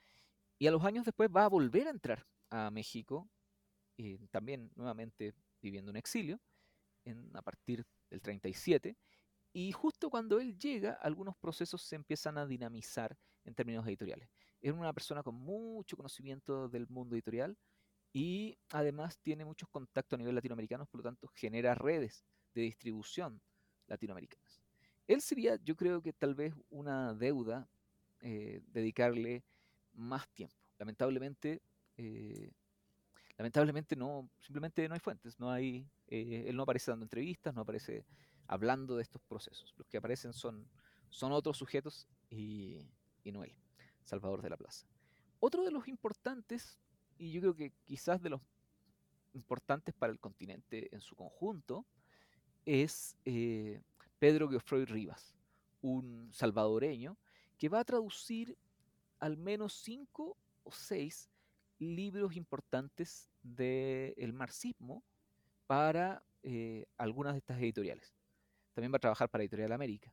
y 0.59 0.67
a 0.67 0.71
los 0.71 0.83
años 0.83 1.05
después 1.05 1.29
va 1.29 1.45
a 1.45 1.49
volver 1.49 1.89
a 1.89 1.91
entrar 1.91 2.27
a 2.49 2.71
México, 2.71 3.29
también 4.31 4.71
nuevamente 4.75 5.35
viviendo 5.61 5.91
un 5.91 5.97
exilio, 5.99 6.41
a 7.35 7.43
partir 7.43 7.85
del 8.09 8.23
37, 8.23 8.97
y 9.59 9.73
justo 9.73 10.11
cuando 10.11 10.39
él 10.39 10.59
llega, 10.59 10.93
algunos 11.01 11.35
procesos 11.35 11.81
se 11.81 11.97
empiezan 11.97 12.37
a 12.37 12.45
dinamizar 12.45 13.17
en 13.43 13.55
términos 13.55 13.87
editoriales. 13.87 14.29
Es 14.61 14.71
una 14.71 14.93
persona 14.93 15.23
con 15.23 15.35
mucho 15.35 15.97
conocimiento 15.97 16.69
del 16.69 16.87
mundo 16.89 17.15
editorial 17.15 17.57
y 18.13 18.59
además 18.69 19.19
tiene 19.23 19.47
muchos 19.47 19.71
contactos 19.71 20.19
a 20.19 20.19
nivel 20.19 20.35
latinoamericano, 20.35 20.85
por 20.85 20.99
lo 20.99 21.05
tanto 21.05 21.29
genera 21.29 21.75
redes 21.75 22.23
de 22.53 22.61
distribución 22.61 23.41
latinoamericanas. 23.87 24.61
Él 25.07 25.23
sería, 25.23 25.57
yo 25.65 25.75
creo 25.75 26.03
que 26.03 26.13
tal 26.13 26.35
vez 26.35 26.53
una 26.69 27.15
deuda 27.15 27.67
eh, 28.21 28.61
dedicarle 28.67 29.43
más 29.95 30.29
tiempo. 30.35 30.55
Lamentablemente, 30.77 31.63
eh, 31.97 32.53
lamentablemente 33.39 33.97
no, 33.97 34.29
simplemente 34.39 34.87
no 34.87 34.93
hay 34.93 35.01
fuentes, 35.01 35.41
no 35.41 35.51
hay, 35.51 35.89
eh, 36.09 36.45
él 36.47 36.57
no 36.57 36.65
aparece 36.65 36.91
dando 36.91 37.07
entrevistas, 37.07 37.55
no 37.55 37.63
aparece 37.63 38.05
hablando 38.49 38.97
de 38.97 39.03
estos 39.03 39.21
procesos. 39.23 39.75
Los 39.77 39.87
que 39.87 39.99
aparecen 39.99 40.33
son, 40.33 40.69
son 41.11 41.33
otros 41.33 41.57
sujetos 41.57 42.07
y, 42.31 42.87
y 43.25 43.33
no 43.33 43.43
Salvador 44.05 44.43
de 44.43 44.51
la 44.51 44.57
Plaza. 44.57 44.87
Otro 45.41 45.65
de 45.65 45.71
los 45.71 45.89
importantes, 45.89 46.79
y 47.19 47.33
yo 47.33 47.41
creo 47.41 47.55
que 47.55 47.73
quizás 47.85 48.23
de 48.23 48.31
los 48.31 48.41
importantes 49.35 49.95
para 49.95 50.13
el 50.13 50.19
continente 50.19 50.89
en 50.95 51.01
su 51.01 51.15
conjunto, 51.15 51.85
es 52.65 53.17
eh, 53.25 53.83
Pedro 54.19 54.49
Geoffroy 54.49 54.85
Rivas, 54.85 55.35
un 55.83 56.31
salvadoreño 56.33 57.17
que 57.59 57.69
va 57.69 57.81
a 57.81 57.85
traducir 57.85 58.57
al 59.19 59.37
menos 59.37 59.75
cinco 59.75 60.37
o 60.65 60.73
seis 60.73 61.31
libros 61.79 62.35
importantes 62.35 63.31
del 63.43 64.33
marxismo 64.33 65.03
para 65.67 66.23
eh, 66.43 66.87
algunas 66.97 67.35
de 67.35 67.39
estas 67.39 67.59
editoriales 67.59 68.16
también 68.77 68.93
va 68.93 68.99
a 68.99 69.01
trabajar 69.01 69.31
para 69.31 69.43
Editorial 69.43 69.73
América, 69.73 70.13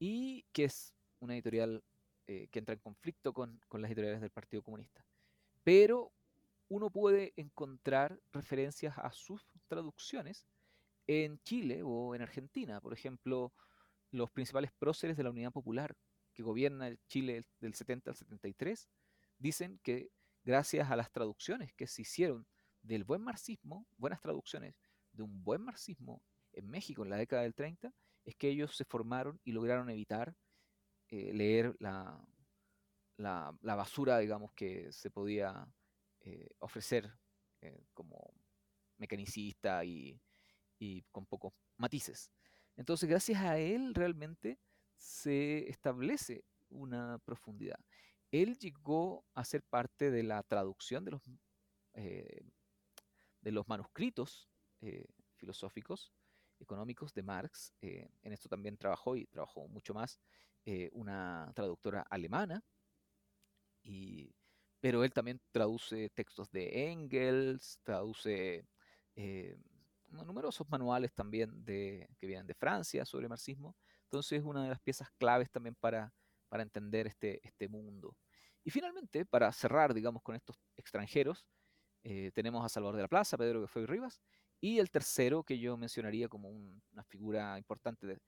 y 0.00 0.44
que 0.52 0.64
es 0.64 0.92
una 1.20 1.34
editorial 1.34 1.80
eh, 2.26 2.48
que 2.50 2.58
entra 2.58 2.74
en 2.74 2.80
conflicto 2.80 3.32
con, 3.32 3.60
las 3.70 3.88
editoriales 3.88 4.20
del 4.20 4.32
Partido 4.32 4.64
Comunista. 4.64 5.06
Pero 5.62 6.12
uno 6.66 6.90
puede 6.90 7.34
encontrar 7.36 8.20
referencias 8.32 8.98
a 8.98 9.12
sus 9.12 9.46
traducciones 9.68 10.44
en 11.06 11.38
Chile 11.44 11.82
o 11.84 12.16
en 12.16 12.22
Argentina. 12.22 12.80
Por 12.80 12.94
ejemplo, 12.94 13.52
los 14.10 14.28
principales 14.32 14.72
próceres 14.72 15.16
de 15.16 15.22
la 15.22 15.30
Unidad 15.30 15.52
Popular 15.52 15.94
que 16.32 16.42
gobierna 16.42 16.96
Chile 17.06 17.44
del 17.60 17.74
70 17.74 18.10
al 18.10 18.16
73 18.16 18.88
dicen 19.38 19.78
que 19.84 20.10
gracias 20.42 20.90
a 20.90 20.96
las 20.96 21.12
traducciones 21.12 21.72
que 21.74 21.86
se 21.86 22.02
hicieron 22.02 22.44
del 22.82 23.04
buen 23.04 23.22
marxismo, 23.22 23.86
buenas 23.98 24.20
traducciones 24.20 24.74
de 25.12 25.22
un 25.22 25.44
buen 25.44 25.62
marxismo 25.62 26.20
en 26.56 26.68
México 26.70 27.02
en 27.02 27.10
la 27.10 27.16
década 27.16 27.42
del 27.42 27.54
30 27.54 27.92
es 28.24 28.36
que 28.36 28.48
ellos 28.48 28.76
se 28.76 28.84
formaron 28.84 29.40
y 29.44 29.52
lograron 29.52 29.90
evitar 29.90 30.34
eh, 31.08 31.32
leer 31.32 31.76
la, 31.80 32.18
la, 33.18 33.74
basura, 33.76 34.18
digamos, 34.18 34.52
que 34.54 34.90
se 34.92 35.10
podía 35.10 35.66
eh, 36.20 36.48
ofrecer 36.58 37.12
eh, 37.60 37.84
como 37.92 38.32
mecanicista 38.96 39.84
y, 39.84 40.20
y 40.78 41.02
con 41.12 41.26
pocos 41.26 41.52
matices. 41.76 42.30
Entonces, 42.76 43.08
gracias 43.08 43.40
a 43.42 43.58
él 43.58 43.94
realmente 43.94 44.58
se 44.96 45.68
establece 45.68 46.44
una 46.70 47.18
profundidad. 47.24 47.78
Él 48.30 48.58
llegó 48.58 49.24
a 49.34 49.44
ser 49.44 49.62
parte 49.62 50.10
de 50.10 50.22
la 50.22 50.42
traducción 50.42 51.04
de 51.04 51.10
los, 51.12 51.22
de 51.92 53.52
los 53.52 53.68
manuscritos 53.68 54.48
filosóficos 55.36 56.12
económicos 56.64 57.14
de 57.14 57.22
Marx. 57.22 57.72
Eh, 57.80 58.10
en 58.22 58.32
esto 58.32 58.48
también 58.48 58.76
trabajó 58.76 59.16
y 59.16 59.26
trabajó 59.26 59.68
mucho 59.68 59.94
más 59.94 60.18
eh, 60.64 60.90
una 60.92 61.52
traductora 61.54 62.02
alemana. 62.10 62.62
Y, 63.82 64.34
pero 64.80 65.04
él 65.04 65.12
también 65.12 65.40
traduce 65.52 66.10
textos 66.10 66.50
de 66.50 66.90
Engels, 66.90 67.78
traduce 67.82 68.66
eh, 69.14 69.56
numerosos 70.08 70.68
manuales 70.68 71.12
también 71.14 71.64
de, 71.64 72.08
que 72.18 72.26
vienen 72.26 72.46
de 72.46 72.54
Francia 72.54 73.04
sobre 73.04 73.28
marxismo. 73.28 73.76
Entonces 74.04 74.40
es 74.40 74.44
una 74.44 74.62
de 74.62 74.70
las 74.70 74.80
piezas 74.80 75.08
claves 75.18 75.50
también 75.50 75.74
para, 75.74 76.12
para 76.48 76.62
entender 76.62 77.06
este, 77.06 77.46
este 77.46 77.68
mundo. 77.68 78.16
Y 78.64 78.70
finalmente, 78.70 79.26
para 79.26 79.52
cerrar, 79.52 79.92
digamos, 79.92 80.22
con 80.22 80.34
estos 80.34 80.58
extranjeros, 80.76 81.46
tenemos 82.34 82.62
a 82.62 82.68
Salvador 82.68 82.96
de 82.96 83.02
la 83.02 83.08
Plaza, 83.08 83.38
Pedro 83.38 83.62
que 83.62 83.66
fue 83.66 83.86
Rivas, 83.86 84.20
y 84.64 84.78
el 84.78 84.90
tercero 84.90 85.44
que 85.44 85.58
yo 85.58 85.76
mencionaría 85.76 86.26
como 86.26 86.48
una 86.48 87.04
figura 87.04 87.58
importante 87.58 88.18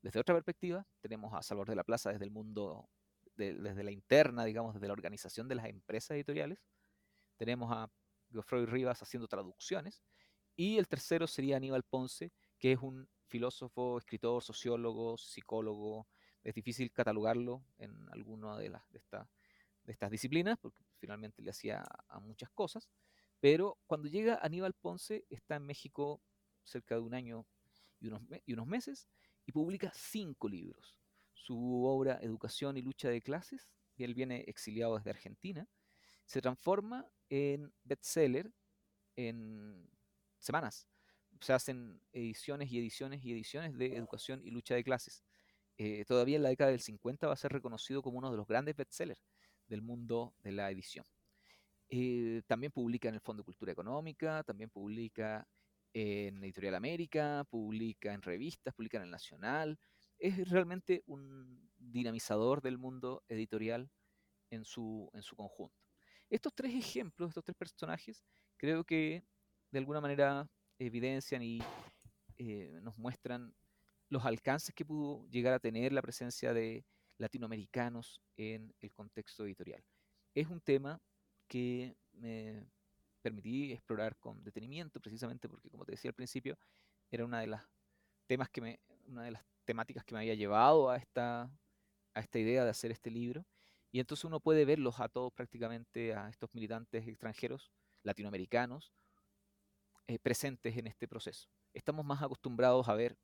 desde 0.00 0.20
otra 0.20 0.34
perspectiva, 0.34 0.86
tenemos 1.02 1.34
a 1.34 1.42
Salvador 1.42 1.68
de 1.68 1.76
la 1.76 1.84
Plaza 1.84 2.10
desde 2.10 2.24
el 2.24 2.30
mundo, 2.30 2.88
desde 3.36 3.84
la 3.84 3.90
interna, 3.90 4.46
digamos, 4.46 4.72
desde 4.72 4.86
la 4.86 4.94
organización 4.94 5.48
de 5.48 5.56
las 5.56 5.66
empresas 5.66 6.12
editoriales. 6.12 6.64
Tenemos 7.36 7.70
a 7.70 7.90
Geoffroy 8.30 8.64
Rivas 8.64 9.02
haciendo 9.02 9.28
traducciones. 9.28 10.02
Y 10.56 10.78
el 10.78 10.88
tercero 10.88 11.26
sería 11.26 11.58
Aníbal 11.58 11.82
Ponce, 11.82 12.32
que 12.58 12.72
es 12.72 12.78
un 12.78 13.06
filósofo, 13.26 13.98
escritor, 13.98 14.42
sociólogo, 14.42 15.18
psicólogo. 15.18 16.08
Es 16.42 16.54
difícil 16.54 16.90
catalogarlo 16.90 17.66
en 17.76 18.08
alguna 18.12 18.56
de, 18.56 18.70
las, 18.70 18.90
de, 18.92 19.02
de 19.84 19.92
estas 19.92 20.10
disciplinas, 20.10 20.56
porque 20.58 20.82
finalmente 20.96 21.42
le 21.42 21.50
hacía 21.50 21.84
a 22.08 22.18
muchas 22.18 22.48
cosas. 22.48 22.88
Pero 23.42 23.76
cuando 23.88 24.06
llega 24.06 24.38
Aníbal 24.40 24.72
Ponce, 24.72 25.26
está 25.28 25.56
en 25.56 25.66
México 25.66 26.22
cerca 26.62 26.94
de 26.94 27.00
un 27.00 27.12
año 27.12 27.44
y 27.98 28.06
unos, 28.06 28.66
meses, 28.68 29.08
y 29.44 29.50
publica 29.50 29.90
cinco 29.92 30.48
libros. 30.48 30.96
Su 31.34 31.84
obra 31.84 32.20
Educación 32.22 32.76
y 32.76 32.82
Lucha 32.82 33.08
de 33.08 33.20
Clases, 33.20 33.74
y 33.96 34.04
él 34.04 34.14
viene 34.14 34.44
exiliado 34.46 34.96
desde 34.96 35.10
Argentina, 35.10 35.68
se 36.24 36.40
transforma 36.40 37.04
en 37.30 37.74
bestseller 37.82 38.52
en 39.16 39.90
semanas. 40.38 40.86
Se 41.40 41.52
hacen 41.52 42.00
ediciones 42.12 42.70
y 42.70 42.78
ediciones 42.78 43.24
y 43.24 43.32
ediciones 43.32 43.76
de 43.76 43.96
educación 43.96 44.40
y 44.44 44.52
lucha 44.52 44.76
de 44.76 44.84
clases. 44.84 45.24
Eh, 45.78 46.04
todavía 46.04 46.36
en 46.36 46.44
la 46.44 46.50
década 46.50 46.70
del 46.70 46.80
50 46.80 47.26
va 47.26 47.32
a 47.32 47.36
ser 47.36 47.50
reconocido 47.50 48.02
como 48.02 48.18
uno 48.18 48.30
de 48.30 48.36
los 48.36 48.46
grandes 48.46 48.76
bestsellers 48.76 49.26
del 49.66 49.82
mundo 49.82 50.32
de 50.44 50.52
la 50.52 50.70
edición. 50.70 51.04
Eh, 51.94 52.40
también 52.46 52.72
publica 52.72 53.10
en 53.10 53.16
el 53.16 53.20
Fondo 53.20 53.42
de 53.42 53.44
Cultura 53.44 53.70
Económica, 53.70 54.42
también 54.44 54.70
publica 54.70 55.46
en 55.92 56.42
Editorial 56.42 56.76
América, 56.76 57.44
publica 57.50 58.14
en 58.14 58.22
revistas, 58.22 58.72
publica 58.72 58.96
en 58.96 59.04
el 59.04 59.10
Nacional. 59.10 59.78
Es 60.18 60.48
realmente 60.48 61.02
un 61.04 61.70
dinamizador 61.76 62.62
del 62.62 62.78
mundo 62.78 63.22
editorial 63.28 63.90
en 64.48 64.64
su, 64.64 65.10
en 65.12 65.22
su 65.22 65.36
conjunto. 65.36 65.76
Estos 66.30 66.54
tres 66.54 66.74
ejemplos, 66.74 67.28
estos 67.28 67.44
tres 67.44 67.58
personajes, 67.58 68.24
creo 68.56 68.84
que 68.84 69.22
de 69.70 69.78
alguna 69.78 70.00
manera 70.00 70.48
evidencian 70.78 71.42
y 71.42 71.60
eh, 72.38 72.80
nos 72.80 72.96
muestran 72.96 73.54
los 74.08 74.24
alcances 74.24 74.74
que 74.74 74.86
pudo 74.86 75.28
llegar 75.28 75.52
a 75.52 75.60
tener 75.60 75.92
la 75.92 76.00
presencia 76.00 76.54
de 76.54 76.86
latinoamericanos 77.18 78.22
en 78.38 78.74
el 78.80 78.90
contexto 78.92 79.44
editorial. 79.44 79.84
Es 80.34 80.46
un 80.46 80.62
tema 80.62 80.98
que 81.52 81.94
me 82.14 82.64
permití 83.20 83.72
explorar 83.72 84.16
con 84.16 84.42
detenimiento, 84.42 85.00
precisamente 85.00 85.50
porque, 85.50 85.68
como 85.68 85.84
te 85.84 85.92
decía 85.92 86.08
al 86.08 86.14
principio, 86.14 86.56
era 87.10 87.26
una 87.26 87.40
de 87.40 87.46
las 87.46 87.68
temas 88.26 88.48
que 88.48 88.62
me, 88.62 88.80
una 89.06 89.24
de 89.24 89.32
las 89.32 89.44
temáticas 89.66 90.02
que 90.02 90.14
me 90.14 90.20
había 90.20 90.34
llevado 90.34 90.88
a 90.88 90.96
esta, 90.96 91.50
a 92.14 92.20
esta 92.20 92.38
idea 92.38 92.64
de 92.64 92.70
hacer 92.70 92.90
este 92.90 93.10
libro. 93.10 93.44
Y 93.90 94.00
entonces 94.00 94.24
uno 94.24 94.40
puede 94.40 94.64
verlos 94.64 94.98
a 94.98 95.10
todos 95.10 95.30
prácticamente, 95.34 96.14
a 96.14 96.30
estos 96.30 96.54
militantes 96.54 97.06
extranjeros, 97.06 97.70
latinoamericanos, 98.02 98.90
eh, 100.06 100.18
presentes 100.18 100.74
en 100.78 100.86
este 100.86 101.06
proceso. 101.06 101.50
Estamos 101.74 102.02
más 102.06 102.22
acostumbrados 102.22 102.88
a 102.88 102.94
ver 102.94 103.18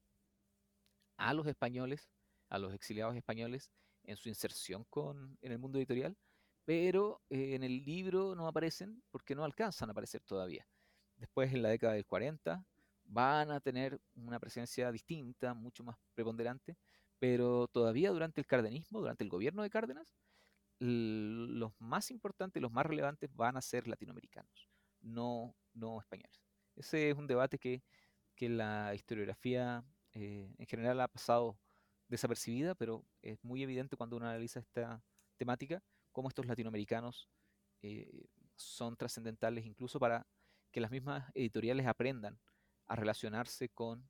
a 1.16 1.32
los 1.32 1.46
españoles, 1.46 2.10
a 2.50 2.58
los 2.58 2.74
exiliados 2.74 3.16
españoles, 3.16 3.72
en 4.04 4.18
su 4.18 4.28
inserción 4.28 4.84
con, 4.90 5.38
en 5.40 5.52
el 5.52 5.58
mundo 5.58 5.78
editorial, 5.78 6.14
pero 6.68 7.22
eh, 7.30 7.54
en 7.54 7.62
el 7.62 7.82
libro 7.82 8.34
no 8.34 8.46
aparecen 8.46 9.02
porque 9.10 9.34
no 9.34 9.42
alcanzan 9.42 9.88
a 9.88 9.92
aparecer 9.92 10.22
todavía. 10.22 10.66
Después, 11.16 11.50
en 11.54 11.62
la 11.62 11.70
década 11.70 11.94
del 11.94 12.04
40, 12.04 12.62
van 13.04 13.50
a 13.50 13.60
tener 13.60 13.98
una 14.16 14.38
presencia 14.38 14.92
distinta, 14.92 15.54
mucho 15.54 15.82
más 15.82 15.96
preponderante, 16.12 16.76
pero 17.18 17.68
todavía 17.68 18.10
durante 18.10 18.42
el 18.42 18.46
cardenismo, 18.46 19.00
durante 19.00 19.24
el 19.24 19.30
gobierno 19.30 19.62
de 19.62 19.70
Cárdenas, 19.70 20.06
los 20.78 21.72
más 21.78 22.10
importantes, 22.10 22.60
los 22.60 22.70
más 22.70 22.84
relevantes 22.84 23.34
van 23.34 23.56
a 23.56 23.62
ser 23.62 23.88
latinoamericanos, 23.88 24.68
no, 25.00 25.56
no 25.72 25.98
españoles. 25.98 26.38
Ese 26.76 27.08
es 27.08 27.16
un 27.16 27.26
debate 27.26 27.58
que, 27.58 27.82
que 28.34 28.50
la 28.50 28.94
historiografía 28.94 29.82
eh, 30.12 30.54
en 30.58 30.66
general 30.66 31.00
ha 31.00 31.08
pasado 31.08 31.58
desapercibida, 32.08 32.74
pero 32.74 33.06
es 33.22 33.42
muy 33.42 33.62
evidente 33.62 33.96
cuando 33.96 34.18
uno 34.18 34.26
analiza 34.26 34.60
esta 34.60 35.02
temática, 35.38 35.82
cómo 36.12 36.28
estos 36.28 36.46
latinoamericanos 36.46 37.28
eh, 37.82 38.26
son 38.56 38.96
trascendentales 38.96 39.64
incluso 39.66 39.98
para 40.00 40.26
que 40.70 40.80
las 40.80 40.90
mismas 40.90 41.30
editoriales 41.34 41.86
aprendan 41.86 42.38
a 42.86 42.96
relacionarse 42.96 43.68
con 43.68 44.08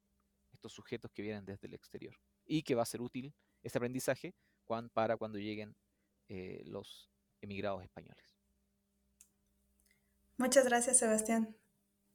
estos 0.52 0.72
sujetos 0.72 1.10
que 1.12 1.22
vienen 1.22 1.44
desde 1.44 1.66
el 1.66 1.74
exterior 1.74 2.14
y 2.46 2.62
que 2.62 2.74
va 2.74 2.82
a 2.82 2.86
ser 2.86 3.00
útil 3.00 3.34
ese 3.62 3.78
aprendizaje 3.78 4.34
para 4.92 5.16
cuando 5.16 5.38
lleguen 5.38 5.74
eh, 6.28 6.62
los 6.66 7.10
emigrados 7.40 7.82
españoles. 7.82 8.36
Muchas 10.36 10.66
gracias, 10.66 10.98
Sebastián. 10.98 11.56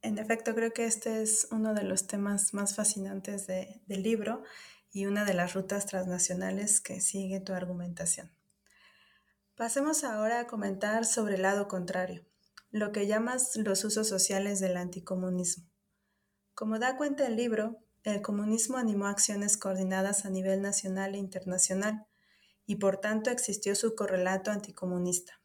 En 0.01 0.17
efecto, 0.17 0.53
creo 0.53 0.71
que 0.71 0.85
este 0.85 1.21
es 1.21 1.47
uno 1.51 1.73
de 1.73 1.83
los 1.83 2.07
temas 2.07 2.53
más 2.53 2.75
fascinantes 2.75 3.47
del 3.47 4.03
libro 4.03 4.43
y 4.91 5.05
una 5.05 5.25
de 5.25 5.33
las 5.33 5.53
rutas 5.53 5.85
transnacionales 5.85 6.81
que 6.81 7.01
sigue 7.01 7.39
tu 7.39 7.53
argumentación. 7.53 8.31
Pasemos 9.55 10.03
ahora 10.03 10.39
a 10.39 10.47
comentar 10.47 11.05
sobre 11.05 11.35
el 11.35 11.43
lado 11.43 11.67
contrario, 11.67 12.25
lo 12.71 12.91
que 12.91 13.05
llamas 13.05 13.55
los 13.55 13.85
usos 13.85 14.07
sociales 14.07 14.59
del 14.59 14.77
anticomunismo. 14.77 15.69
Como 16.55 16.79
da 16.79 16.97
cuenta 16.97 17.27
el 17.27 17.35
libro, 17.35 17.77
el 18.03 18.23
comunismo 18.23 18.77
animó 18.77 19.05
acciones 19.05 19.57
coordinadas 19.57 20.25
a 20.25 20.31
nivel 20.31 20.63
nacional 20.63 21.13
e 21.13 21.19
internacional, 21.19 22.07
y 22.65 22.77
por 22.77 22.97
tanto 22.97 23.29
existió 23.29 23.75
su 23.75 23.93
correlato 23.93 24.49
anticomunista, 24.49 25.39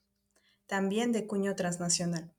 también 0.66 1.12
de 1.12 1.26
cuño 1.26 1.54
transnacional. 1.54 2.32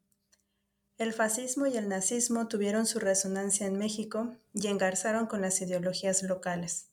El 0.97 1.13
fascismo 1.13 1.67
y 1.67 1.77
el 1.77 1.87
nazismo 1.87 2.47
tuvieron 2.47 2.87
su 2.87 2.97
resonancia 2.99 3.67
en 3.67 3.77
México 3.77 4.35
y 4.53 4.67
engarzaron 4.67 5.27
con 5.27 5.41
las 5.41 5.61
ideologías 5.61 6.23
locales. 6.23 6.88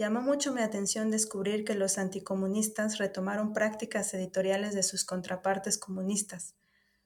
Llamó 0.00 0.22
mucho 0.22 0.50
mi 0.54 0.62
atención 0.62 1.10
descubrir 1.10 1.62
que 1.62 1.74
los 1.74 1.98
anticomunistas 1.98 2.96
retomaron 2.96 3.52
prácticas 3.52 4.14
editoriales 4.14 4.72
de 4.74 4.82
sus 4.82 5.04
contrapartes 5.04 5.76
comunistas. 5.76 6.54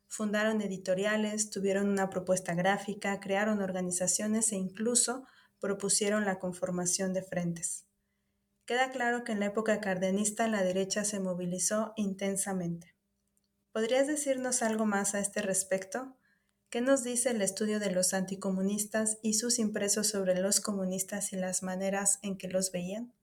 Fundaron 0.07 0.61
editoriales, 0.61 1.51
tuvieron 1.51 1.89
una 1.89 2.09
propuesta 2.09 2.55
gráfica, 2.55 3.19
crearon 3.19 3.61
organizaciones 3.63 4.53
e 4.53 4.55
incluso 4.59 5.27
propusieron 5.59 6.25
la 6.25 6.39
conformación 6.39 7.13
de 7.15 7.25
frentes. 7.25 7.85
Queda 8.65 8.93
claro 8.93 9.25
que 9.25 9.33
en 9.33 9.41
la 9.41 9.47
época 9.47 9.81
cardenista 9.81 10.47
la 10.47 10.63
derecha 10.63 11.03
se 11.03 11.19
movilizó 11.19 11.95
intensamente. 11.97 12.95
¿Podrías 13.73 14.07
decirnos 14.07 14.63
algo 14.63 14.87
más 14.87 15.17
a 15.17 15.19
este 15.19 15.43
respecto? 15.43 16.17
¿Qué 16.75 16.81
nos 16.81 17.05
dice 17.05 17.31
el 17.31 17.41
estudio 17.41 17.79
de 17.79 17.93
los 17.93 18.15
anticomunistas 18.15 19.21
y 19.23 19.35
sus 19.35 19.61
impresos 19.61 20.09
sobre 20.09 20.35
los 20.41 20.61
comunistas 20.61 21.33
y 21.33 21.37
las 21.37 21.63
maneras 21.63 22.19
en 22.25 22.37
que 22.37 22.49
los 22.49 22.73
veían? 22.73 23.15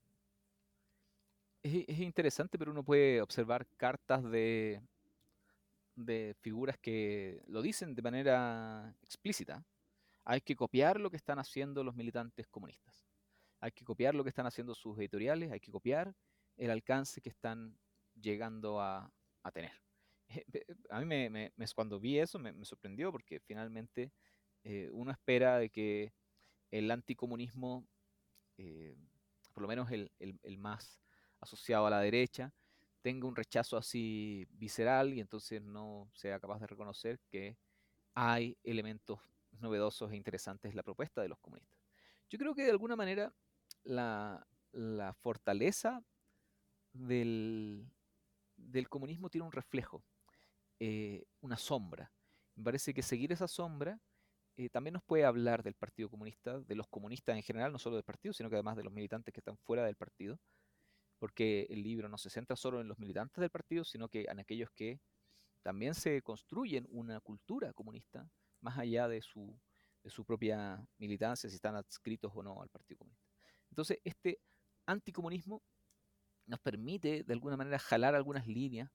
Es, 1.62 2.00
interesante, 2.00 2.58
pero 2.58 2.72
uno 2.72 2.82
puede 2.82 3.22
observar 3.22 3.68
cartas 3.76 4.24
de, 4.32 4.82
de 5.98 6.34
figuras 6.40 6.78
que 6.78 7.44
lo 7.48 7.62
dicen 7.62 7.94
de 7.94 8.02
manera 8.02 8.96
explícita. 9.04 9.66
Hay 10.24 10.40
que 10.40 10.56
copiar 10.56 10.98
lo 10.98 11.12
que 11.12 11.18
están 11.18 11.38
haciendo 11.38 11.84
los 11.84 11.94
militantes 11.94 12.48
comunistas 12.48 13.06
hay 13.60 13.74
que 13.74 13.84
copiar 13.84 14.16
lo 14.16 14.24
que 14.24 14.30
están 14.30 14.48
haciendo 14.48 14.74
sus 14.74 14.98
editoriales, 14.98 15.52
hay 15.52 15.60
que 15.60 15.72
copiar 15.72 16.16
el 16.56 16.72
alcance 16.72 17.20
que 17.20 17.30
están 17.30 17.78
llegando 18.16 18.80
a, 18.80 19.12
tener. 19.54 19.74
A 20.90 21.00
mí 21.00 21.06
me, 21.06 21.52
cuando 21.76 22.00
vi 22.00 22.20
eso 22.20 22.40
me, 22.40 22.54
sorprendió 22.66 23.12
porque 23.12 23.40
finalmente 23.40 24.12
eh, 24.64 24.90
uno 24.92 25.12
espera 25.12 25.58
de 25.58 25.70
que 25.70 26.14
el 26.72 26.90
anticomunismo, 26.90 27.86
eh, 28.58 28.96
por 29.54 29.62
lo 29.62 29.68
menos 29.68 29.92
el, 29.92 30.12
el, 30.20 30.58
más 30.58 31.02
asociado 31.40 31.86
a 31.86 31.90
la 31.90 32.00
derecha, 32.00 32.54
tenga 33.02 33.28
un 33.28 33.36
rechazo 33.36 33.78
así 33.78 34.48
visceral 34.52 35.14
y 35.14 35.20
entonces 35.20 35.62
no 35.62 36.10
sea 36.14 36.40
capaz 36.40 36.60
de 36.60 36.68
reconocer 36.68 37.20
que 37.30 37.58
hay 38.14 38.58
elementos 38.64 39.20
novedosos 39.60 40.12
e 40.12 40.16
interesantes 40.16 40.70
en 40.70 40.78
la 40.78 40.84
propuesta 40.84 41.22
de 41.22 41.30
los 41.30 41.40
comunistas. 41.40 41.80
Yo 42.30 42.38
creo 42.38 42.56
que 42.56 42.64
de 42.64 42.72
alguna 42.72 42.96
manera 42.96 43.34
la, 43.84 44.46
fortaleza 45.22 46.04
del, 46.94 47.90
comunismo 48.90 49.30
tiene 49.30 49.46
un 49.46 49.52
reflejo, 49.52 50.04
eh, 50.84 51.28
una 51.42 51.58
sombra. 51.58 52.12
Me 52.56 52.64
parece 52.64 52.92
que 52.92 53.04
seguir 53.04 53.32
esa 53.32 53.48
sombra 53.48 54.00
eh, 54.58 54.68
también 54.70 54.94
nos 54.94 55.04
puede 55.04 55.26
hablar 55.26 55.62
del 55.62 55.76
Partido 55.76 56.10
Comunista, 56.10 56.60
de 56.60 56.74
los 56.74 56.88
comunistas 56.88 57.36
en 57.36 57.44
general, 57.44 57.72
no 57.72 57.78
solo 57.78 57.98
del 57.98 58.04
partido, 58.04 58.34
sino 58.34 58.50
que 58.50 58.56
además 58.56 58.78
de 58.78 58.84
los 58.84 58.92
militantes 58.92 59.32
que 59.32 59.42
están 59.42 59.58
fuera 59.58 59.86
del 59.86 59.96
partido, 59.96 60.40
porque 61.20 61.68
el 61.70 61.84
libro 61.84 62.10
no 62.10 62.18
se 62.18 62.32
centra 62.32 62.56
solo 62.56 62.82
en 62.82 62.88
los 62.88 62.98
militantes 62.98 63.40
del 63.40 63.52
partido, 63.52 63.84
sino 63.84 64.10
que 64.10 64.26
en 64.28 64.40
aquellos 64.40 64.72
que 64.72 65.00
también 65.62 65.94
se 65.94 66.20
construyen 66.24 66.88
una 66.90 67.20
cultura 67.20 67.74
comunista 67.74 68.28
más 68.62 68.80
allá 68.80 69.08
de 69.08 69.22
su, 69.22 69.56
de 70.02 70.10
su 70.10 70.26
propia 70.26 70.84
militancia, 70.98 71.48
si 71.48 71.58
están 71.58 71.76
adscritos 71.76 72.32
o 72.34 72.42
no 72.42 72.60
al 72.60 72.70
Partido 72.70 72.98
Comunista. 72.98 73.30
Entonces, 73.70 74.00
este 74.04 74.40
anticomunismo 74.88 75.62
nos 76.48 76.60
permite 76.60 77.24
de 77.24 77.34
alguna 77.34 77.56
manera 77.56 77.78
jalar 77.78 78.16
algunas 78.16 78.48
líneas 78.48 78.90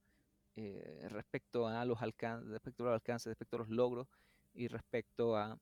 eh, 0.59 1.07
respecto 1.11 1.69
a 1.69 1.85
los 1.85 2.01
alcances, 2.01 2.51
respecto 2.51 2.83
a 2.83 2.87
los 2.87 2.95
alcances, 2.95 3.29
respecto 3.29 3.57
a 3.57 3.59
los 3.59 3.69
logros 3.69 4.09
y 4.55 4.69
respecto 4.69 5.37
a, 5.37 5.59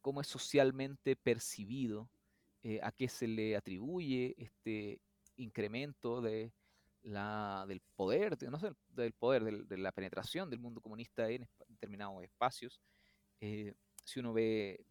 cómo 0.00 0.20
es 0.20 0.28
socialmente 0.28 1.16
percibido, 1.16 2.08
eh, 2.62 2.78
a 2.80 2.92
qué 2.92 3.08
se 3.08 3.26
le 3.26 3.56
atribuye 3.56 4.36
este 4.38 5.00
incremento 5.36 6.20
de 6.20 6.52
la, 7.02 7.64
del 7.66 7.80
poder, 7.96 8.40
no 8.50 8.60
sé, 8.60 8.72
del 8.90 9.12
poder, 9.12 9.66
de 9.66 9.78
la 9.78 9.90
penetración 9.90 10.48
del 10.48 10.60
mundo 10.60 10.80
comunista 10.80 11.28
en 11.28 11.48
determinados 11.68 12.22
espacios. 12.22 12.80
Eh, 13.40 13.74
si 14.04 14.20
uno 14.20 14.32
ve, 14.32 14.84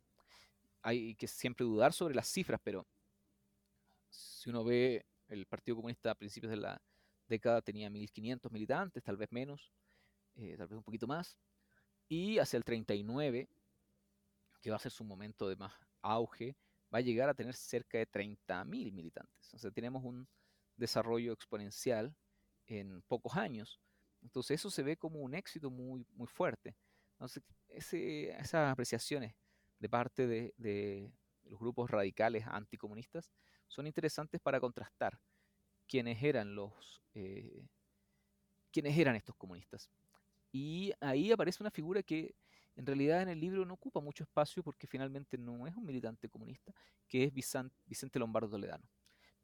hay 0.82 1.16
que 1.16 1.28
siempre 1.28 1.66
dudar 1.66 1.94
sobre 1.94 2.14
las 2.14 2.28
cifras, 2.28 2.60
pero 2.62 2.86
si 4.10 4.50
uno 4.50 4.66
ve 4.66 5.06
el 5.30 5.46
Partido 5.46 5.78
Comunista 5.78 6.12
a 6.12 6.16
principios 6.16 6.52
de 6.52 6.58
la 6.58 6.82
década 7.28 7.62
tenía 7.62 7.90
1.500 7.90 8.52
militantes, 8.52 9.04
tal 9.04 9.18
vez 9.18 9.32
menos, 9.32 9.72
eh, 10.36 10.56
tal 10.58 10.68
vez 10.68 10.78
un 10.78 10.84
poquito 10.84 11.08
más, 11.08 11.38
y 12.08 12.38
hacia 12.40 12.58
el 12.58 12.64
39, 12.64 13.50
que 14.62 14.70
va 14.70 14.76
a 14.76 14.80
ser 14.80 14.92
su 14.92 15.04
momento 15.04 15.48
de 15.48 15.56
más 15.56 15.74
auge, 16.02 16.56
va 16.94 17.00
a 17.00 17.02
llegar 17.02 17.30
a 17.30 17.34
tener 17.34 17.56
cerca 17.56 17.98
de 17.98 18.08
30.000 18.08 18.92
militantes. 18.92 19.54
O 19.54 19.58
sea, 19.58 19.72
tenemos 19.72 20.04
un 20.04 20.28
desarrollo 20.76 21.34
exponencial 21.34 22.16
en 22.68 23.02
pocos 23.04 23.36
años. 23.36 23.80
Entonces 24.22 24.60
eso 24.60 24.70
se 24.70 24.84
ve 24.84 24.98
como 24.98 25.20
un 25.20 25.36
éxito 25.36 25.70
muy, 25.70 26.06
muy 26.14 26.28
fuerte. 26.28 26.76
Entonces 27.14 27.44
esas 27.70 28.72
apreciaciones 28.72 29.36
de 29.80 29.90
parte 29.90 30.28
de, 30.28 31.12
los 31.44 31.60
grupos 31.60 31.92
radicales 31.92 32.46
anticomunistas 32.48 33.32
son 33.68 33.86
interesantes 33.86 34.42
para 34.42 34.60
contrastar 34.60 35.20
quiénes 35.88 36.22
eran 36.22 36.56
los 36.56 37.02
eh, 37.14 37.66
quiénes 38.72 38.98
eran 38.98 39.16
estos 39.16 39.36
comunistas. 39.36 39.90
Y 40.52 40.94
ahí 41.00 41.32
aparece 41.32 41.64
una 41.64 41.72
figura 41.72 42.04
que 42.04 42.36
en 42.76 42.86
realidad 42.86 43.22
en 43.22 43.30
el 43.30 43.40
libro 43.40 43.66
no 43.66 43.74
ocupa 43.74 44.02
mucho 44.02 44.24
espacio 44.24 44.64
porque 44.64 44.88
finalmente 44.88 45.38
no 45.38 45.66
es 45.66 45.76
un 45.76 45.86
militante 45.86 46.30
comunista, 46.30 46.74
que 47.08 47.24
es 47.24 47.34
Vicente 47.34 48.20
Lombardo 48.20 48.50
Toledano. 48.50 48.84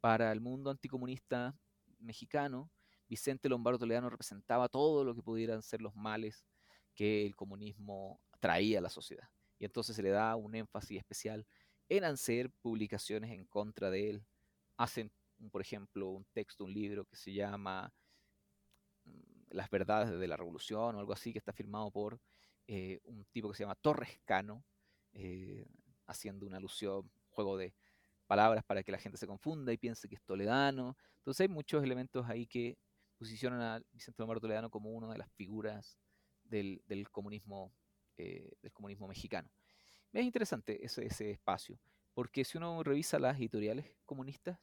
Para 0.01 0.31
el 0.31 0.41
mundo 0.41 0.69
anticomunista 0.69 1.55
mexicano, 1.99 2.69
Vicente 3.07 3.47
Lombardo 3.47 3.79
Toledano 3.79 4.09
representaba 4.09 4.67
todo 4.67 5.03
lo 5.03 5.15
que 5.15 5.21
pudieran 5.21 5.61
ser 5.61 5.81
los 5.81 5.95
males 5.95 6.45
que 6.93 7.25
el 7.25 7.35
comunismo 7.35 8.19
traía 8.39 8.79
a 8.79 8.81
la 8.81 8.89
sociedad. 8.89 9.29
Y 9.59 9.65
entonces 9.65 9.95
se 9.95 10.03
le 10.03 10.09
da 10.09 10.35
un 10.35 10.55
énfasis 10.55 10.97
especial 10.97 11.45
en 11.87 12.03
hacer 12.03 12.49
publicaciones 12.61 13.31
en 13.31 13.45
contra 13.45 13.89
de 13.89 14.09
él. 14.09 14.25
Hacen, 14.77 15.11
por 15.49 15.61
ejemplo, 15.61 16.09
un 16.09 16.25
texto, 16.33 16.65
un 16.65 16.73
libro 16.73 17.05
que 17.05 17.15
se 17.15 17.33
llama 17.33 17.91
mm, 19.05 19.11
Las 19.51 19.69
verdades 19.69 20.17
de 20.19 20.27
la 20.27 20.37
revolución 20.37 20.95
o 20.95 20.99
algo 20.99 21.13
así, 21.13 21.31
que 21.31 21.39
está 21.39 21.53
firmado 21.53 21.91
por 21.91 22.19
eh, 22.67 22.99
un 23.03 23.25
tipo 23.25 23.49
que 23.49 23.57
se 23.57 23.63
llama 23.63 23.75
Torres 23.75 24.19
Cano, 24.25 24.63
eh, 25.13 25.65
haciendo 26.07 26.45
una 26.45 26.57
alusión, 26.57 27.09
juego 27.29 27.57
de 27.57 27.73
palabras 28.27 28.63
para 28.63 28.83
que 28.83 28.91
la 28.91 28.97
gente 28.97 29.17
se 29.17 29.27
confunda 29.27 29.73
y 29.73 29.77
piense 29.77 30.07
que 30.07 30.15
es 30.15 30.23
toledano. 30.23 30.95
Entonces 31.17 31.41
hay 31.41 31.47
muchos 31.47 31.83
elementos 31.83 32.29
ahí 32.29 32.47
que 32.47 32.77
posicionan 33.17 33.61
a 33.61 33.81
Vicente 33.91 34.21
Lombardo 34.21 34.41
Toledano 34.41 34.69
como 34.69 34.91
una 34.91 35.11
de 35.11 35.17
las 35.17 35.31
figuras 35.33 35.99
del, 36.43 36.81
comunismo, 37.11 37.73
eh, 38.17 38.53
del 38.61 38.71
comunismo 38.71 39.07
mexicano. 39.07 39.49
Es 40.13 40.23
interesante 40.23 40.83
ese, 40.83 41.05
ese, 41.05 41.31
espacio, 41.31 41.79
porque 42.13 42.43
si 42.43 42.57
uno 42.57 42.83
revisa 42.83 43.19
las 43.19 43.37
editoriales 43.37 43.95
comunistas, 44.05 44.59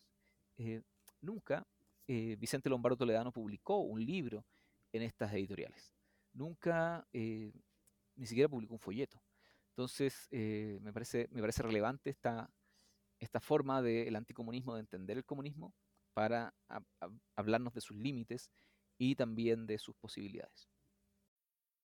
nunca 1.20 1.66
Vicente 2.06 2.68
Lombardo 2.70 2.96
Toledano 2.96 3.32
publicó 3.32 3.78
un 3.78 4.04
libro 4.04 4.44
en 4.92 5.02
estas 5.02 5.32
editoriales. 5.32 5.92
Nunca 6.32 7.06
ni 7.12 8.26
siquiera 8.26 8.48
publicó 8.48 8.74
un 8.74 8.80
folleto. 8.80 9.22
Entonces, 9.70 10.26
eh, 10.32 10.78
me, 10.82 10.92
parece, 10.92 11.28
me 11.30 11.40
parece 11.40 11.62
relevante 11.62 12.10
esta, 12.10 12.50
esta 13.20 13.40
forma 13.40 13.80
del 13.80 14.16
anticomunismo, 14.16 14.74
de 14.74 14.80
entender 14.80 15.16
el 15.16 15.24
comunismo, 15.24 15.72
para 16.14 16.52
hablarnos 17.36 17.74
de 17.74 17.80
sus 17.80 17.96
límites 17.96 18.50
y 18.98 19.14
también 19.14 19.66
de 19.66 19.78
sus 19.78 19.94
posibilidades. 19.94 20.68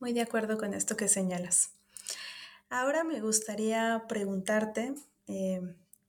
Muy 0.00 0.12
de 0.12 0.20
acuerdo 0.20 0.58
con 0.58 0.74
esto 0.74 0.96
que 0.96 1.08
señalas. 1.08 1.70
Ahora 2.70 3.02
me 3.02 3.20
gustaría 3.20 4.04
preguntarte, 4.08 4.94
eh, 5.26 5.60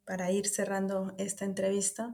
para 0.05 0.31
ir 0.31 0.47
cerrando 0.47 1.13
esta 1.17 1.45
entrevista, 1.45 2.13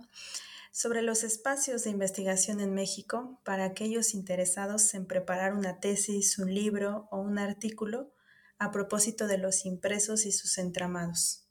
sobre 0.71 1.01
los 1.01 1.23
espacios 1.23 1.83
de 1.83 1.89
investigación 1.89 2.59
en 2.59 2.73
México 2.73 3.39
para 3.43 3.65
aquellos 3.65 4.13
interesados 4.13 4.93
en 4.93 5.05
preparar 5.05 5.53
una 5.53 5.79
tesis, 5.79 6.37
un 6.37 6.53
libro 6.53 7.07
o 7.11 7.19
un 7.19 7.39
artículo 7.39 8.13
a 8.57 8.71
propósito 8.71 9.27
de 9.27 9.37
los 9.37 9.65
impresos 9.65 10.25
y 10.25 10.31
sus 10.31 10.57
entramados. 10.57 11.49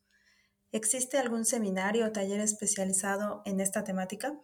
¿Existe 0.73 1.19
algún 1.19 1.45
seminario 1.45 2.07
o 2.07 2.13
taller 2.13 2.41
especializado 2.41 3.43
en 3.45 3.61
esta 3.61 3.85
temática? 3.85 4.39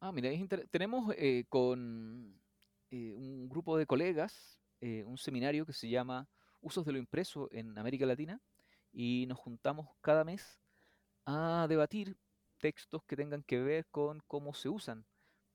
Ah, 0.00 0.12
mira, 0.12 0.30
tenemos 0.70 1.14
eh, 1.16 1.44
con 1.48 2.41
eh, 2.92 3.14
un 3.14 3.48
grupo 3.48 3.78
de 3.78 3.86
colegas, 3.86 4.58
eh, 4.82 5.02
un 5.06 5.16
seminario 5.16 5.64
que 5.64 5.72
se 5.72 5.88
llama 5.88 6.28
Usos 6.60 6.84
de 6.84 6.92
lo 6.92 6.98
impreso 6.98 7.48
en 7.50 7.78
América 7.78 8.04
Latina 8.04 8.38
y 8.92 9.24
nos 9.28 9.38
juntamos 9.38 9.88
cada 10.02 10.24
mes 10.24 10.60
a 11.24 11.64
debatir 11.70 12.18
textos 12.58 13.02
que 13.04 13.16
tengan 13.16 13.44
que 13.44 13.60
ver 13.60 13.86
con 13.86 14.20
cómo 14.28 14.52
se 14.52 14.68
usan 14.68 15.06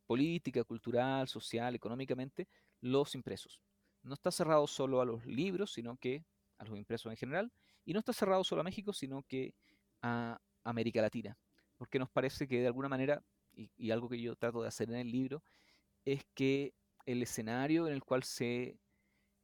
política, 0.07 0.63
cultural, 0.63 1.27
social, 1.27 1.75
económicamente 1.75 2.47
los 2.81 3.13
impresos. 3.13 3.61
No 4.01 4.15
está 4.15 4.31
cerrado 4.31 4.65
solo 4.65 4.99
a 4.99 5.05
los 5.05 5.23
libros, 5.27 5.73
sino 5.73 5.95
que 5.97 6.25
a 6.57 6.65
los 6.65 6.75
impresos 6.75 7.11
en 7.11 7.17
general, 7.17 7.51
y 7.85 7.93
no 7.93 7.99
está 7.99 8.13
cerrado 8.13 8.43
solo 8.43 8.61
a 8.61 8.63
México, 8.63 8.93
sino 8.93 9.21
que 9.21 9.53
a 10.01 10.41
América 10.63 11.03
Latina, 11.03 11.37
porque 11.77 11.99
nos 11.99 12.09
parece 12.09 12.47
que 12.47 12.61
de 12.61 12.67
alguna 12.67 12.89
manera, 12.89 13.23
y 13.53 13.91
algo 13.91 14.09
que 14.09 14.19
yo 14.19 14.35
trato 14.35 14.63
de 14.63 14.69
hacer 14.69 14.89
en 14.89 14.95
el 14.95 15.11
libro, 15.11 15.43
es 16.03 16.25
que 16.33 16.73
el 17.07 17.23
escenario 17.23 17.87
en 17.87 17.93
el 17.93 18.03
cual 18.03 18.23
se 18.23 18.77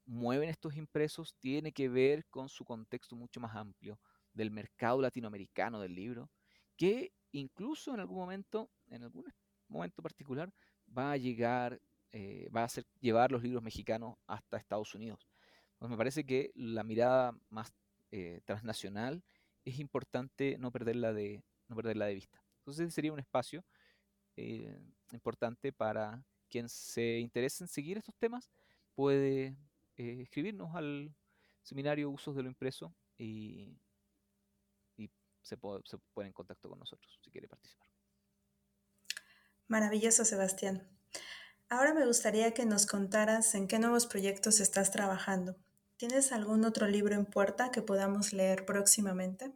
mueven 0.06 0.50
estos 0.50 0.76
impresos 0.76 1.34
tiene 1.40 1.72
que 1.72 1.88
ver 1.88 2.26
con 2.30 2.50
su 2.50 2.66
contexto 2.66 3.16
mucho 3.16 3.40
más 3.40 3.56
amplio 3.56 4.00
del 4.34 4.52
mercado 4.52 5.02
latinoamericano 5.02 5.80
del 5.80 5.96
libro, 5.96 6.30
que 6.76 7.14
incluso 7.32 7.94
en 7.94 8.02
algún 8.02 8.18
momento, 8.18 8.70
en 8.88 9.04
algún 9.04 9.26
momento 9.70 10.04
particular, 10.04 10.52
va 10.96 11.14
a 11.14 11.18
llegar, 11.18 11.80
eh, 12.12 12.50
va 12.54 12.62
a 12.62 12.66
hacer 12.66 12.86
llevar 13.00 13.32
los 13.32 13.42
libros 13.42 13.64
mexicanos 13.64 14.18
hasta 14.28 14.58
Estados 14.58 14.94
Unidos. 14.94 15.26
Entonces 15.74 15.92
me 15.92 15.98
parece 15.98 16.26
que 16.26 16.52
la 16.56 16.84
mirada 16.84 17.34
más 17.50 17.72
eh, 18.12 18.42
transnacional 18.44 19.24
es 19.64 19.80
importante 19.80 20.58
no 20.60 20.70
perderla 20.70 21.14
de, 21.14 21.46
no 21.70 21.78
perderla 21.78 22.08
de 22.08 22.16
vista. 22.16 22.44
Entonces 22.58 22.94
sería 22.94 23.14
un 23.14 23.20
espacio 23.20 23.64
eh, 24.36 24.78
importante 25.14 25.72
para 25.72 26.26
quien 26.54 26.70
se 26.70 27.18
interese 27.18 27.64
en 27.64 27.68
seguir 27.68 27.98
estos 27.98 28.16
temas 28.16 28.52
puede 28.94 29.58
eh, 29.98 30.22
escribirnos 30.22 30.76
al 30.76 31.12
seminario 31.64 32.12
Usos 32.12 32.36
de 32.36 32.44
lo 32.44 32.48
Impreso 32.48 32.94
y, 33.18 33.76
se, 35.42 35.58
puede, 35.58 35.82
se 35.84 35.98
pone 36.14 36.28
en 36.28 36.34
contacto 36.34 36.70
con 36.70 36.80
nosotros 36.80 37.20
si 37.24 37.32
quiere 37.32 37.48
participar. 37.48 37.88
Maravilloso, 39.68 40.24
Sebastián. 40.24 40.88
Ahora 41.70 41.94
me 41.96 42.06
gustaría 42.06 42.54
que 42.54 42.66
nos 42.66 42.86
contaras 42.86 43.56
en 43.56 43.68
qué 43.68 43.80
nuevos 43.80 44.06
proyectos 44.06 44.60
estás 44.60 44.92
trabajando. 44.92 45.58
¿Tienes 45.98 46.32
algún 46.32 46.66
otro 46.66 46.88
libro 46.88 47.16
en 47.16 47.26
puerta 47.26 47.72
que 47.72 47.82
podamos 47.82 48.32
leer 48.32 48.66
próximamente? 48.66 49.52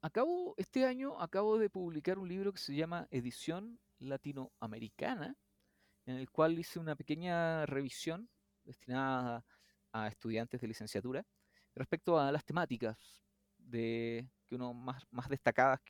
Acabo, 0.00 0.54
este 0.56 0.86
año 0.86 1.20
acabo 1.20 1.58
de 1.58 1.68
publicar 1.68 2.18
un 2.18 2.28
libro 2.28 2.52
que 2.52 2.60
se 2.60 2.74
llama 2.74 3.08
Edición 3.10 3.80
Latinoamericana, 3.98 5.36
en 6.08 6.16
el 6.16 6.30
cual 6.30 6.58
hice 6.58 6.78
una 6.78 6.96
pequeña 6.96 7.66
revisión 7.66 8.30
destinada 8.64 9.44
a 9.92 10.08
estudiantes 10.08 10.58
de 10.58 10.66
licenciatura 10.66 11.26
respecto 11.74 12.18
a 12.18 12.32
las 12.32 12.46
temáticas 12.46 13.22
que 13.70 14.24
uno 14.50 14.72
más, 14.72 15.04
más 15.10 15.28
destacadas 15.28 15.80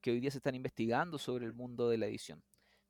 que 0.00 0.10
hoy 0.10 0.18
día 0.18 0.32
se 0.32 0.38
están 0.38 0.56
investigando 0.56 1.16
sobre 1.16 1.46
el 1.46 1.52
mundo 1.52 1.88
de 1.88 1.98
la 1.98 2.06
edición. 2.06 2.42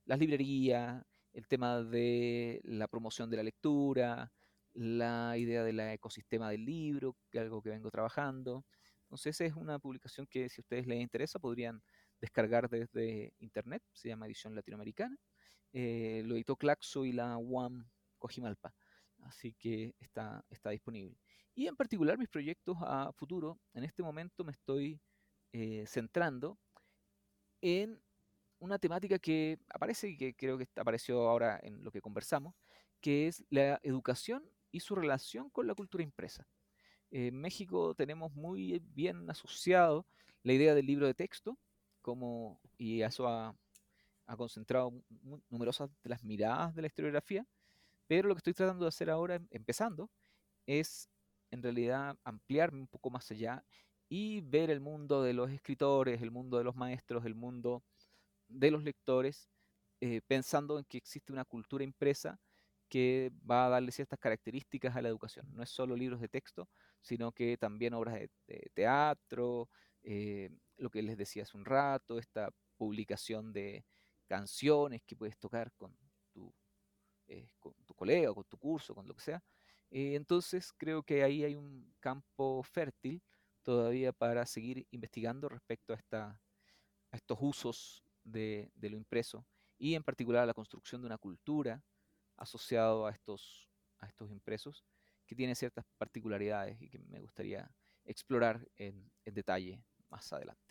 Las 0.07 0.18
librerías, 0.18 1.05
el 1.34 1.47
tema 1.47 1.82
de 1.82 2.62
la 2.64 2.88
promoción 2.88 3.28
de 3.28 3.36
la 3.36 3.43
lectura, 3.43 4.32
la 4.72 5.36
idea 5.36 5.62
del 5.62 5.78
ecosistema 5.80 6.49
del 6.51 6.64
libro, 6.64 7.18
que 7.30 7.36
es 7.36 7.43
algo 7.43 7.61
que 7.61 7.68
vengo 7.68 7.91
trabajando. 7.91 8.64
Entonces 9.03 9.38
es 9.43 9.55
una 9.55 9.78
publicación 9.78 10.26
que 10.26 10.49
si 10.49 10.61
a 10.61 10.62
ustedes 10.62 10.86
les 10.86 11.03
interesa 11.03 11.38
podrían 11.38 11.82
descargar 12.18 12.70
desde 12.70 13.34
internet, 13.41 13.82
se 13.93 14.09
llama 14.09 14.24
Edición 14.24 14.55
Latinoamericana. 14.55 15.18
Eh, 15.73 16.23
lo 16.27 16.35
editó 16.35 16.57
Claxo 16.57 17.05
y 17.05 17.12
la 17.12 17.37
UAM 17.37 17.89
Cojimalpa, 18.18 18.75
así 19.21 19.53
que 19.55 19.95
está, 20.01 20.45
está 20.51 20.71
disponible. 20.71 21.16
Y 21.55 21.66
en 21.66 21.77
particular 21.77 22.18
mis 22.18 22.29
proyectos 22.29 22.77
a 22.81 23.12
futuro, 23.12 23.61
en 23.75 23.85
este 23.85 24.03
momento 24.03 24.45
me 24.45 24.53
estoy 24.53 25.01
eh, 25.53 25.85
centrando 25.87 26.59
en 27.61 28.01
una 28.59 28.79
temática 28.79 29.18
que 29.18 29.59
aparece 29.68 30.09
y 30.09 30.16
que 30.16 30.35
creo 30.35 30.59
que 30.59 30.68
apareció 30.77 31.29
ahora 31.29 31.59
en 31.62 31.83
lo 31.83 31.91
que 31.91 32.01
conversamos, 32.01 32.55
que 33.01 33.27
es 33.27 33.45
la 33.51 33.81
educación 33.83 34.45
y 34.71 34.81
su 34.81 34.95
relación 34.95 35.51
con 35.51 35.66
la 35.66 35.75
cultura 35.75 36.05
impresa. 36.05 36.47
En 37.11 37.41
México 37.41 37.95
tenemos 37.95 38.33
muy 38.35 38.81
bien 38.95 39.29
asociado 39.31 40.07
la 40.43 40.53
idea 40.53 40.75
del 40.75 40.87
libro 40.87 41.07
de 41.07 41.14
texto, 41.14 41.59
como, 42.03 42.61
y 42.79 43.03
eso 43.03 43.27
ha, 43.27 43.55
concentrado 44.37 44.93
numerosas 45.49 45.91
de 46.03 46.11
las 46.11 46.22
miradas 46.22 46.74
de 46.74 46.83
la 46.83 46.89
historiografía, 46.89 47.47
pero 48.07 48.28
lo 48.28 48.35
que 48.35 48.39
estoy 48.39 48.55
tratando 48.55 48.85
de 48.85 48.89
hacer 48.89 49.11
ahora, 49.11 49.41
empezando, 49.51 50.11
es 50.66 51.09
en 51.51 51.62
realidad 51.62 52.16
ampliarme 52.24 52.81
un 52.81 52.89
poco 52.89 53.11
más 53.11 53.31
allá 53.31 53.64
y 54.09 54.41
ver 54.41 54.70
el 54.70 54.81
mundo 54.81 55.22
de 55.22 55.33
los 55.33 55.51
escritores, 55.51 56.20
el 56.22 56.31
mundo 56.31 56.59
de 56.59 56.64
los 56.64 56.76
maestros, 56.76 57.24
el 57.24 57.35
mundo 57.35 57.85
de 58.49 58.70
los 58.70 58.83
lectores, 58.83 59.49
eh, 60.01 60.20
pensando 60.26 60.78
en 60.78 60.85
que 60.85 60.99
existe 60.99 61.33
una 61.33 61.45
cultura 61.45 61.85
impresa 61.85 62.41
que 62.89 63.31
va 63.49 63.66
a 63.66 63.68
darle 63.68 63.93
ciertas 63.93 64.18
características 64.18 64.97
a 64.97 65.03
la 65.03 65.09
educación. 65.09 65.47
No 65.55 65.62
es 65.62 65.70
solo 65.70 65.95
libros 65.97 66.20
de 66.20 66.28
texto, 66.28 66.68
sino 67.01 67.33
que 67.33 67.57
también 67.57 67.95
obras 67.95 68.16
de, 68.16 68.70
teatro, 68.74 69.70
eh, 70.03 70.51
lo 70.76 70.91
que 70.91 71.03
les 71.03 71.16
decía 71.16 71.45
hace 71.45 71.57
un 71.57 71.64
rato, 71.64 72.18
esta 72.18 72.51
publicación 72.76 73.53
de 73.53 73.85
canciones 74.31 75.03
que 75.03 75.16
puedes 75.16 75.37
tocar 75.39 75.72
con 75.72 75.93
tu, 76.33 76.55
eh, 77.26 77.49
con 77.59 77.74
tu 77.85 77.95
colega, 77.95 78.33
con 78.33 78.45
tu 78.45 78.57
curso, 78.57 78.95
con 78.95 79.09
lo 79.09 79.12
que 79.12 79.22
sea. 79.22 79.43
entonces 79.91 80.72
creo 80.76 81.03
que 81.03 81.24
ahí 81.24 81.43
hay 81.43 81.57
un 81.57 81.93
campo 81.99 82.62
fértil 82.62 83.20
todavía 83.64 84.12
para 84.12 84.47
seguir 84.47 84.87
investigando 84.93 85.49
respecto 85.49 85.93
a, 85.93 85.97
esta, 85.97 86.41
a 87.11 87.16
estos 87.16 87.39
usos 87.41 88.05
de, 88.22 88.70
lo 88.81 88.97
impreso 88.97 89.45
y 89.78 89.97
en 89.97 90.05
particular 90.05 90.45
a 90.45 90.47
la 90.47 90.55
construcción 90.55 91.01
de 91.03 91.09
una 91.09 91.18
cultura 91.18 91.83
asociado 92.37 93.07
a 93.07 93.11
estos, 93.11 93.68
a 93.99 94.07
estos 94.07 94.31
impresos 94.31 94.85
que 95.26 95.35
tiene 95.35 95.57
ciertas 95.57 95.85
particularidades 95.99 96.81
y 96.81 96.89
que 96.89 97.01
me 97.01 97.20
gustaría 97.20 97.68
explorar 98.05 98.64
en 98.76 99.11
detalle 99.24 99.83
más 100.09 100.33
adelante. 100.33 100.70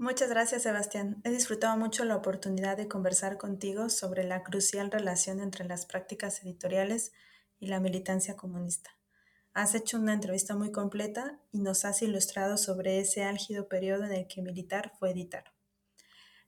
Muchas 0.00 0.30
gracias 0.30 0.62
Sebastián. 0.62 1.20
He 1.24 1.30
disfrutado 1.30 1.76
mucho 1.76 2.04
la 2.04 2.14
oportunidad 2.14 2.76
de 2.76 2.86
conversar 2.86 3.36
contigo 3.36 3.90
sobre 3.90 4.22
la 4.22 4.44
crucial 4.44 4.92
relación 4.92 5.40
entre 5.40 5.64
las 5.64 5.86
prácticas 5.86 6.40
editoriales 6.44 7.10
y 7.58 7.66
la 7.66 7.80
militancia 7.80 8.36
comunista. 8.36 8.90
Has 9.54 9.74
hecho 9.74 9.98
una 9.98 10.14
entrevista 10.14 10.54
muy 10.54 10.70
completa 10.70 11.40
y 11.50 11.58
nos 11.58 11.84
has 11.84 12.00
ilustrado 12.02 12.58
sobre 12.58 13.00
ese 13.00 13.24
álgido 13.24 13.66
periodo 13.66 14.04
en 14.04 14.12
el 14.12 14.28
que 14.28 14.40
militar 14.40 14.92
fue 15.00 15.10
editar. 15.10 15.52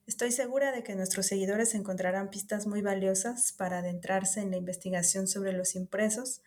Estoy 0.07 0.31
segura 0.31 0.71
de 0.71 0.85
que 0.85 0.95
nuestros 0.95 1.27
seguidores 1.27 1.75
encontrarán 1.75 2.31
pistas 2.31 2.69
muy 2.69 2.83
valiosas 2.83 3.53
para 3.53 3.79
adentrarse 3.79 4.43
en 4.43 4.53
la 4.53 4.59
investigación 4.59 5.27
sobre 5.27 5.53
los 5.55 5.75
impresos, 5.75 6.41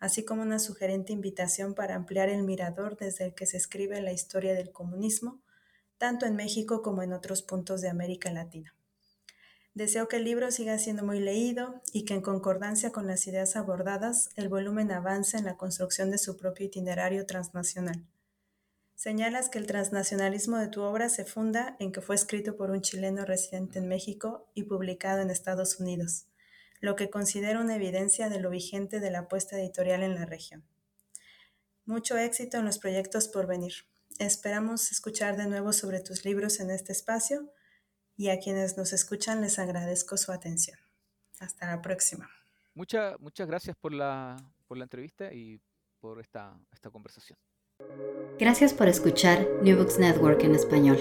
así 0.00 0.24
como 0.24 0.42
una 0.42 0.58
sugerente 0.58 1.12
invitación 1.12 1.76
para 1.76 1.94
ampliar 1.94 2.28
el 2.28 2.42
mirador 2.42 2.96
desde 2.96 3.26
el 3.26 3.34
que 3.34 3.46
se 3.46 3.58
escribe 3.58 4.02
la 4.02 4.10
historia 4.10 4.54
del 4.54 4.72
comunismo, 4.72 5.40
tanto 5.98 6.26
en 6.26 6.36
México 6.36 6.82
como 6.82 7.02
en 7.02 7.12
otros 7.12 7.42
puntos 7.42 7.80
de 7.80 7.88
América 7.88 8.32
Latina. 8.32 8.74
Deseo 9.74 10.08
que 10.08 10.16
el 10.16 10.24
libro 10.24 10.50
siga 10.50 10.78
siendo 10.78 11.04
muy 11.04 11.20
leído 11.20 11.82
y 11.92 12.04
que 12.04 12.14
en 12.14 12.20
concordancia 12.20 12.90
con 12.90 13.06
las 13.06 13.26
ideas 13.26 13.54
abordadas, 13.54 14.30
el 14.34 14.48
volumen 14.48 14.90
avance 14.90 15.36
en 15.36 15.44
la 15.44 15.56
construcción 15.56 16.10
de 16.10 16.18
su 16.18 16.36
propio 16.36 16.66
itinerario 16.66 17.26
transnacional. 17.26 18.04
Señalas 18.96 19.48
que 19.48 19.58
el 19.58 19.68
transnacionalismo 19.68 20.56
de 20.56 20.66
tu 20.66 20.82
obra 20.82 21.08
se 21.08 21.24
funda 21.24 21.76
en 21.78 21.92
que 21.92 22.00
fue 22.00 22.16
escrito 22.16 22.56
por 22.56 22.72
un 22.72 22.80
chileno 22.80 23.24
residente 23.24 23.78
en 23.78 23.86
México 23.86 24.48
y 24.54 24.64
publicado 24.64 25.22
en 25.22 25.30
Estados 25.30 25.78
Unidos, 25.78 26.26
lo 26.80 26.96
que 26.96 27.08
considero 27.08 27.60
una 27.60 27.76
evidencia 27.76 28.28
de 28.28 28.40
lo 28.40 28.50
vigente 28.50 28.98
de 28.98 29.12
la 29.12 29.20
apuesta 29.20 29.56
editorial 29.56 30.02
en 30.02 30.16
la 30.16 30.26
región. 30.26 30.64
Mucho 31.86 32.18
éxito 32.18 32.56
en 32.56 32.64
los 32.64 32.80
proyectos 32.80 33.28
por 33.28 33.46
venir. 33.46 33.74
Esperamos 34.18 34.90
escuchar 34.90 35.36
de 35.36 35.46
nuevo 35.46 35.72
sobre 35.72 36.00
tus 36.00 36.24
libros 36.24 36.58
en 36.58 36.70
este 36.70 36.90
espacio 36.90 37.52
y 38.16 38.30
a 38.30 38.40
quienes 38.40 38.76
nos 38.76 38.92
escuchan 38.92 39.40
les 39.40 39.60
agradezco 39.60 40.16
su 40.16 40.32
atención. 40.32 40.76
Hasta 41.38 41.68
la 41.68 41.80
próxima. 41.80 42.28
muchas 42.74 43.46
gracias 43.46 43.76
por 43.76 43.92
la, 43.92 44.36
por 44.66 44.76
la 44.76 44.84
entrevista 44.84 45.32
y 45.32 45.60
por 46.00 46.20
esta, 46.20 46.58
esta 46.72 46.90
conversación. 46.90 47.38
Gracias 48.40 48.74
por 48.74 48.88
escuchar 48.88 49.46
New 49.62 49.76
Books 49.76 50.00
Network 50.00 50.42
en 50.42 50.56
español. 50.56 50.98